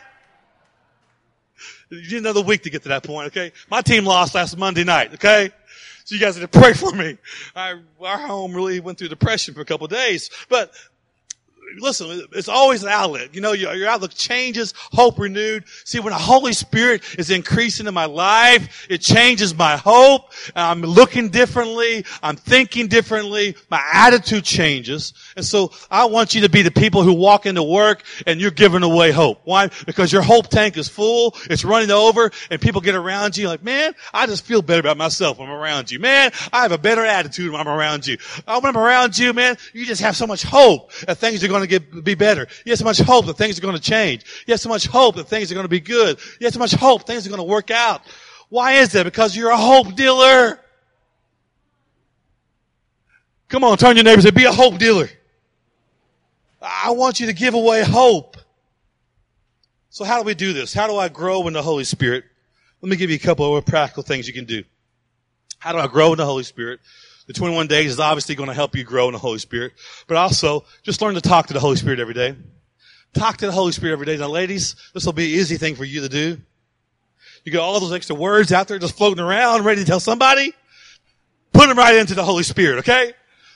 you 1.91 2.01
need 2.01 2.17
another 2.17 2.41
week 2.41 2.63
to 2.63 2.71
get 2.71 2.81
to 2.83 2.89
that 2.89 3.03
point, 3.03 3.27
okay? 3.27 3.51
My 3.69 3.81
team 3.81 4.03
lost 4.03 4.33
last 4.33 4.57
Monday 4.57 4.83
night, 4.83 5.13
okay? 5.13 5.51
So 6.05 6.15
you 6.15 6.21
guys 6.21 6.35
need 6.35 6.51
to 6.51 6.59
pray 6.59 6.73
for 6.73 6.91
me. 6.91 7.19
I, 7.55 7.79
our 8.01 8.17
home 8.17 8.55
really 8.55 8.79
went 8.79 8.97
through 8.97 9.09
depression 9.09 9.53
for 9.53 9.61
a 9.61 9.65
couple 9.65 9.85
days. 9.87 10.31
But 10.49 10.73
listen, 11.79 12.27
it's 12.31 12.47
always 12.47 12.83
an 12.83 12.89
outlet. 12.89 13.33
You 13.33 13.41
know, 13.41 13.53
your, 13.53 13.73
your, 13.75 13.87
outlook 13.87 14.13
changes, 14.13 14.73
hope 14.91 15.19
renewed. 15.19 15.65
See, 15.85 15.99
when 15.99 16.13
the 16.13 16.19
Holy 16.19 16.53
Spirit 16.53 17.01
is 17.17 17.29
increasing 17.29 17.87
in 17.87 17.93
my 17.93 18.05
life, 18.05 18.87
it 18.89 18.99
changes 18.99 19.55
my 19.55 19.77
hope. 19.77 20.31
I'm 20.55 20.81
looking 20.81 21.29
differently. 21.29 22.05
I'm 22.21 22.35
thinking 22.35 22.87
differently. 22.87 23.55
My 23.69 23.83
attitude 23.91 24.43
changes. 24.43 25.13
And 25.35 25.45
so 25.45 25.71
I 25.89 26.05
want 26.05 26.35
you 26.35 26.41
to 26.41 26.49
be 26.49 26.61
the 26.61 26.71
people 26.71 27.03
who 27.03 27.13
walk 27.13 27.45
into 27.45 27.63
work 27.63 28.03
and 28.25 28.39
you're 28.39 28.51
giving 28.51 28.83
away 28.83 29.11
hope. 29.11 29.41
Why? 29.43 29.69
Because 29.85 30.11
your 30.11 30.21
hope 30.21 30.47
tank 30.49 30.77
is 30.77 30.87
full. 30.87 31.35
It's 31.49 31.63
running 31.63 31.91
over 31.91 32.31
and 32.49 32.61
people 32.61 32.81
get 32.81 32.95
around 32.95 33.37
you 33.37 33.47
like, 33.47 33.63
man, 33.63 33.93
I 34.13 34.25
just 34.25 34.45
feel 34.45 34.61
better 34.61 34.79
about 34.79 34.97
myself 34.97 35.39
when 35.39 35.49
I'm 35.49 35.55
around 35.55 35.91
you. 35.91 35.99
Man, 35.99 36.31
I 36.51 36.61
have 36.63 36.71
a 36.71 36.77
better 36.77 37.05
attitude 37.05 37.51
when 37.51 37.61
I'm 37.61 37.67
around 37.67 38.07
you. 38.07 38.17
Uh, 38.47 38.59
when 38.59 38.75
I'm 38.75 38.81
around 38.81 39.17
you, 39.17 39.33
man, 39.33 39.57
you 39.73 39.85
just 39.85 40.01
have 40.01 40.15
so 40.15 40.27
much 40.27 40.43
hope 40.43 40.91
that 41.07 41.17
things 41.17 41.43
are 41.43 41.47
going 41.53 41.67
to 41.67 41.79
get, 41.79 42.03
be 42.03 42.15
better. 42.15 42.47
You 42.65 42.71
have 42.71 42.79
so 42.79 42.85
much 42.85 42.99
hope 42.99 43.25
that 43.27 43.37
things 43.37 43.57
are 43.57 43.61
going 43.61 43.75
to 43.75 43.81
change. 43.81 44.23
You 44.45 44.53
have 44.53 44.59
so 44.59 44.69
much 44.69 44.87
hope 44.87 45.15
that 45.15 45.25
things 45.25 45.51
are 45.51 45.55
going 45.55 45.65
to 45.65 45.69
be 45.69 45.79
good. 45.79 46.19
You 46.39 46.45
have 46.47 46.53
so 46.53 46.59
much 46.59 46.73
hope 46.73 47.07
things 47.07 47.25
are 47.25 47.29
going 47.29 47.39
to 47.39 47.43
work 47.43 47.71
out. 47.71 48.01
Why 48.49 48.73
is 48.73 48.91
that? 48.91 49.03
Because 49.03 49.35
you're 49.35 49.51
a 49.51 49.57
hope 49.57 49.95
dealer. 49.95 50.59
Come 53.49 53.63
on, 53.63 53.77
turn 53.77 53.95
your 53.95 54.03
neighbors 54.03 54.25
and 54.25 54.35
be 54.35 54.45
a 54.45 54.51
hope 54.51 54.77
dealer. 54.77 55.09
I 56.61 56.91
want 56.91 57.19
you 57.19 57.27
to 57.27 57.33
give 57.33 57.53
away 57.53 57.83
hope. 57.83 58.37
So 59.89 60.03
how 60.05 60.19
do 60.19 60.25
we 60.25 60.33
do 60.33 60.53
this? 60.53 60.73
How 60.73 60.87
do 60.87 60.97
I 60.97 61.09
grow 61.09 61.47
in 61.47 61.53
the 61.53 61.61
Holy 61.61 61.83
Spirit? 61.83 62.23
Let 62.81 62.89
me 62.89 62.95
give 62.95 63.09
you 63.09 63.15
a 63.15 63.19
couple 63.19 63.55
of 63.55 63.65
practical 63.65 64.03
things 64.03 64.27
you 64.27 64.33
can 64.33 64.45
do. 64.45 64.63
How 65.59 65.71
do 65.71 65.77
I 65.77 65.87
grow 65.87 66.11
in 66.13 66.17
the 66.17 66.25
Holy 66.25 66.43
Spirit? 66.43 66.79
The 67.27 67.33
21 67.33 67.67
days 67.67 67.91
is 67.91 67.99
obviously 67.99 68.35
going 68.35 68.49
to 68.49 68.55
help 68.55 68.75
you 68.75 68.83
grow 68.83 69.07
in 69.07 69.13
the 69.13 69.19
Holy 69.19 69.39
Spirit, 69.39 69.73
but 70.07 70.17
also 70.17 70.65
just 70.81 71.01
learn 71.01 71.15
to 71.15 71.21
talk 71.21 71.47
to 71.47 71.53
the 71.53 71.59
Holy 71.59 71.77
Spirit 71.77 71.99
every 71.99 72.13
day. 72.13 72.35
Talk 73.13 73.37
to 73.37 73.45
the 73.45 73.51
Holy 73.51 73.71
Spirit 73.71 73.93
every 73.93 74.05
day. 74.05 74.17
Now 74.17 74.27
ladies, 74.27 74.75
this 74.93 75.05
will 75.05 75.13
be 75.13 75.33
an 75.33 75.39
easy 75.39 75.57
thing 75.57 75.75
for 75.75 75.85
you 75.85 76.01
to 76.01 76.09
do. 76.09 76.37
You 77.45 77.51
got 77.51 77.63
all 77.63 77.79
those 77.79 77.93
extra 77.93 78.15
words 78.15 78.51
out 78.51 78.67
there 78.67 78.79
just 78.79 78.97
floating 78.97 79.23
around, 79.23 79.63
ready 79.63 79.81
to 79.81 79.87
tell 79.87 79.99
somebody. 79.99 80.53
Put 81.53 81.67
them 81.67 81.77
right 81.77 81.95
into 81.95 82.15
the 82.15 82.23
Holy 82.23 82.43
Spirit, 82.43 82.79
okay? 82.79 83.13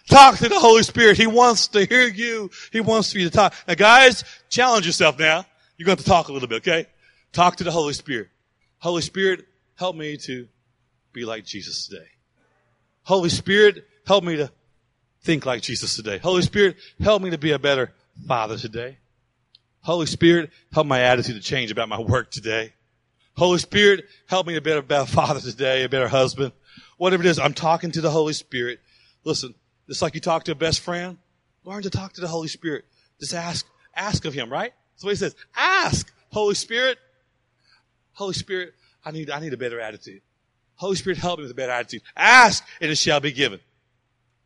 Talk 0.10 0.38
to 0.38 0.48
the 0.48 0.60
Holy 0.60 0.84
Spirit. 0.84 1.18
He 1.18 1.28
wants 1.28 1.68
to 1.70 1.86
hear 1.86 2.08
you. 2.08 2.50
He 2.72 2.80
wants 2.80 3.12
for 3.12 3.20
you 3.20 3.30
to 3.30 3.36
talk. 3.36 3.54
Now 3.68 3.74
guys, 3.74 4.24
challenge 4.50 4.86
yourself 4.86 5.20
now. 5.20 5.46
You're 5.78 5.86
going 5.86 5.98
to, 5.98 6.04
to 6.04 6.10
talk 6.10 6.30
a 6.30 6.34
little 6.34 6.48
bit, 6.48 6.68
okay? 6.68 6.88
Talk 7.34 7.58
to 7.58 7.64
the 7.64 7.72
Holy 7.72 7.94
Spirit. 7.94 8.30
Holy 8.80 9.02
Spirit, 9.02 9.46
help 9.76 9.96
me 9.96 10.18
to 10.18 10.48
be 11.14 11.26
like 11.26 11.44
Jesus 11.44 11.88
today. 11.88 12.08
Holy 13.08 13.30
Spirit, 13.30 13.88
help 14.06 14.22
me 14.26 14.36
to 14.36 14.52
think 15.22 15.46
like 15.46 15.62
Jesus 15.62 15.96
today. 15.96 16.18
Holy 16.18 16.42
Spirit, 16.42 16.76
help 17.00 17.22
me 17.22 17.30
to 17.30 17.38
be 17.38 17.52
a 17.52 17.60
better 17.60 17.94
father 18.28 18.58
today. 18.58 18.98
Holy 19.80 20.06
Spirit, 20.06 20.50
help 20.74 20.86
my 20.88 21.00
attitude 21.00 21.36
to 21.36 21.42
change 21.42 21.72
about 21.72 21.88
my 21.88 22.02
work 22.02 22.30
today. 22.32 22.74
Holy 23.38 23.60
Spirit, 23.60 24.04
help 24.26 24.46
me 24.46 24.56
to 24.56 24.62
be 24.62 24.74
a 24.74 24.82
better 24.82 25.06
father 25.06 25.40
today, 25.40 25.86
a 25.86 25.90
better 25.90 26.10
husband. 26.10 26.52
Whatever 26.98 27.24
it 27.24 27.28
is, 27.28 27.40
I'm 27.40 27.54
talking 27.54 27.92
to 27.92 28.02
the 28.02 28.12
Holy 28.12 28.34
Spirit. 28.34 28.82
Listen, 29.24 29.56
just 29.88 30.02
like 30.02 30.14
you 30.14 30.20
talk 30.20 30.44
to 30.44 30.52
a 30.52 30.56
best 30.56 30.82
friend, 30.82 31.18
learn 31.64 31.84
to 31.84 31.90
talk 31.90 32.12
to 32.12 32.22
the 32.22 32.28
Holy 32.28 32.50
Spirit. 32.50 32.84
Just 33.22 33.34
ask, 33.34 33.66
ask 33.96 34.26
of 34.26 34.34
Him, 34.34 34.52
right? 34.52 34.74
That's 34.96 35.06
what 35.06 35.12
He 35.12 35.16
says. 35.16 35.34
Ask, 35.56 36.12
Holy 36.34 36.56
Spirit. 36.56 36.98
Holy 38.12 38.34
Spirit, 38.34 38.74
I 39.06 39.12
need, 39.12 39.30
I 39.30 39.40
need 39.40 39.54
a 39.54 39.58
better 39.58 39.80
attitude. 39.80 40.24
Holy 40.78 40.96
Spirit, 40.96 41.20
help 41.20 41.40
me 41.40 41.44
with 41.44 41.52
a 41.52 41.56
better 41.56 41.72
attitude. 41.72 42.04
Ask 42.16 42.66
and 42.80 42.90
it 42.90 42.98
shall 42.98 43.20
be 43.20 43.32
given. 43.32 43.60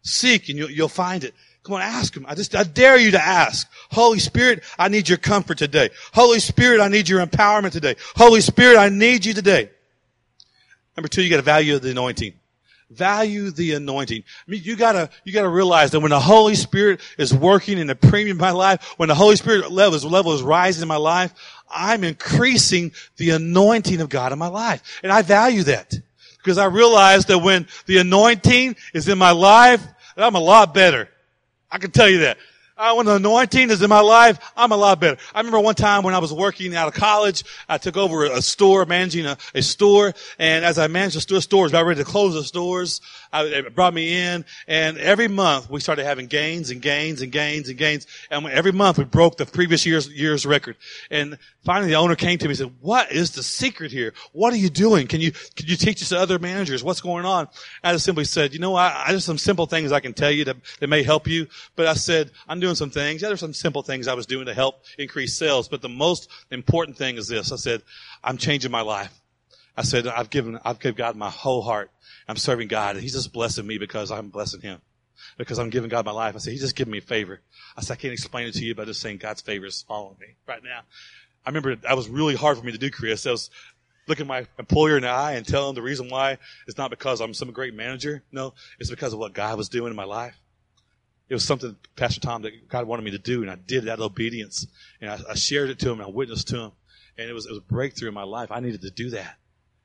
Seek 0.01 0.49
and 0.49 0.57
you'll, 0.57 0.71
you'll 0.71 0.87
find 0.87 1.23
it. 1.23 1.33
Come 1.63 1.75
on, 1.75 1.81
ask 1.81 2.15
him. 2.15 2.25
I 2.27 2.33
just, 2.33 2.55
I 2.55 2.63
dare 2.63 2.97
you 2.97 3.11
to 3.11 3.23
ask. 3.23 3.69
Holy 3.91 4.17
Spirit, 4.17 4.63
I 4.79 4.87
need 4.87 5.07
your 5.07 5.19
comfort 5.19 5.59
today. 5.59 5.89
Holy 6.13 6.39
Spirit, 6.39 6.81
I 6.81 6.87
need 6.87 7.07
your 7.07 7.23
empowerment 7.23 7.71
today. 7.71 7.95
Holy 8.15 8.41
Spirit, 8.41 8.77
I 8.77 8.89
need 8.89 9.25
you 9.25 9.33
today. 9.33 9.69
Number 10.97 11.07
two, 11.07 11.21
you 11.21 11.29
gotta 11.29 11.43
value 11.43 11.77
the 11.77 11.91
anointing. 11.91 12.33
Value 12.89 13.51
the 13.51 13.73
anointing. 13.73 14.23
I 14.47 14.51
mean, 14.51 14.61
you 14.63 14.75
gotta, 14.75 15.09
you 15.23 15.33
gotta 15.33 15.49
realize 15.49 15.91
that 15.91 15.99
when 15.99 16.09
the 16.09 16.19
Holy 16.19 16.55
Spirit 16.55 16.99
is 17.17 17.33
working 17.33 17.77
in 17.77 17.87
the 17.87 17.95
premium 17.95 18.37
of 18.37 18.41
my 18.41 18.51
life, 18.51 18.95
when 18.97 19.07
the 19.07 19.15
Holy 19.15 19.35
Spirit 19.35 19.71
level 19.71 19.95
is, 19.95 20.03
level 20.03 20.33
is 20.33 20.41
rising 20.41 20.81
in 20.81 20.87
my 20.87 20.97
life, 20.97 21.33
I'm 21.69 22.03
increasing 22.03 22.91
the 23.17 23.31
anointing 23.31 24.01
of 24.01 24.09
God 24.09 24.33
in 24.33 24.39
my 24.39 24.47
life. 24.47 24.99
And 25.03 25.11
I 25.11 25.21
value 25.21 25.63
that. 25.63 25.93
Because 26.41 26.57
I 26.57 26.65
realize 26.65 27.25
that 27.27 27.39
when 27.39 27.67
the 27.85 27.99
anointing 27.99 28.75
is 28.93 29.07
in 29.07 29.17
my 29.17 29.31
life, 29.31 29.85
I'm 30.17 30.35
a 30.35 30.39
lot 30.39 30.73
better. 30.73 31.09
I 31.71 31.77
can 31.77 31.91
tell 31.91 32.09
you 32.09 32.19
that. 32.19 32.37
Uh, 32.81 32.95
when 32.95 33.05
the 33.05 33.13
anointing 33.13 33.69
is 33.69 33.83
in 33.83 33.89
my 33.89 33.99
life, 33.99 34.39
I'm 34.57 34.71
a 34.71 34.75
lot 34.75 34.99
better. 34.99 35.21
I 35.35 35.39
remember 35.39 35.59
one 35.59 35.75
time 35.75 36.01
when 36.01 36.15
I 36.15 36.17
was 36.17 36.33
working 36.33 36.75
out 36.75 36.87
of 36.87 36.95
college, 36.95 37.43
I 37.69 37.77
took 37.77 37.95
over 37.95 38.25
a 38.25 38.41
store, 38.41 38.87
managing 38.87 39.27
a, 39.27 39.37
a 39.53 39.61
store, 39.61 40.15
and 40.39 40.65
as 40.65 40.79
I 40.79 40.87
managed 40.87 41.15
the 41.15 41.21
store, 41.21 41.41
stores, 41.41 41.71
about 41.73 41.85
ready 41.85 42.03
to 42.03 42.09
close 42.09 42.33
the 42.33 42.43
stores, 42.43 42.99
I, 43.31 43.43
it 43.43 43.75
brought 43.75 43.93
me 43.93 44.17
in, 44.17 44.45
and 44.67 44.97
every 44.97 45.27
month 45.27 45.69
we 45.69 45.79
started 45.79 46.05
having 46.05 46.25
gains 46.25 46.71
and 46.71 46.81
gains 46.81 47.21
and 47.21 47.31
gains 47.31 47.69
and 47.69 47.77
gains, 47.77 48.07
and 48.31 48.47
every 48.47 48.71
month 48.71 48.97
we 48.97 49.03
broke 49.03 49.37
the 49.37 49.45
previous 49.45 49.85
year's 49.85 50.09
year's 50.09 50.43
record. 50.47 50.75
And 51.11 51.37
finally, 51.63 51.91
the 51.91 51.97
owner 51.97 52.15
came 52.15 52.39
to 52.39 52.45
me 52.45 52.53
and 52.53 52.57
said, 52.57 52.73
"What 52.81 53.11
is 53.11 53.29
the 53.29 53.43
secret 53.43 53.91
here? 53.91 54.13
What 54.31 54.53
are 54.53 54.57
you 54.57 54.71
doing? 54.71 55.05
Can 55.05 55.21
you 55.21 55.33
can 55.55 55.67
you 55.67 55.75
teach 55.75 55.99
this 55.99 56.09
to 56.09 56.17
other 56.17 56.39
managers? 56.39 56.83
What's 56.83 57.01
going 57.01 57.25
on?" 57.25 57.47
I 57.83 57.93
just 57.93 58.05
simply 58.05 58.25
said, 58.25 58.53
"You 58.53 58.59
know, 58.59 58.73
I, 58.73 59.03
I 59.05 59.11
just 59.11 59.27
some 59.27 59.37
simple 59.37 59.67
things 59.67 59.91
I 59.91 59.99
can 59.99 60.13
tell 60.13 60.31
you 60.31 60.45
that, 60.45 60.57
that 60.79 60.87
may 60.87 61.03
help 61.03 61.27
you." 61.27 61.47
But 61.75 61.85
I 61.85 61.93
said, 61.93 62.31
"I'm 62.49 62.59
doing 62.59 62.70
some 62.75 62.89
things. 62.89 63.21
Yeah, 63.21 63.29
there's 63.29 63.39
some 63.39 63.53
simple 63.53 63.81
things 63.81 64.07
I 64.07 64.13
was 64.13 64.25
doing 64.25 64.45
to 64.45 64.53
help 64.53 64.83
increase 64.97 65.37
sales. 65.37 65.67
But 65.67 65.81
the 65.81 65.89
most 65.89 66.29
important 66.51 66.97
thing 66.97 67.17
is 67.17 67.27
this: 67.27 67.51
I 67.51 67.55
said, 67.55 67.81
I'm 68.23 68.37
changing 68.37 68.71
my 68.71 68.81
life." 68.81 69.21
I 69.77 69.83
said, 69.83 70.07
I've 70.07 70.29
given, 70.29 70.59
I've 70.65 70.79
given 70.79 70.97
God 70.97 71.15
my 71.15 71.29
whole 71.29 71.61
heart. 71.61 71.91
I'm 72.27 72.35
serving 72.35 72.67
God 72.67 72.95
and 72.95 73.03
he's 73.03 73.13
just 73.13 73.33
blessing 73.33 73.65
me 73.65 73.77
because 73.77 74.11
I'm 74.11 74.29
blessing 74.29 74.61
him. 74.61 74.81
Because 75.37 75.59
I'm 75.59 75.69
giving 75.69 75.89
God 75.89 76.05
my 76.05 76.11
life. 76.11 76.35
I 76.35 76.39
said, 76.39 76.51
he's 76.51 76.61
just 76.61 76.75
giving 76.75 76.91
me 76.91 76.97
a 76.97 77.01
favor. 77.01 77.39
I 77.77 77.81
said, 77.81 77.93
I 77.93 77.95
can't 77.95 78.13
explain 78.13 78.47
it 78.47 78.53
to 78.55 78.63
you, 78.65 78.75
but 78.75 78.87
just 78.87 79.01
saying 79.01 79.17
God's 79.17 79.41
favor 79.41 79.65
is 79.65 79.83
following 79.87 80.17
me 80.19 80.35
right 80.47 80.63
now. 80.63 80.81
I 81.45 81.49
remember 81.49 81.75
that 81.75 81.95
was 81.95 82.09
really 82.09 82.35
hard 82.35 82.57
for 82.57 82.63
me 82.63 82.71
to 82.71 82.77
do, 82.77 82.91
Chris. 82.91 83.25
I 83.25 83.31
was 83.31 83.49
looking 84.07 84.27
my 84.27 84.45
employer 84.59 84.97
in 84.97 85.03
the 85.03 85.09
eye 85.09 85.33
and 85.33 85.47
telling 85.47 85.69
him 85.69 85.75
the 85.75 85.81
reason 85.81 86.09
why 86.09 86.37
it's 86.67 86.77
not 86.77 86.89
because 86.89 87.21
I'm 87.21 87.33
some 87.33 87.51
great 87.51 87.73
manager. 87.73 88.23
No, 88.31 88.53
it's 88.79 88.89
because 88.89 89.13
of 89.13 89.19
what 89.19 89.33
God 89.33 89.57
was 89.57 89.69
doing 89.69 89.89
in 89.89 89.95
my 89.95 90.03
life. 90.03 90.37
It 91.31 91.35
was 91.35 91.45
something, 91.45 91.77
Pastor 91.95 92.19
Tom, 92.19 92.41
that 92.41 92.67
God 92.67 92.87
wanted 92.87 93.05
me 93.05 93.11
to 93.11 93.17
do, 93.17 93.41
and 93.41 93.49
I 93.49 93.55
did 93.55 93.85
that 93.85 94.01
obedience. 94.01 94.67
And 94.99 95.09
I, 95.09 95.17
I 95.29 95.35
shared 95.35 95.69
it 95.69 95.79
to 95.79 95.89
him, 95.89 96.01
and 96.01 96.07
I 96.07 96.09
witnessed 96.09 96.49
to 96.49 96.57
him. 96.57 96.71
And 97.17 97.29
it 97.29 97.31
was, 97.31 97.45
it 97.45 97.51
was 97.51 97.59
a 97.59 97.73
breakthrough 97.73 98.09
in 98.09 98.13
my 98.13 98.23
life. 98.23 98.51
I 98.51 98.59
needed 98.59 98.81
to 98.81 98.91
do 98.91 99.11
that. 99.11 99.37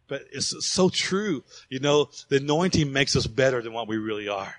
But 0.09 0.23
it's 0.33 0.53
so 0.67 0.89
true. 0.89 1.45
You 1.69 1.79
know, 1.79 2.11
the 2.31 2.39
anointing 2.39 2.93
makes 2.93 3.15
us 3.15 3.29
better 3.29 3.63
than 3.63 3.73
what 3.73 3.87
we 3.87 3.97
really 3.97 4.29
are. 4.29 4.57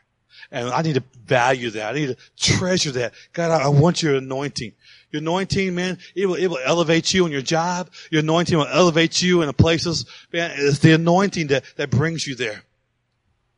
And 0.49 0.69
I 0.69 0.81
need 0.81 0.93
to 0.93 1.03
value 1.25 1.71
that. 1.71 1.93
I 1.93 1.93
need 1.93 2.07
to 2.07 2.17
treasure 2.37 2.91
that. 2.91 3.13
God, 3.33 3.51
I 3.51 3.67
want 3.67 4.01
your 4.01 4.15
anointing. 4.15 4.71
Your 5.11 5.21
anointing, 5.21 5.75
man, 5.75 5.97
it 6.15 6.25
will, 6.25 6.35
it 6.35 6.47
will 6.47 6.61
elevate 6.63 7.13
you 7.13 7.25
in 7.25 7.33
your 7.33 7.41
job. 7.41 7.89
Your 8.11 8.21
anointing 8.21 8.57
will 8.57 8.65
elevate 8.65 9.21
you 9.21 9.41
in 9.41 9.47
the 9.47 9.53
places. 9.53 10.05
Man, 10.31 10.53
it's 10.55 10.79
the 10.79 10.93
anointing 10.93 11.47
that, 11.47 11.65
that 11.75 11.89
brings 11.89 12.25
you 12.25 12.35
there. 12.35 12.63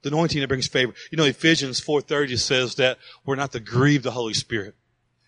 The 0.02 0.10
anointing 0.10 0.40
that 0.42 0.48
brings 0.48 0.68
favor. 0.68 0.94
You 1.12 1.18
know, 1.18 1.26
Ephesians 1.26 1.82
4.30 1.82 2.40
says 2.40 2.76
that 2.76 2.98
we're 3.26 3.36
not 3.36 3.52
to 3.52 3.60
grieve 3.60 4.04
the 4.04 4.12
Holy 4.12 4.34
Spirit. 4.34 4.76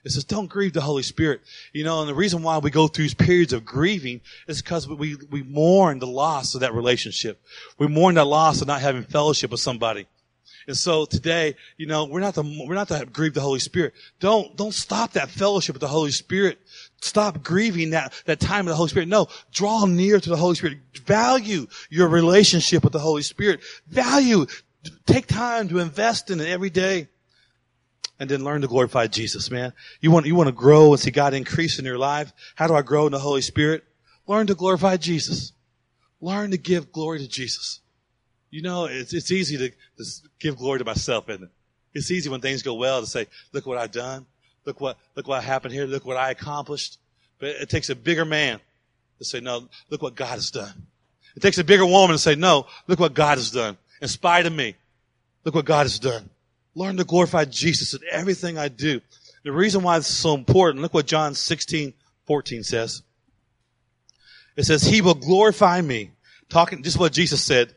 It 0.03 0.11
says, 0.11 0.23
don't 0.23 0.47
grieve 0.47 0.73
the 0.73 0.81
Holy 0.81 1.03
Spirit. 1.03 1.41
You 1.73 1.83
know, 1.83 1.99
and 1.99 2.09
the 2.09 2.15
reason 2.15 2.41
why 2.41 2.57
we 2.57 2.71
go 2.71 2.87
through 2.87 3.09
periods 3.09 3.53
of 3.53 3.65
grieving 3.65 4.21
is 4.47 4.61
because 4.61 4.87
we, 4.87 5.15
we 5.29 5.43
mourn 5.43 5.99
the 5.99 6.07
loss 6.07 6.55
of 6.55 6.61
that 6.61 6.73
relationship. 6.73 7.39
We 7.77 7.87
mourn 7.87 8.15
that 8.15 8.25
loss 8.25 8.61
of 8.61 8.67
not 8.67 8.81
having 8.81 9.03
fellowship 9.03 9.51
with 9.51 9.59
somebody. 9.59 10.07
And 10.71 10.77
so 10.77 11.03
today, 11.03 11.57
you 11.75 11.85
know, 11.85 12.05
we're 12.05 12.21
not 12.21 12.35
to, 12.35 12.43
we're 12.65 12.75
not 12.75 12.87
to 12.87 13.05
grieve 13.05 13.33
the 13.33 13.41
Holy 13.41 13.59
Spirit. 13.59 13.93
Don't, 14.21 14.55
don't 14.55 14.73
stop 14.73 15.11
that 15.11 15.27
fellowship 15.27 15.73
with 15.73 15.81
the 15.81 15.87
Holy 15.89 16.11
Spirit. 16.11 16.59
Stop 17.01 17.43
grieving 17.43 17.89
that, 17.89 18.13
that 18.23 18.39
time 18.39 18.61
of 18.61 18.67
the 18.67 18.75
Holy 18.75 18.87
Spirit. 18.87 19.09
No, 19.09 19.27
draw 19.51 19.83
near 19.83 20.17
to 20.17 20.29
the 20.29 20.37
Holy 20.37 20.55
Spirit. 20.55 20.77
Value 21.05 21.67
your 21.89 22.07
relationship 22.07 22.85
with 22.85 22.93
the 22.93 22.99
Holy 22.99 23.21
Spirit. 23.21 23.59
Value, 23.87 24.45
take 25.05 25.27
time 25.27 25.67
to 25.67 25.79
invest 25.79 26.31
in 26.31 26.39
it 26.39 26.47
every 26.47 26.69
day 26.69 27.09
and 28.17 28.29
then 28.29 28.45
learn 28.45 28.61
to 28.61 28.67
glorify 28.69 29.07
Jesus, 29.07 29.51
man. 29.51 29.73
You 29.99 30.09
want, 30.09 30.25
you 30.25 30.35
want 30.35 30.47
to 30.47 30.53
grow 30.53 30.93
and 30.93 31.01
see 31.01 31.11
God 31.11 31.33
increase 31.33 31.79
in 31.79 31.83
your 31.83 31.97
life. 31.97 32.31
How 32.55 32.67
do 32.67 32.75
I 32.75 32.81
grow 32.81 33.07
in 33.07 33.11
the 33.11 33.19
Holy 33.19 33.41
Spirit? 33.41 33.83
Learn 34.25 34.47
to 34.47 34.55
glorify 34.55 34.95
Jesus. 34.95 35.51
Learn 36.21 36.51
to 36.51 36.57
give 36.57 36.93
glory 36.93 37.19
to 37.19 37.27
Jesus. 37.27 37.80
You 38.51 38.61
know, 38.61 38.85
it's, 38.85 39.13
it's 39.13 39.31
easy 39.31 39.57
to, 39.57 39.69
to 39.69 40.11
give 40.39 40.57
glory 40.57 40.79
to 40.79 40.85
myself, 40.85 41.29
isn't 41.29 41.43
it? 41.43 41.49
It's 41.93 42.11
easy 42.11 42.29
when 42.29 42.41
things 42.41 42.61
go 42.61 42.73
well 42.75 42.99
to 42.99 43.07
say, 43.07 43.27
look 43.53 43.65
what 43.65 43.77
I've 43.77 43.91
done. 43.91 44.25
Look 44.65 44.79
what, 44.79 44.97
look 45.15 45.27
what 45.27 45.43
happened 45.43 45.73
here. 45.73 45.85
Look 45.85 46.05
what 46.05 46.17
I 46.17 46.31
accomplished. 46.31 46.99
But 47.39 47.49
it 47.49 47.69
takes 47.69 47.89
a 47.89 47.95
bigger 47.95 48.25
man 48.25 48.59
to 49.17 49.25
say, 49.25 49.39
no, 49.39 49.67
look 49.89 50.01
what 50.01 50.15
God 50.15 50.31
has 50.35 50.51
done. 50.51 50.87
It 51.35 51.41
takes 51.41 51.57
a 51.57 51.63
bigger 51.63 51.85
woman 51.85 52.13
to 52.15 52.17
say, 52.19 52.35
no, 52.35 52.67
look 52.87 52.99
what 52.99 53.13
God 53.13 53.37
has 53.37 53.51
done. 53.51 53.77
In 54.01 54.07
spite 54.07 54.45
of 54.45 54.53
me, 54.53 54.75
look 55.45 55.55
what 55.55 55.65
God 55.65 55.83
has 55.83 55.97
done. 55.97 56.29
Learn 56.75 56.97
to 56.97 57.03
glorify 57.03 57.45
Jesus 57.45 57.93
in 57.93 58.01
everything 58.11 58.57
I 58.57 58.67
do. 58.67 59.01
The 59.43 59.51
reason 59.51 59.81
why 59.81 59.97
is 59.97 60.07
so 60.07 60.35
important, 60.35 60.81
look 60.81 60.93
what 60.93 61.07
John 61.07 61.35
16, 61.35 61.93
14 62.27 62.63
says. 62.63 63.01
It 64.55 64.63
says, 64.63 64.83
He 64.83 65.01
will 65.01 65.15
glorify 65.15 65.81
me. 65.81 66.11
Talking, 66.49 66.83
just 66.83 66.99
what 66.99 67.13
Jesus 67.13 67.41
said 67.41 67.73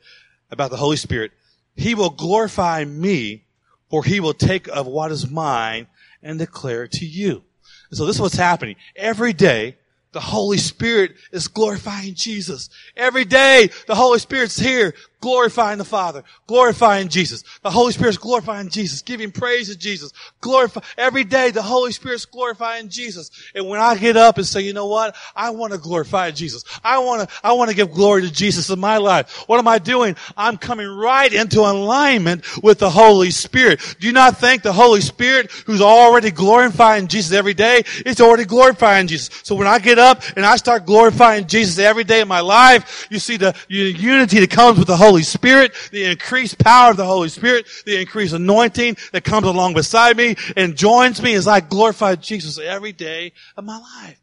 about 0.50 0.70
the 0.70 0.76
Holy 0.76 0.96
Spirit. 0.96 1.32
He 1.76 1.94
will 1.94 2.10
glorify 2.10 2.84
me, 2.84 3.44
for 3.90 4.04
He 4.04 4.20
will 4.20 4.34
take 4.34 4.68
of 4.68 4.86
what 4.86 5.12
is 5.12 5.30
mine 5.30 5.86
and 6.22 6.38
declare 6.38 6.84
it 6.84 6.92
to 6.92 7.06
you. 7.06 7.42
And 7.90 7.98
so 7.98 8.06
this 8.06 8.16
is 8.16 8.22
what's 8.22 8.36
happening. 8.36 8.76
Every 8.96 9.32
day, 9.32 9.76
the 10.12 10.20
Holy 10.20 10.58
Spirit 10.58 11.16
is 11.32 11.48
glorifying 11.48 12.14
Jesus. 12.14 12.70
Every 12.96 13.24
day, 13.24 13.70
the 13.86 13.96
Holy 13.96 14.20
Spirit's 14.20 14.58
here 14.58 14.94
glorifying 15.24 15.78
the 15.78 15.86
Father, 15.86 16.22
glorifying 16.46 17.08
Jesus. 17.08 17.44
The 17.62 17.70
Holy 17.70 17.92
Spirit's 17.92 18.18
glorifying 18.18 18.68
Jesus, 18.68 19.00
giving 19.00 19.32
praise 19.32 19.70
to 19.70 19.78
Jesus. 19.78 20.12
Glorify, 20.42 20.82
every 20.98 21.24
day 21.24 21.50
the 21.50 21.62
Holy 21.62 21.92
Spirit's 21.92 22.26
glorifying 22.26 22.90
Jesus. 22.90 23.30
And 23.54 23.66
when 23.66 23.80
I 23.80 23.96
get 23.96 24.18
up 24.18 24.36
and 24.36 24.46
say, 24.46 24.60
you 24.60 24.74
know 24.74 24.86
what? 24.86 25.16
I 25.34 25.48
want 25.48 25.72
to 25.72 25.78
glorify 25.78 26.30
Jesus. 26.30 26.62
I 26.84 26.98
want 26.98 27.26
to, 27.26 27.36
I 27.42 27.54
want 27.54 27.70
to 27.70 27.76
give 27.76 27.90
glory 27.90 28.20
to 28.20 28.30
Jesus 28.30 28.68
in 28.68 28.78
my 28.78 28.98
life. 28.98 29.44
What 29.46 29.58
am 29.58 29.66
I 29.66 29.78
doing? 29.78 30.14
I'm 30.36 30.58
coming 30.58 30.88
right 30.88 31.32
into 31.32 31.60
alignment 31.60 32.44
with 32.62 32.78
the 32.78 32.90
Holy 32.90 33.30
Spirit. 33.30 33.80
Do 33.98 34.06
you 34.06 34.12
not 34.12 34.36
think 34.36 34.62
the 34.62 34.74
Holy 34.74 35.00
Spirit, 35.00 35.50
who's 35.64 35.80
already 35.80 36.32
glorifying 36.32 37.06
Jesus 37.08 37.32
every 37.32 37.54
day, 37.54 37.82
is 38.04 38.20
already 38.20 38.44
glorifying 38.44 39.06
Jesus? 39.06 39.30
So 39.42 39.54
when 39.54 39.68
I 39.68 39.78
get 39.78 39.98
up 39.98 40.22
and 40.36 40.44
I 40.44 40.56
start 40.56 40.84
glorifying 40.84 41.46
Jesus 41.46 41.78
every 41.78 42.04
day 42.04 42.20
in 42.20 42.28
my 42.28 42.40
life, 42.40 43.06
you 43.08 43.18
see 43.18 43.38
the 43.38 43.56
unity 43.68 44.40
that 44.40 44.50
comes 44.50 44.78
with 44.78 44.88
the 44.88 44.98
Holy 44.98 45.13
Holy 45.14 45.22
Spirit, 45.22 45.74
the 45.92 46.06
increased 46.06 46.58
power 46.58 46.90
of 46.90 46.96
the 46.96 47.04
Holy 47.04 47.28
Spirit, 47.28 47.68
the 47.86 48.00
increased 48.00 48.34
anointing 48.34 48.96
that 49.12 49.22
comes 49.22 49.46
along 49.46 49.74
beside 49.74 50.16
me 50.16 50.34
and 50.56 50.76
joins 50.76 51.22
me 51.22 51.34
as 51.34 51.46
I 51.46 51.60
glorify 51.60 52.16
Jesus 52.16 52.58
every 52.58 52.90
day 52.90 53.32
of 53.56 53.62
my 53.64 53.78
life. 53.78 54.18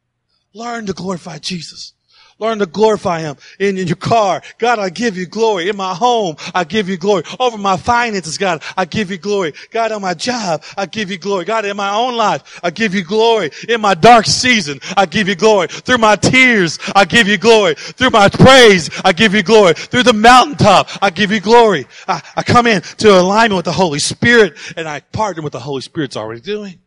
Learn 0.53 0.87
to 0.87 0.93
glorify 0.93 1.37
Jesus. 1.37 1.93
Learn 2.41 2.57
to 2.57 2.65
glorify 2.65 3.19
Him 3.19 3.35
in, 3.59 3.77
in 3.77 3.85
your 3.85 3.95
car. 3.95 4.41
God, 4.57 4.79
I 4.79 4.89
give 4.89 5.15
you 5.15 5.27
glory. 5.27 5.69
In 5.69 5.77
my 5.77 5.93
home, 5.93 6.37
I 6.55 6.63
give 6.63 6.89
you 6.89 6.97
glory. 6.97 7.21
Over 7.39 7.55
my 7.55 7.77
finances, 7.77 8.39
God, 8.39 8.63
I 8.75 8.85
give 8.85 9.11
you 9.11 9.19
glory. 9.19 9.53
God, 9.69 9.91
on 9.91 10.01
my 10.01 10.15
job, 10.15 10.63
I 10.75 10.87
give 10.87 11.11
you 11.11 11.19
glory. 11.19 11.45
God, 11.45 11.65
in 11.65 11.77
my 11.77 11.93
own 11.93 12.17
life, 12.17 12.59
I 12.63 12.71
give 12.71 12.95
you 12.95 13.03
glory. 13.03 13.51
In 13.69 13.79
my 13.79 13.93
dark 13.93 14.25
season, 14.25 14.79
I 14.97 15.05
give 15.05 15.27
you 15.27 15.35
glory. 15.35 15.67
Through 15.67 15.99
my 15.99 16.15
tears, 16.15 16.79
I 16.95 17.05
give 17.05 17.27
you 17.27 17.37
glory. 17.37 17.75
Through 17.75 18.09
my 18.09 18.27
praise, 18.27 18.89
I 19.05 19.13
give 19.13 19.35
you 19.35 19.43
glory. 19.43 19.75
Through 19.75 20.03
the 20.03 20.13
mountaintop, 20.13 20.89
I 20.99 21.11
give 21.11 21.31
you 21.31 21.41
glory. 21.41 21.85
I, 22.07 22.23
I 22.35 22.41
come 22.41 22.65
in 22.65 22.81
to 22.81 23.19
alignment 23.19 23.57
with 23.57 23.65
the 23.65 23.71
Holy 23.71 23.99
Spirit 23.99 24.57
and 24.75 24.89
I 24.89 25.01
partner 25.01 25.43
with 25.43 25.53
the 25.53 25.59
Holy 25.59 25.81
Spirit's 25.81 26.17
already 26.17 26.41
doing. 26.41 26.79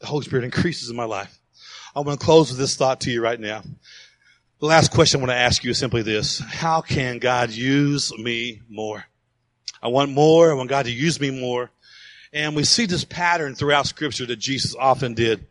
The 0.00 0.06
Holy 0.06 0.26
Spirit 0.26 0.44
increases 0.44 0.90
in 0.90 0.96
my 0.96 1.04
life. 1.04 1.38
I'm 1.96 2.04
going 2.04 2.18
to 2.18 2.24
close 2.24 2.50
with 2.50 2.58
this 2.58 2.76
thought 2.76 3.00
to 3.00 3.10
you 3.10 3.22
right 3.22 3.40
now. 3.40 3.62
The 4.60 4.66
last 4.66 4.90
question 4.90 5.20
I 5.20 5.22
want 5.22 5.30
to 5.30 5.36
ask 5.36 5.62
you 5.62 5.70
is 5.70 5.78
simply 5.78 6.02
this. 6.02 6.40
How 6.40 6.80
can 6.80 7.20
God 7.20 7.50
use 7.50 8.12
me 8.18 8.60
more? 8.68 9.04
I 9.80 9.86
want 9.86 10.10
more. 10.10 10.50
I 10.50 10.54
want 10.54 10.68
God 10.68 10.86
to 10.86 10.92
use 10.92 11.20
me 11.20 11.30
more. 11.30 11.70
And 12.32 12.56
we 12.56 12.64
see 12.64 12.86
this 12.86 13.04
pattern 13.04 13.54
throughout 13.54 13.86
scripture 13.86 14.26
that 14.26 14.40
Jesus 14.40 14.74
often 14.74 15.14
did, 15.14 15.46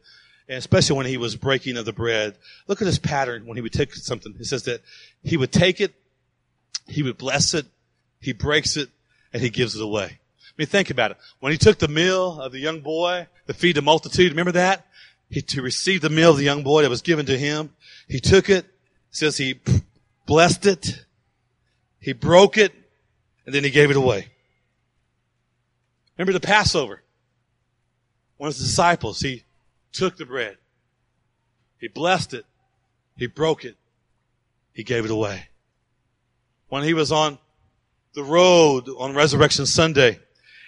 and 0.50 0.58
especially 0.58 0.98
when 0.98 1.06
he 1.06 1.16
was 1.16 1.38
breaking 1.38 1.78
of 1.78 1.86
the 1.86 1.94
bread. 1.94 2.36
Look 2.68 2.82
at 2.82 2.86
this 2.86 3.00
pattern 3.00 3.46
when 3.46 3.56
he 3.56 3.62
would 3.62 3.72
take 3.72 3.96
something. 3.96 4.36
It 4.38 4.46
says 4.46 4.64
that 4.64 4.82
he 5.24 5.38
would 5.38 5.54
take 5.54 5.80
it, 5.80 5.94
he 6.86 7.02
would 7.02 7.18
bless 7.18 7.54
it, 7.54 7.66
he 8.20 8.34
breaks 8.34 8.76
it, 8.76 8.90
and 9.32 9.42
he 9.42 9.50
gives 9.50 9.74
it 9.74 9.82
away. 9.82 10.20
I 10.20 10.54
mean, 10.58 10.68
think 10.68 10.90
about 10.90 11.12
it. 11.12 11.18
When 11.40 11.54
he 11.54 11.58
took 11.58 11.80
the 11.80 11.88
meal 11.88 12.42
of 12.42 12.52
the 12.52 12.60
young 12.60 12.82
boy 12.82 13.28
to 13.48 13.54
feed 13.54 13.78
the 13.78 13.82
multitude, 13.82 14.34
remember 14.34 14.52
that? 14.52 14.86
He, 15.30 15.42
to 15.44 15.62
receive 15.62 16.02
the 16.02 16.10
meal 16.10 16.32
of 16.32 16.38
the 16.38 16.44
young 16.44 16.64
boy 16.64 16.82
that 16.82 16.90
was 16.90 17.02
given 17.02 17.26
to 17.28 17.38
him, 17.38 17.74
he 18.10 18.20
took 18.20 18.50
it, 18.50 18.66
says 19.12 19.38
he 19.38 19.60
blessed 20.26 20.66
it, 20.66 21.06
he 22.00 22.14
broke 22.14 22.58
it, 22.58 22.74
and 23.46 23.54
then 23.54 23.64
he 23.64 23.70
gave 23.70 23.90
it 23.90 23.98
away. 23.98 24.28
Remember 26.18 26.34
the 26.34 26.46
Passover. 26.46 27.02
One 28.38 28.50
of 28.50 28.56
his 28.56 28.68
disciples, 28.68 29.20
he 29.20 29.44
took 29.92 30.18
the 30.18 30.26
bread, 30.26 30.58
he 31.80 31.88
blessed 31.88 32.34
it, 32.34 32.46
he 33.16 33.28
broke 33.28 33.66
it, 33.66 33.76
he 34.74 34.84
gave 34.84 35.06
it 35.06 35.12
away. 35.12 35.48
When 36.70 36.84
he 36.84 36.94
was 36.94 37.12
on 37.12 37.40
the 38.14 38.24
road 38.24 38.90
on 38.90 39.16
Resurrection 39.16 39.66
Sunday, 39.66 40.20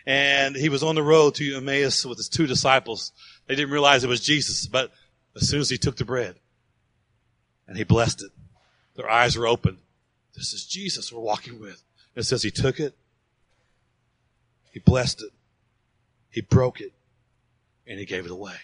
and 0.05 0.55
he 0.55 0.69
was 0.69 0.81
on 0.81 0.95
the 0.95 1.03
road 1.03 1.35
to 1.35 1.55
Emmaus 1.55 2.05
with 2.05 2.17
his 2.17 2.29
two 2.29 2.47
disciples. 2.47 3.11
They 3.45 3.55
didn't 3.55 3.71
realize 3.71 4.03
it 4.03 4.07
was 4.07 4.21
Jesus, 4.21 4.65
but 4.65 4.91
as 5.35 5.47
soon 5.47 5.59
as 5.59 5.69
he 5.69 5.77
took 5.77 5.97
the 5.97 6.05
bread 6.05 6.35
and 7.69 7.77
he 7.77 7.83
blessed 7.83 8.23
it, 8.23 8.31
their 8.95 9.09
eyes 9.09 9.37
were 9.37 9.47
open. 9.47 9.77
This 10.35 10.53
is 10.53 10.65
Jesus 10.65 11.13
we're 11.13 11.21
walking 11.21 11.59
with. 11.59 11.83
It 12.15 12.23
says 12.23 12.41
he 12.41 12.51
took 12.51 12.79
it, 12.79 12.95
he 14.71 14.79
blessed 14.79 15.21
it, 15.21 15.31
he 16.31 16.41
broke 16.41 16.81
it, 16.81 16.91
and 17.87 17.99
he 17.99 18.05
gave 18.05 18.25
it 18.25 18.31
away. 18.31 18.55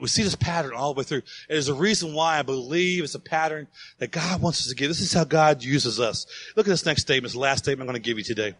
We 0.00 0.08
see 0.08 0.22
this 0.22 0.34
pattern 0.34 0.72
all 0.74 0.92
the 0.92 0.98
way 0.98 1.04
through. 1.04 1.22
There's 1.48 1.68
a 1.68 1.74
reason 1.74 2.14
why 2.14 2.38
I 2.38 2.42
believe 2.42 3.04
it's 3.04 3.14
a 3.14 3.20
pattern 3.20 3.66
that 3.98 4.10
God 4.10 4.42
wants 4.42 4.60
us 4.60 4.68
to 4.68 4.74
give. 4.74 4.88
This 4.88 5.00
is 5.00 5.12
how 5.12 5.24
God 5.24 5.62
uses 5.62 5.98
us. 5.98 6.26
Look 6.54 6.66
at 6.66 6.70
this 6.70 6.84
next 6.84 7.02
statement. 7.02 7.26
It's 7.26 7.34
the 7.34 7.40
last 7.40 7.64
statement 7.64 7.88
I'm 7.88 7.92
going 7.92 8.02
to 8.02 8.06
give 8.06 8.18
you 8.18 8.24
today. 8.24 8.54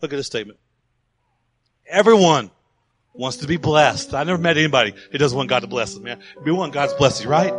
Look 0.00 0.12
at 0.12 0.16
this 0.16 0.26
statement. 0.26 0.58
Everyone 1.88 2.50
wants 3.12 3.38
to 3.38 3.46
be 3.46 3.56
blessed. 3.56 4.14
I 4.14 4.22
never 4.24 4.38
met 4.40 4.56
anybody 4.56 4.94
who 5.10 5.18
doesn't 5.18 5.36
want 5.36 5.48
God 5.48 5.60
to 5.60 5.66
bless 5.66 5.94
them, 5.94 6.04
man. 6.04 6.20
We 6.44 6.52
want 6.52 6.72
God's 6.72 6.94
blessing, 6.94 7.28
right? 7.28 7.52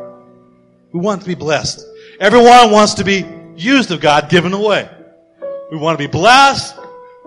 We 0.97 1.03
want 1.03 1.21
to 1.21 1.27
be 1.27 1.35
blessed. 1.35 1.85
Everyone 2.19 2.71
wants 2.71 2.95
to 2.95 3.03
be 3.03 3.23
used 3.55 3.91
of 3.91 4.01
God, 4.01 4.31
given 4.31 4.51
away. 4.51 4.89
We 5.69 5.77
want 5.77 5.95
to 5.95 6.03
be 6.03 6.11
blessed. 6.11 6.75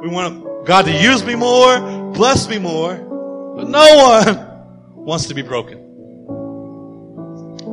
We 0.02 0.08
want 0.08 0.66
God 0.66 0.86
to 0.86 0.92
use 0.92 1.24
me 1.24 1.36
more, 1.36 1.78
bless 2.12 2.48
me 2.48 2.58
more. 2.58 2.96
But 2.96 3.68
no 3.68 3.94
one 3.94 4.96
wants 5.06 5.26
to 5.26 5.34
be 5.34 5.42
broken. 5.42 5.78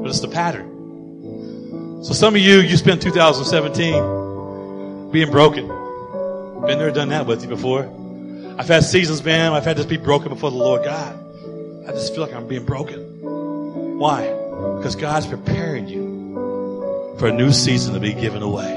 But 0.03 0.09
it's 0.09 0.19
the 0.19 0.27
pattern. 0.27 2.03
So 2.03 2.13
some 2.13 2.35
of 2.35 2.41
you, 2.41 2.59
you 2.59 2.77
spent 2.77 3.01
2017 3.01 5.09
being 5.09 5.31
broken. 5.31 5.67
Been 5.67 6.77
there, 6.77 6.91
done 6.91 7.09
that 7.09 7.25
with 7.25 7.41
you 7.41 7.49
before. 7.49 7.91
I've 8.59 8.67
had 8.67 8.83
seasons, 8.83 9.23
man, 9.23 9.53
I've 9.53 9.65
had 9.65 9.77
to 9.77 9.83
be 9.83 9.97
broken 9.97 10.29
before 10.29 10.51
the 10.51 10.57
Lord 10.57 10.83
God. 10.83 11.17
I 11.87 11.91
just 11.91 12.13
feel 12.13 12.23
like 12.23 12.35
I'm 12.35 12.47
being 12.47 12.65
broken. 12.65 13.97
Why? 13.97 14.36
Because 14.87 15.01
God's 15.01 15.27
preparing 15.27 15.89
you 15.89 17.15
for 17.19 17.27
a 17.27 17.33
new 17.33 17.51
season 17.51 17.93
to 17.93 17.99
be 17.99 18.13
given 18.13 18.41
away. 18.41 18.71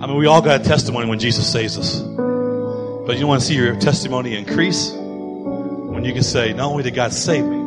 I 0.00 0.06
mean, 0.06 0.16
we 0.16 0.28
all 0.28 0.40
got 0.40 0.60
a 0.60 0.64
testimony 0.64 1.08
when 1.08 1.18
Jesus 1.18 1.50
saves 1.50 1.76
us. 1.76 1.98
But 1.98 3.18
you 3.18 3.26
want 3.26 3.40
to 3.40 3.46
see 3.48 3.56
your 3.56 3.74
testimony 3.80 4.36
increase? 4.36 4.92
when 4.92 6.04
you 6.04 6.12
can 6.12 6.22
say, 6.22 6.52
not 6.52 6.70
only 6.70 6.84
did 6.84 6.94
God 6.94 7.12
save 7.12 7.44
me, 7.44 7.58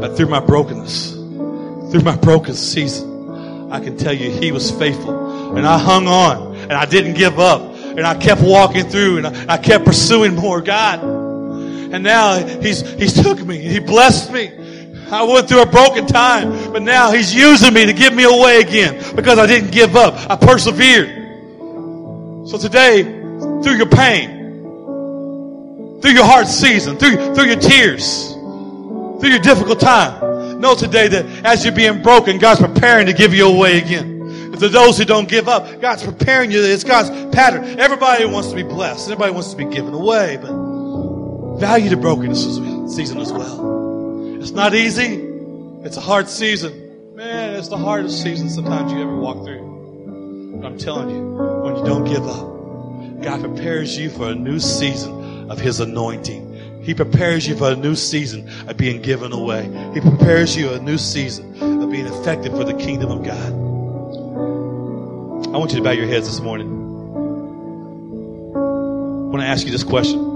but 0.00 0.16
through 0.16 0.26
my 0.26 0.40
brokenness, 0.40 1.12
through 1.12 2.02
my 2.02 2.16
broken 2.16 2.54
season, 2.54 3.70
I 3.70 3.78
can 3.78 3.96
tell 3.96 4.12
you 4.12 4.32
He 4.32 4.50
was 4.50 4.72
faithful. 4.72 5.56
And 5.56 5.64
I 5.64 5.78
hung 5.78 6.08
on 6.08 6.56
and 6.56 6.72
I 6.72 6.84
didn't 6.84 7.14
give 7.14 7.38
up. 7.38 7.62
And 7.62 8.00
I 8.00 8.16
kept 8.16 8.40
walking 8.40 8.88
through 8.88 9.18
and 9.18 9.28
I, 9.28 9.54
I 9.54 9.56
kept 9.56 9.84
pursuing 9.84 10.34
more 10.34 10.60
God. 10.60 11.19
And 11.92 12.02
now 12.02 12.38
He's, 12.44 12.80
He's 12.92 13.14
took 13.22 13.44
me. 13.44 13.58
He 13.58 13.78
blessed 13.80 14.32
me. 14.32 14.50
I 15.10 15.24
went 15.24 15.48
through 15.48 15.62
a 15.62 15.66
broken 15.66 16.06
time, 16.06 16.72
but 16.72 16.82
now 16.82 17.10
He's 17.10 17.34
using 17.34 17.74
me 17.74 17.86
to 17.86 17.92
give 17.92 18.14
me 18.14 18.24
away 18.24 18.60
again 18.60 19.16
because 19.16 19.38
I 19.38 19.46
didn't 19.46 19.72
give 19.72 19.96
up. 19.96 20.14
I 20.30 20.36
persevered. 20.36 21.08
So 22.48 22.58
today, 22.58 23.02
through 23.02 23.76
your 23.76 23.88
pain, 23.88 24.40
through 26.00 26.12
your 26.12 26.24
hard 26.24 26.46
season, 26.46 26.96
through, 26.96 27.34
through 27.34 27.44
your 27.44 27.58
tears, 27.58 28.32
through 28.32 29.30
your 29.30 29.40
difficult 29.40 29.80
time. 29.80 30.60
Know 30.60 30.74
today 30.74 31.08
that 31.08 31.26
as 31.44 31.64
you're 31.64 31.74
being 31.74 32.02
broken, 32.02 32.38
God's 32.38 32.60
preparing 32.60 33.06
to 33.06 33.12
give 33.12 33.34
you 33.34 33.46
away 33.46 33.78
again. 33.78 34.52
For 34.58 34.68
those 34.68 34.98
who 34.98 35.06
don't 35.06 35.28
give 35.28 35.48
up, 35.48 35.80
God's 35.80 36.04
preparing 36.04 36.50
you. 36.50 36.62
It's 36.62 36.84
God's 36.84 37.08
pattern. 37.34 37.80
Everybody 37.80 38.26
wants 38.26 38.50
to 38.50 38.56
be 38.56 38.62
blessed. 38.62 39.06
Everybody 39.06 39.32
wants 39.32 39.52
to 39.52 39.56
be 39.56 39.64
given 39.64 39.94
away, 39.94 40.36
but 40.36 40.69
value 41.60 41.90
the 41.90 41.96
brokenness 41.96 42.42
season 42.96 43.20
as 43.20 43.30
well. 43.30 44.40
It's 44.40 44.52
not 44.52 44.74
easy. 44.74 45.22
It's 45.84 45.98
a 45.98 46.00
hard 46.00 46.28
season. 46.28 47.14
Man, 47.14 47.54
it's 47.54 47.68
the 47.68 47.76
hardest 47.76 48.22
season 48.22 48.48
sometimes 48.48 48.90
you 48.92 49.02
ever 49.02 49.14
walk 49.14 49.44
through. 49.44 50.56
But 50.56 50.66
I'm 50.66 50.78
telling 50.78 51.10
you, 51.10 51.22
when 51.62 51.76
you 51.76 51.84
don't 51.84 52.04
give 52.04 52.26
up, 52.26 53.22
God 53.22 53.40
prepares 53.42 53.98
you 53.98 54.08
for 54.08 54.30
a 54.30 54.34
new 54.34 54.58
season 54.58 55.50
of 55.50 55.60
His 55.60 55.80
anointing. 55.80 56.82
He 56.82 56.94
prepares 56.94 57.46
you 57.46 57.54
for 57.56 57.72
a 57.72 57.76
new 57.76 57.94
season 57.94 58.48
of 58.66 58.78
being 58.78 59.02
given 59.02 59.32
away. 59.32 59.64
He 59.92 60.00
prepares 60.00 60.56
you 60.56 60.72
a 60.72 60.80
new 60.80 60.96
season 60.96 61.82
of 61.82 61.90
being 61.90 62.06
effective 62.06 62.52
for 62.52 62.64
the 62.64 62.72
kingdom 62.74 63.10
of 63.10 63.22
God. 63.22 63.52
I 65.54 65.58
want 65.58 65.72
you 65.72 65.76
to 65.76 65.84
bow 65.84 65.90
your 65.90 66.06
heads 66.06 66.26
this 66.26 66.40
morning. 66.40 66.68
I 68.56 69.28
want 69.28 69.42
to 69.42 69.46
ask 69.46 69.66
you 69.66 69.72
this 69.72 69.84
question. 69.84 70.29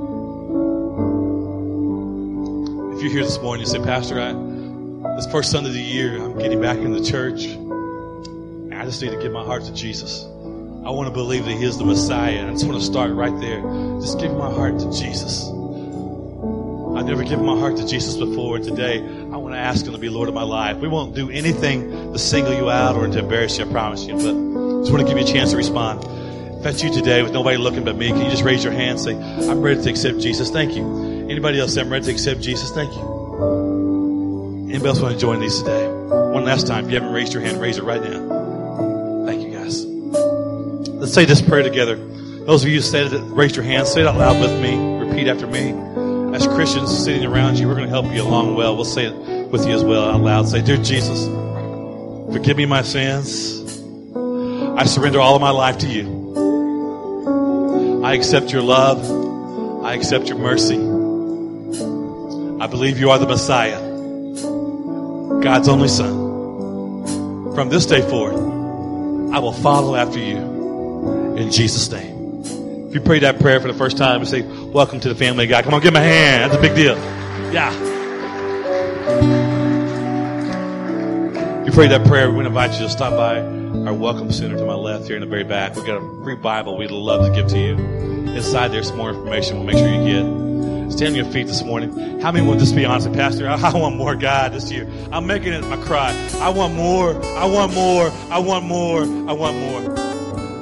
You're 3.05 3.13
here 3.13 3.23
this 3.23 3.39
morning, 3.39 3.67
you 3.67 3.71
say, 3.71 3.85
Pastor, 3.85 4.19
I, 4.19 4.33
this 5.17 5.31
first 5.31 5.51
Sunday 5.51 5.69
of 5.69 5.75
the 5.75 5.83
year, 5.83 6.17
I'm 6.17 6.39
getting 6.39 6.59
back 6.59 6.79
in 6.79 6.93
the 6.93 7.05
church. 7.05 7.45
I 8.75 8.87
just 8.87 9.03
need 9.03 9.11
to 9.11 9.19
give 9.21 9.31
my 9.31 9.45
heart 9.45 9.63
to 9.65 9.75
Jesus. 9.75 10.25
I 10.25 10.91
want 10.91 11.09
to 11.09 11.13
believe 11.13 11.45
that 11.45 11.53
He 11.53 11.65
is 11.65 11.77
the 11.77 11.85
Messiah. 11.85 12.49
I 12.49 12.51
just 12.53 12.67
want 12.67 12.81
to 12.81 12.85
start 12.85 13.13
right 13.13 13.39
there. 13.43 13.61
Just 14.01 14.19
give 14.21 14.33
my 14.33 14.51
heart 14.51 14.79
to 14.79 14.91
Jesus. 14.91 15.45
I've 15.45 17.05
never 17.05 17.25
given 17.25 17.45
my 17.45 17.59
heart 17.59 17.77
to 17.77 17.87
Jesus 17.87 18.17
before. 18.17 18.57
And 18.57 18.65
today, 18.65 19.01
I 19.01 19.37
want 19.37 19.55
to 19.55 19.59
ask 19.59 19.85
Him 19.85 19.93
to 19.93 19.99
be 19.99 20.09
Lord 20.09 20.31
of 20.31 20.35
my 20.35 20.43
life. 20.43 20.79
We 20.79 20.89
won't 20.89 21.15
do 21.15 21.29
anything 21.29 21.91
to 22.15 22.19
single 22.19 22.55
you 22.55 22.71
out 22.71 22.97
or 22.97 23.07
to 23.07 23.19
embarrass 23.19 23.59
you, 23.59 23.67
I 23.67 23.71
promise 23.71 24.07
you. 24.07 24.15
But 24.15 24.31
I 24.31 24.81
just 24.81 24.93
want 24.93 25.01
to 25.01 25.05
give 25.05 25.19
you 25.19 25.25
a 25.25 25.27
chance 25.27 25.51
to 25.51 25.59
respond. 25.59 26.03
If 26.57 26.63
that's 26.63 26.83
you 26.83 26.91
today 26.91 27.23
with 27.23 27.35
nobody 27.35 27.59
looking 27.59 27.85
but 27.85 27.97
me, 27.97 28.09
can 28.09 28.25
you 28.25 28.31
just 28.31 28.45
raise 28.45 28.65
your 28.65 28.73
hand 28.73 28.93
and 28.93 29.01
say, 29.01 29.51
I'm 29.51 29.61
ready 29.61 29.83
to 29.83 29.91
accept 29.91 30.21
Jesus? 30.21 30.49
Thank 30.49 30.75
you. 30.75 31.14
Anybody 31.45 31.61
else 31.61 31.77
I'm 31.77 31.91
ready 31.91 32.07
to 32.07 32.11
accept 32.11 32.41
Jesus? 32.41 32.71
Thank 32.71 32.95
you. 32.95 33.03
Anybody 34.71 34.89
else 34.89 35.03
want 35.03 35.13
to 35.13 35.21
join 35.21 35.41
these 35.41 35.59
today? 35.59 35.87
One 35.89 36.47
last 36.47 36.67
time. 36.67 36.87
If 36.87 36.91
you 36.91 36.99
haven't 36.99 37.13
raised 37.13 37.35
your 37.35 37.43
hand, 37.43 37.61
raise 37.61 37.77
it 37.77 37.85
right 37.85 38.03
now. 38.03 39.27
Thank 39.27 39.43
you, 39.43 39.53
guys. 39.53 39.85
Let's 39.85 41.13
say 41.13 41.27
this 41.27 41.43
prayer 41.43 41.63
together. 41.63 41.97
Those 41.97 42.63
of 42.63 42.71
you 42.71 42.77
who 42.77 42.81
said 42.81 43.13
it, 43.13 43.21
raise 43.25 43.55
your 43.55 43.63
hand. 43.63 43.87
Say 43.87 44.01
it 44.01 44.07
out 44.07 44.17
loud 44.17 44.41
with 44.41 44.59
me. 44.59 44.75
Repeat 45.07 45.29
after 45.29 45.47
me. 45.47 45.75
As 46.35 46.47
Christians 46.47 47.05
sitting 47.05 47.27
around 47.27 47.59
you, 47.59 47.69
we're 47.69 47.75
going 47.75 47.91
to 47.91 47.91
help 47.91 48.07
you 48.07 48.23
along 48.23 48.55
well. 48.55 48.75
We'll 48.75 48.87
say 48.87 49.05
it 49.05 49.51
with 49.51 49.67
you 49.67 49.75
as 49.75 49.85
well 49.85 50.09
out 50.09 50.23
loud. 50.23 50.49
Say, 50.49 50.63
Dear 50.63 50.79
Jesus, 50.79 51.27
forgive 52.33 52.57
me 52.57 52.65
my 52.65 52.81
sins. 52.81 53.61
I 54.17 54.87
surrender 54.87 55.21
all 55.21 55.35
of 55.35 55.43
my 55.43 55.51
life 55.51 55.77
to 55.81 55.89
you. 55.89 56.33
I 58.03 58.15
accept 58.15 58.51
your 58.51 58.63
love. 58.63 59.85
I 59.85 59.93
accept 59.93 60.29
your 60.29 60.39
mercy. 60.39 60.84
I 62.61 62.67
believe 62.67 63.01
you 63.01 63.11
are 63.11 63.19
the 63.19 63.27
Messiah, 63.27 63.81
God's 65.43 65.69
only 65.69 65.89
Son. 65.89 67.55
From 67.55 67.69
this 67.69 67.85
day 67.85 68.01
forth, 68.01 68.35
I 68.35 69.41
will 69.41 69.53
follow 69.53 69.97
after 69.97 70.19
you 70.19 71.35
in 71.37 71.51
Jesus' 71.51 71.91
name. 71.91 72.43
If 72.89 72.95
you 72.95 73.01
pray 73.01 73.19
that 73.19 73.41
prayer 73.41 73.61
for 73.61 73.67
the 73.67 73.75
first 73.75 73.97
time 73.97 74.21
and 74.21 74.29
say, 74.29 74.43
Welcome 74.43 75.01
to 75.01 75.09
the 75.09 75.17
family 75.17 75.45
of 75.45 75.51
God, 75.51 75.65
come 75.65 75.75
on, 75.75 75.81
give 75.81 75.93
him 75.93 75.97
a 75.97 76.01
hand. 76.01 76.45
That's 76.45 76.57
a 76.57 76.61
big 76.61 76.77
deal. 76.77 76.97
Yeah. 77.53 77.73
If 81.61 81.67
you 81.67 81.73
pray 81.73 81.89
that 81.89 82.07
prayer, 82.07 82.31
we 82.31 82.47
invite 82.47 82.73
you 82.75 82.87
to 82.87 82.89
stop 82.89 83.15
by 83.15 83.41
our 83.41 83.95
welcome 83.95 84.31
center 84.31 84.57
to 84.57 84.65
my 84.65 84.75
left 84.75 85.07
here 85.07 85.17
in 85.17 85.23
the 85.23 85.27
very 85.27 85.45
back. 85.45 85.75
We've 85.75 85.85
got 85.85 85.97
a 85.97 86.23
free 86.23 86.37
Bible 86.37 86.77
we'd 86.77 86.93
love 86.93 87.27
to 87.27 87.35
give 87.35 87.49
to 87.49 87.59
you. 87.59 87.73
Inside 88.35 88.69
there's 88.69 88.93
more 88.93 89.11
information 89.11 89.57
we'll 89.57 89.67
make 89.67 89.79
sure 89.79 89.89
you 89.89 90.05
get. 90.05 90.44
Stand 90.95 91.17
on 91.17 91.25
your 91.25 91.33
feet 91.33 91.49
this 91.49 91.65
morning. 91.65 92.21
How 92.21 92.31
many 92.31 92.47
want 92.47 92.65
to 92.65 92.73
be 92.73 92.85
honest, 92.85 93.13
Pastor? 93.13 93.49
I, 93.49 93.55
I 93.61 93.77
want 93.77 93.97
more 93.97 94.15
God 94.15 94.53
this 94.53 94.71
year. 94.71 94.89
I'm 95.11 95.27
making 95.27 95.53
it 95.53 95.63
my 95.63 95.77
cry. 95.77 96.13
I 96.35 96.51
want 96.51 96.75
more. 96.75 97.21
I 97.37 97.47
want 97.47 97.75
more. 97.75 98.13
I 98.31 98.39
want 98.39 98.65
more. 98.65 99.03
I 99.03 99.33
want 99.33 99.59
more. 99.59 99.81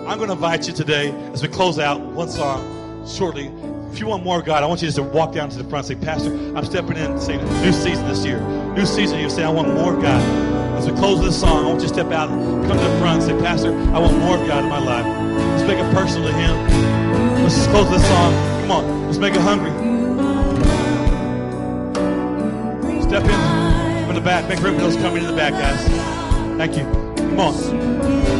I'm 0.09 0.16
going 0.16 0.28
to 0.28 0.33
invite 0.33 0.66
you 0.66 0.72
today 0.72 1.11
as 1.35 1.43
we 1.43 1.49
close 1.49 1.78
out 1.78 2.01
one 2.01 2.30
song 2.30 3.07
shortly. 3.07 3.49
If 3.93 4.01
you 4.01 4.07
want 4.07 4.24
more 4.24 4.41
God, 4.41 4.62
I 4.62 4.66
want 4.66 4.80
you 4.80 4.89
just 4.89 4.97
to 4.97 5.03
walk 5.03 5.35
down 5.35 5.51
to 5.51 5.59
the 5.59 5.64
front 5.64 5.91
and 5.91 6.01
say, 6.01 6.07
Pastor, 6.07 6.33
I'm 6.57 6.64
stepping 6.64 6.97
in 6.97 7.20
saying 7.20 7.45
new 7.61 7.72
season 7.74 8.09
this 8.09 8.24
year. 8.24 8.41
New 8.72 8.87
season. 8.87 9.18
You 9.18 9.28
say, 9.28 9.45
I 9.45 9.51
want 9.51 9.68
more 9.74 9.93
God. 9.93 10.22
As 10.78 10.91
we 10.91 10.97
close 10.97 11.20
this 11.20 11.39
song, 11.39 11.66
I 11.66 11.68
want 11.68 11.83
you 11.83 11.89
to 11.89 11.93
step 11.93 12.11
out, 12.11 12.30
come 12.30 12.68
to 12.68 12.74
the 12.74 12.99
front 13.01 13.22
and 13.22 13.22
say, 13.24 13.39
Pastor, 13.39 13.74
I 13.95 13.99
want 13.99 14.16
more 14.16 14.39
of 14.39 14.49
God 14.49 14.64
in 14.64 14.70
my 14.70 14.78
life. 14.78 15.05
Let's 15.05 15.64
make 15.64 15.76
it 15.76 15.95
personal 15.95 16.30
to 16.30 16.35
Him. 16.35 17.43
Let's 17.43 17.55
just 17.55 17.68
close 17.68 17.91
this 17.91 18.03
song. 18.09 18.33
Come 18.62 18.70
on, 18.70 19.07
let's 19.09 19.18
make 19.18 19.35
it 19.35 19.43
hungry. 19.43 19.91
Step 23.12 23.24
in 23.24 24.06
from 24.06 24.14
the 24.14 24.22
back. 24.22 24.48
Make 24.48 24.62
room 24.62 24.76
for 24.76 24.80
those 24.80 24.96
coming 24.96 25.22
in 25.22 25.28
the 25.28 25.36
back, 25.36 25.52
guys. 25.52 25.86
Thank 26.56 26.78
you. 26.78 26.84
Come 27.14 27.40
on. 27.40 28.32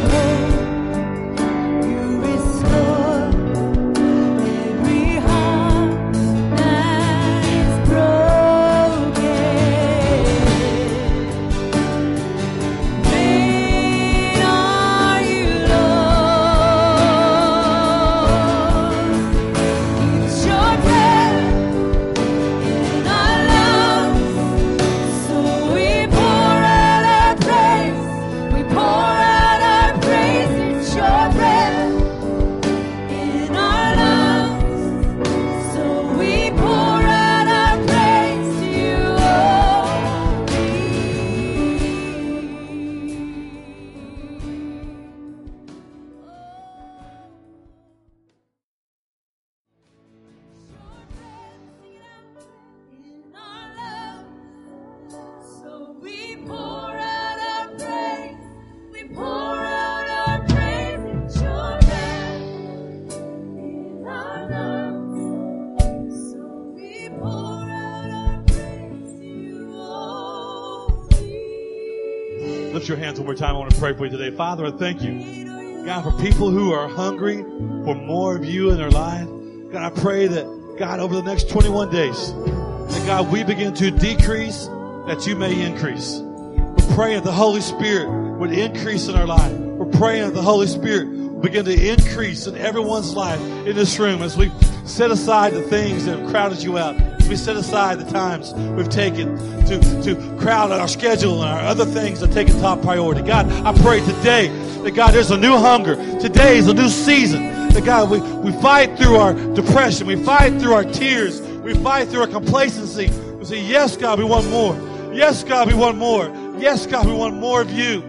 One 73.23 73.27
more 73.27 73.35
time. 73.35 73.55
I 73.55 73.59
want 73.59 73.71
to 73.71 73.79
pray 73.79 73.93
for 73.93 74.03
you 74.03 74.11
today. 74.11 74.35
Father, 74.35 74.65
I 74.65 74.71
thank 74.71 75.01
you, 75.01 75.85
God, 75.85 76.03
for 76.03 76.11
people 76.21 76.51
who 76.51 76.73
are 76.73 76.89
hungry 76.89 77.37
for 77.37 77.95
more 77.95 78.35
of 78.35 78.43
you 78.43 78.69
in 78.71 78.77
their 78.77 78.91
life. 78.91 79.25
God, 79.71 79.81
I 79.81 80.01
pray 80.01 80.27
that, 80.27 80.75
God, 80.77 80.99
over 80.99 81.15
the 81.15 81.23
next 81.23 81.47
21 81.47 81.89
days, 81.89 82.33
that 82.33 83.03
God, 83.05 83.31
we 83.31 83.45
begin 83.45 83.73
to 83.75 83.91
decrease 83.91 84.65
that 85.07 85.25
you 85.25 85.37
may 85.37 85.65
increase. 85.65 86.19
We're 86.19 86.95
praying 86.95 87.23
the 87.23 87.31
Holy 87.31 87.61
Spirit 87.61 88.09
would 88.39 88.51
increase 88.51 89.07
in 89.07 89.15
our 89.15 89.25
life. 89.25 89.53
We're 89.53 89.97
praying 89.97 90.23
that 90.23 90.33
the 90.33 90.41
Holy 90.41 90.67
Spirit 90.67 91.41
begin 91.41 91.63
to 91.63 91.91
increase 91.91 92.45
in 92.45 92.57
everyone's 92.57 93.13
life 93.13 93.39
in 93.39 93.73
this 93.73 93.97
room 93.99 94.21
as 94.21 94.35
we 94.35 94.51
set 94.83 95.11
aside 95.11 95.53
the 95.53 95.61
things 95.61 96.07
that 96.07 96.19
have 96.19 96.29
crowded 96.29 96.61
you 96.61 96.77
out. 96.77 97.12
We 97.27 97.37
set 97.37 97.55
aside 97.55 97.99
the 97.99 98.11
times 98.11 98.53
we've 98.53 98.89
taken 98.89 99.37
to, 99.65 100.03
to 100.03 100.37
crowd 100.37 100.71
our 100.71 100.87
schedule 100.87 101.41
and 101.41 101.49
our 101.51 101.61
other 101.61 101.85
things 101.85 102.19
that 102.19 102.31
take 102.31 102.49
a 102.49 102.53
top 102.53 102.81
priority. 102.81 103.21
God, 103.21 103.51
I 103.65 103.73
pray 103.81 104.01
today 104.01 104.49
that 104.83 104.91
God, 104.91 105.13
there's 105.13 105.31
a 105.31 105.37
new 105.37 105.57
hunger. 105.57 105.95
Today 106.19 106.57
is 106.57 106.67
a 106.67 106.73
new 106.73 106.89
season. 106.89 107.69
That 107.69 107.85
God, 107.85 108.09
we, 108.11 108.19
we 108.19 108.51
fight 108.61 108.97
through 108.97 109.15
our 109.15 109.33
depression. 109.55 110.05
We 110.05 110.21
fight 110.23 110.59
through 110.59 110.73
our 110.73 110.83
tears. 110.83 111.41
We 111.41 111.73
fight 111.73 112.09
through 112.09 112.21
our 112.21 112.27
complacency. 112.27 113.09
We 113.37 113.45
say, 113.45 113.61
yes, 113.61 113.97
God, 113.97 114.19
we 114.19 114.25
want 114.25 114.47
more. 114.49 114.75
Yes, 115.13 115.43
God, 115.43 115.67
we 115.67 115.73
want 115.73 115.97
more. 115.97 116.27
Yes, 116.57 116.85
God, 116.85 117.07
we 117.07 117.13
want 117.13 117.35
more 117.35 117.61
of 117.61 117.71
you. 117.71 118.01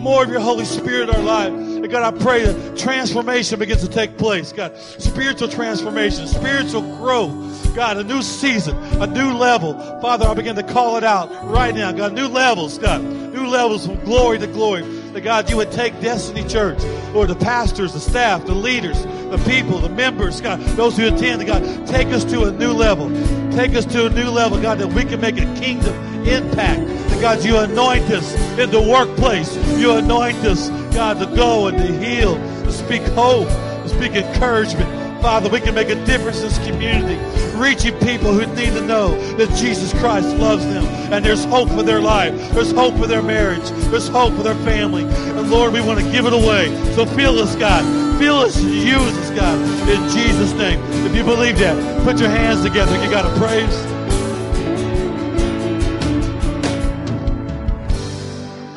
More 0.00 0.22
of 0.22 0.30
your 0.30 0.40
Holy 0.40 0.64
Spirit 0.64 1.08
in 1.08 1.14
our 1.14 1.22
life. 1.22 1.65
And 1.86 1.92
God, 1.92 2.14
I 2.14 2.18
pray 2.20 2.42
that 2.42 2.76
transformation 2.76 3.60
begins 3.60 3.80
to 3.82 3.88
take 3.88 4.18
place. 4.18 4.50
God, 4.50 4.76
spiritual 4.76 5.46
transformation, 5.46 6.26
spiritual 6.26 6.82
growth. 6.96 7.76
God, 7.76 7.96
a 7.96 8.02
new 8.02 8.22
season, 8.22 8.76
a 9.00 9.06
new 9.06 9.32
level. 9.32 9.74
Father, 10.00 10.26
I 10.26 10.34
begin 10.34 10.56
to 10.56 10.64
call 10.64 10.96
it 10.96 11.04
out 11.04 11.30
right 11.44 11.72
now. 11.72 11.92
God, 11.92 12.12
new 12.12 12.26
levels, 12.26 12.76
God. 12.76 13.04
New 13.04 13.46
levels 13.46 13.86
from 13.86 14.04
glory 14.04 14.40
to 14.40 14.48
glory. 14.48 14.82
That 15.12 15.20
God, 15.20 15.48
you 15.48 15.58
would 15.58 15.70
take 15.70 16.00
Destiny 16.00 16.42
Church, 16.48 16.82
Lord, 17.14 17.28
the 17.28 17.36
pastors, 17.36 17.92
the 17.92 18.00
staff, 18.00 18.44
the 18.46 18.52
leaders, 18.52 19.04
the 19.04 19.40
people, 19.46 19.78
the 19.78 19.88
members, 19.88 20.40
God, 20.40 20.58
those 20.76 20.96
who 20.96 21.06
attend, 21.06 21.46
God, 21.46 21.86
take 21.86 22.08
us 22.08 22.24
to 22.24 22.46
a 22.46 22.50
new 22.50 22.72
level. 22.72 23.10
Take 23.56 23.74
us 23.74 23.86
to 23.86 24.04
a 24.04 24.10
new 24.10 24.28
level, 24.28 24.60
God, 24.60 24.78
that 24.80 24.88
we 24.88 25.02
can 25.02 25.18
make 25.18 25.38
a 25.38 25.46
kingdom 25.54 25.94
impact. 26.26 26.86
That 27.08 27.20
God, 27.22 27.42
you 27.42 27.56
anoint 27.56 28.04
us 28.10 28.34
in 28.58 28.70
the 28.70 28.82
workplace. 28.82 29.56
You 29.78 29.92
anoint 29.92 30.36
us, 30.44 30.68
God, 30.94 31.18
to 31.20 31.34
go 31.34 31.68
and 31.68 31.78
to 31.78 31.98
heal, 31.98 32.34
to 32.34 32.70
speak 32.70 33.00
hope, 33.14 33.48
to 33.48 33.88
speak 33.88 34.12
encouragement. 34.12 35.22
Father, 35.22 35.48
we 35.48 35.60
can 35.60 35.74
make 35.74 35.88
a 35.88 35.94
difference 36.04 36.42
in 36.42 36.48
this 36.48 36.58
community, 36.68 37.16
reaching 37.56 37.98
people 38.00 38.30
who 38.30 38.44
need 38.54 38.74
to 38.74 38.82
know 38.82 39.18
that 39.36 39.48
Jesus 39.56 39.90
Christ 39.94 40.28
loves 40.36 40.66
them 40.66 40.84
and 41.10 41.24
there's 41.24 41.46
hope 41.46 41.70
for 41.70 41.82
their 41.82 42.02
life. 42.02 42.34
There's 42.52 42.72
hope 42.72 42.94
for 42.98 43.06
their 43.06 43.22
marriage. 43.22 43.70
There's 43.88 44.08
hope 44.08 44.34
for 44.34 44.42
their 44.42 44.54
family. 44.66 45.04
And 45.04 45.50
Lord, 45.50 45.72
we 45.72 45.80
want 45.80 45.98
to 45.98 46.12
give 46.12 46.26
it 46.26 46.34
away. 46.34 46.66
So 46.94 47.06
fill 47.06 47.38
us, 47.38 47.56
God. 47.56 48.05
Fill 48.18 48.36
us 48.36 48.60
use 48.62 49.18
us, 49.18 49.30
God, 49.30 49.58
in 49.88 50.08
Jesus' 50.10 50.52
name. 50.52 50.80
If 51.06 51.14
you 51.14 51.22
believe 51.22 51.58
that, 51.58 52.04
put 52.04 52.18
your 52.18 52.30
hands 52.30 52.62
together. 52.62 53.02
You 53.04 53.10
got 53.10 53.22
to 53.22 53.38
praise. 53.38 53.76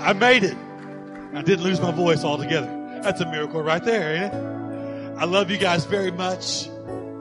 I 0.02 0.14
made 0.14 0.44
it. 0.44 0.58
I 1.34 1.42
didn't 1.42 1.64
lose 1.64 1.80
my 1.80 1.92
voice 1.92 2.24
altogether. 2.24 3.00
That's 3.02 3.22
a 3.22 3.32
miracle 3.32 3.62
right 3.62 3.84
there, 3.84 4.16
ain't 4.16 4.34
it? 4.34 5.18
I 5.20 5.26
love 5.26 5.50
you 5.50 5.58
guys 5.58 5.86
very 5.86 6.12
much. 6.12 6.70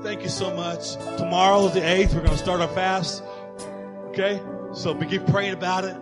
Thank 0.02 0.22
you 0.22 0.28
so 0.28 0.54
much. 0.54 0.94
Tomorrow 1.18 1.66
is 1.66 1.74
the 1.74 1.80
8th. 1.80 2.14
We're 2.14 2.20
going 2.20 2.30
to 2.30 2.38
start 2.38 2.60
our 2.60 2.68
fast. 2.68 3.22
Okay? 4.06 4.40
So 4.72 4.94
begin 4.94 5.24
praying 5.26 5.54
about 5.54 5.84
it. 5.84 5.96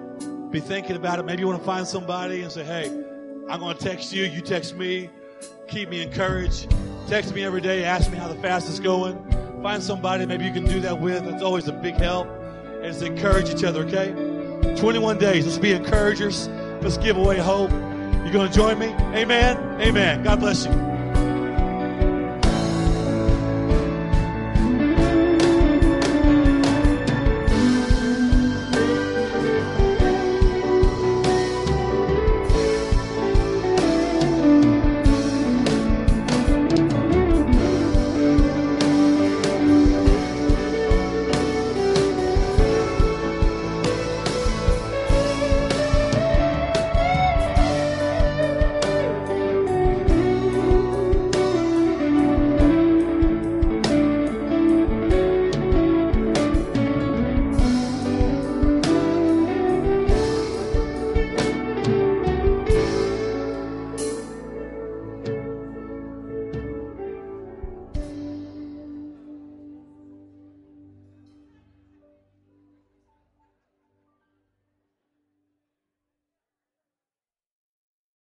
Be 0.51 0.61
thinking 0.61 0.97
about 0.97 1.19
it. 1.19 1.25
Maybe 1.25 1.41
you 1.41 1.49
want 1.49 1.59
to 1.59 1.67
find 1.67 1.87
somebody 1.87 2.43
and 2.43 2.53
say, 2.53 2.65
hey, 2.65 2.87
I'm 3.49 3.61
going 3.61 3.77
to 3.77 3.83
text 3.83 4.13
you. 4.13 4.25
You 4.25 4.41
text 4.41 4.77
me. 4.77 5.11
Keep 5.69 5.91
me 5.91 6.03
encouraged. 6.03 6.75
Text 7.09 7.35
me 7.35 7.45
every 7.45 7.61
day. 7.61 7.85
Ask 7.85 8.11
me 8.11 8.19
how 8.19 8.29
the 8.29 8.35
fast 8.37 8.69
is 8.69 8.81
going. 8.81 9.17
Find 9.63 9.83
somebody 9.83 10.27
maybe 10.27 10.45
you 10.45 10.53
can 10.53 10.65
do 10.65 10.81
that 10.81 11.01
with. 11.01 11.27
It's 11.27 11.43
always 11.43 11.69
a 11.69 11.73
big 11.73 11.95
help. 11.95 12.29
And 12.29 12.87
it's 12.87 13.03
encourage 13.03 13.51
each 13.51 13.65
other, 13.65 13.85
okay? 13.85 14.13
21 14.77 15.19
days. 15.19 15.47
Let's 15.47 15.59
be 15.59 15.73
encouragers. 15.73 16.49
Let's 16.83 16.99
give 16.99 17.17
away 17.17 17.39
hope. 17.39 17.71
You 17.71 18.33
going 18.33 18.51
to 18.51 18.55
join 18.55 18.79
me? 18.79 18.89
Amen? 19.15 19.57
Amen. 19.81 20.23
God 20.23 20.41
bless 20.41 20.67
you. 20.67 20.96